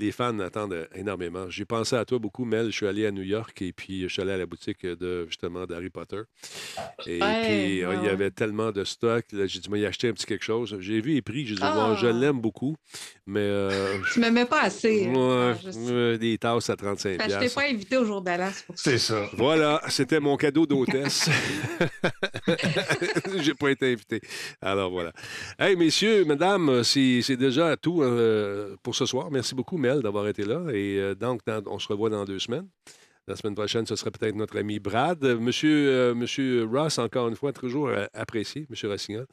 [0.00, 1.50] Les fans attendent énormément.
[1.50, 2.66] J'ai pensé à toi beaucoup, Mel.
[2.66, 5.26] Je suis allé à New York et puis je suis allé à la boutique de
[5.26, 6.20] justement d'Harry Potter.
[7.06, 9.24] Et Ouais, puis ouais, il y avait tellement de stock.
[9.32, 10.76] J'ai dit, moi, y acheter un petit quelque chose.
[10.80, 11.46] J'ai vu les prix.
[11.46, 11.74] J'ai dit, Ah!
[11.74, 12.76] Bon, je l'aime beaucoup,
[13.26, 15.10] mais euh, Tu me mets pas assez.
[15.14, 15.78] Ah, je sais.
[15.90, 18.66] euh, des tasses à 35 Fait que je t'ai pas invité au jour d'Allah, c'est
[18.66, 18.90] pour ça.
[18.90, 19.28] C'est ça.
[19.34, 21.28] Voilà, c'était mon cadeau d'hôtesse.
[23.40, 24.20] J'ai pas été invité.
[24.62, 25.12] Alors voilà.
[25.58, 29.30] Hey, messieurs, mesdames, c'est c'est déjà tout euh, pour ce soir.
[29.30, 30.60] Merci beaucoup, Mel, d'avoir été là.
[30.72, 32.68] Et euh, donc, dans- on se revoit dans deux semaines.
[33.26, 35.22] La semaine prochaine, ce sera peut-être notre ami Brad.
[35.22, 39.26] Monsieur, euh, Monsieur Ross, encore une fois, toujours euh, apprécié, Monsieur Rossignol.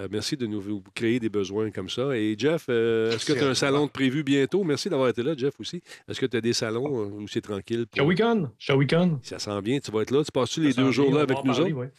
[0.00, 2.16] Euh, merci de nous créer des besoins comme ça.
[2.16, 4.62] Et Jeff, euh, est-ce que tu as un salon de prévu bientôt?
[4.64, 5.80] Merci d'avoir été là, Jeff, aussi.
[6.08, 7.86] Est-ce que tu as des salons où c'est tranquille?
[7.86, 9.20] pour- Shawicon, Shawicon.
[9.22, 9.78] Ça sent bien.
[9.78, 10.22] Tu vas être là.
[10.24, 11.72] Tu passes-tu les deux s'en jours vient, là on va avec nous autres?
[11.76, 11.90] ouais.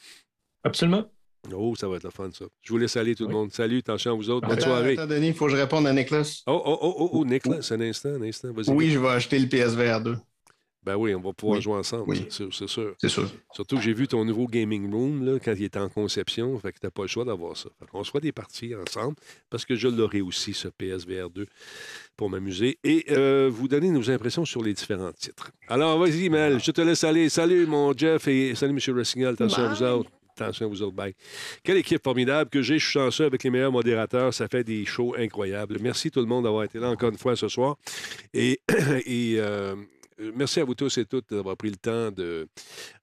[0.64, 1.10] Absolument.
[1.56, 2.46] Oh, ça va être le fun, ça.
[2.62, 3.52] Je vous laisse aller, tout le monde.
[3.54, 4.48] Salut, attention à vous autres.
[4.48, 4.94] Bonne Attends, soirée.
[4.94, 6.44] attends, Denis, il faut que je réponde à Nicholas.
[6.48, 8.52] Oh, oh, oh, oh, oh, Nicolas, un instant, un instant.
[8.54, 8.70] Vas-y.
[8.72, 10.16] Oui, je vais acheter le PSVR 2.
[10.84, 11.62] Ben oui, on va pouvoir Oui.
[11.62, 12.26] jouer ensemble, Oui.
[12.30, 13.30] c'est sûr, c'est sûr.
[13.54, 16.72] Surtout que j'ai vu ton nouveau gaming room là, quand il était en conception, fait
[16.72, 17.68] que t'as pas le choix d'avoir ça.
[17.78, 19.16] Fait qu'on se des parties ensemble
[19.50, 21.46] parce que je l'aurai aussi, ce PSVR 2,
[22.16, 25.52] pour m'amuser et euh, vous donner nos impressions sur les différents titres.
[25.68, 27.28] Alors, vas-y, Mel, je te laisse aller.
[27.28, 28.96] Salut, mon Jeff, et salut, M.
[28.98, 29.34] Rossignol.
[29.34, 30.10] Attention à vous autres.
[30.42, 31.16] Attention vous autres, bye.
[31.64, 32.78] Quelle équipe formidable que j'ai.
[32.78, 34.34] Je suis chanceux avec les meilleurs modérateurs.
[34.34, 35.78] Ça fait des shows incroyables.
[35.82, 37.78] Merci tout le monde d'avoir été là encore une fois ce soir.
[38.34, 39.76] Et, euh,
[40.36, 42.48] merci à vous tous et toutes d'avoir pris le temps de,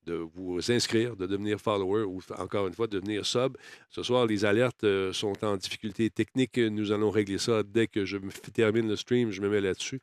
[0.06, 3.56] vous inscrire, de devenir follower ou encore une fois de devenir sub.
[3.90, 6.58] Ce soir, les alertes euh, sont en difficulté technique.
[6.58, 8.18] Nous allons régler ça dès que je
[8.52, 9.30] termine le stream.
[9.30, 10.00] Je me mets là-dessus.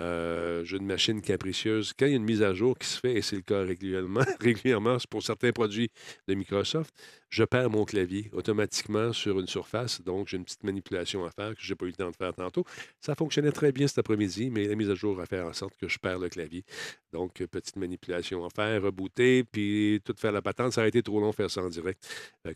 [0.00, 1.92] Euh, J'ai une machine capricieuse.
[1.98, 3.62] Quand il y a une mise à jour qui se fait, et c'est le cas
[3.62, 5.90] régulièrement, régulièrement pour certains produits
[6.28, 6.94] de Microsoft,
[7.28, 10.00] je perds mon clavier automatiquement sur une surface.
[10.00, 12.16] Donc, j'ai une petite manipulation à faire que je n'ai pas eu le temps de
[12.16, 12.64] faire tantôt.
[13.00, 15.76] Ça fonctionnait très bien cet après-midi, mais la mise à jour a fait en sorte
[15.76, 16.64] que je perds le clavier.
[17.12, 20.72] Donc, petite manipulation à faire, rebooter, puis tout faire la patente.
[20.72, 22.02] Ça a été trop long faire ça en direct.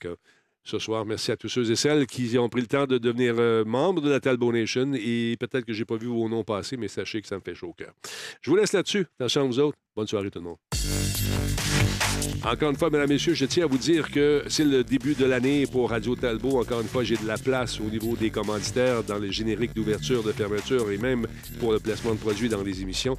[0.00, 0.16] Que,
[0.66, 3.34] ce soir, merci à tous ceux et celles qui ont pris le temps de devenir
[3.38, 4.93] euh, membres de la Talbot Nation.
[4.94, 7.40] Et peut-être que je n'ai pas vu vos noms passer, mais sachez que ça me
[7.40, 7.93] fait chaud au cœur.
[8.40, 9.06] Je vous laisse là-dessus.
[9.18, 9.78] Attention à vous autres.
[9.94, 10.56] Bonne soirée tout le monde.
[12.44, 15.24] Encore une fois, mesdames, messieurs, je tiens à vous dire que c'est le début de
[15.24, 16.60] l'année pour Radio Talbot.
[16.60, 20.22] Encore une fois, j'ai de la place au niveau des commanditaires dans les génériques d'ouverture,
[20.22, 21.26] de fermeture et même
[21.60, 23.16] pour le placement de produits dans les émissions.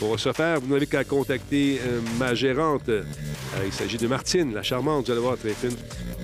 [0.00, 2.88] Pour ce faire, vous n'avez qu'à contacter euh, ma gérante.
[2.88, 3.04] Euh,
[3.66, 5.76] il s'agit de Martine, la charmante, vous allez voir, très fine.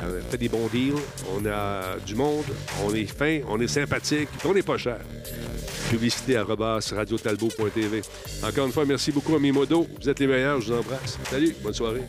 [0.02, 0.94] Elle fait des bons deals.
[1.36, 2.46] On a du monde,
[2.86, 4.98] on est fin, on est sympathique, on n'est pas cher.
[5.90, 8.00] Publicité à radiotalbot.tv.
[8.42, 9.86] Encore une fois, merci beaucoup à mes modos.
[10.00, 11.18] Vous êtes les meilleurs, je vous embrasse.
[11.28, 12.02] Salut, bonne soirée.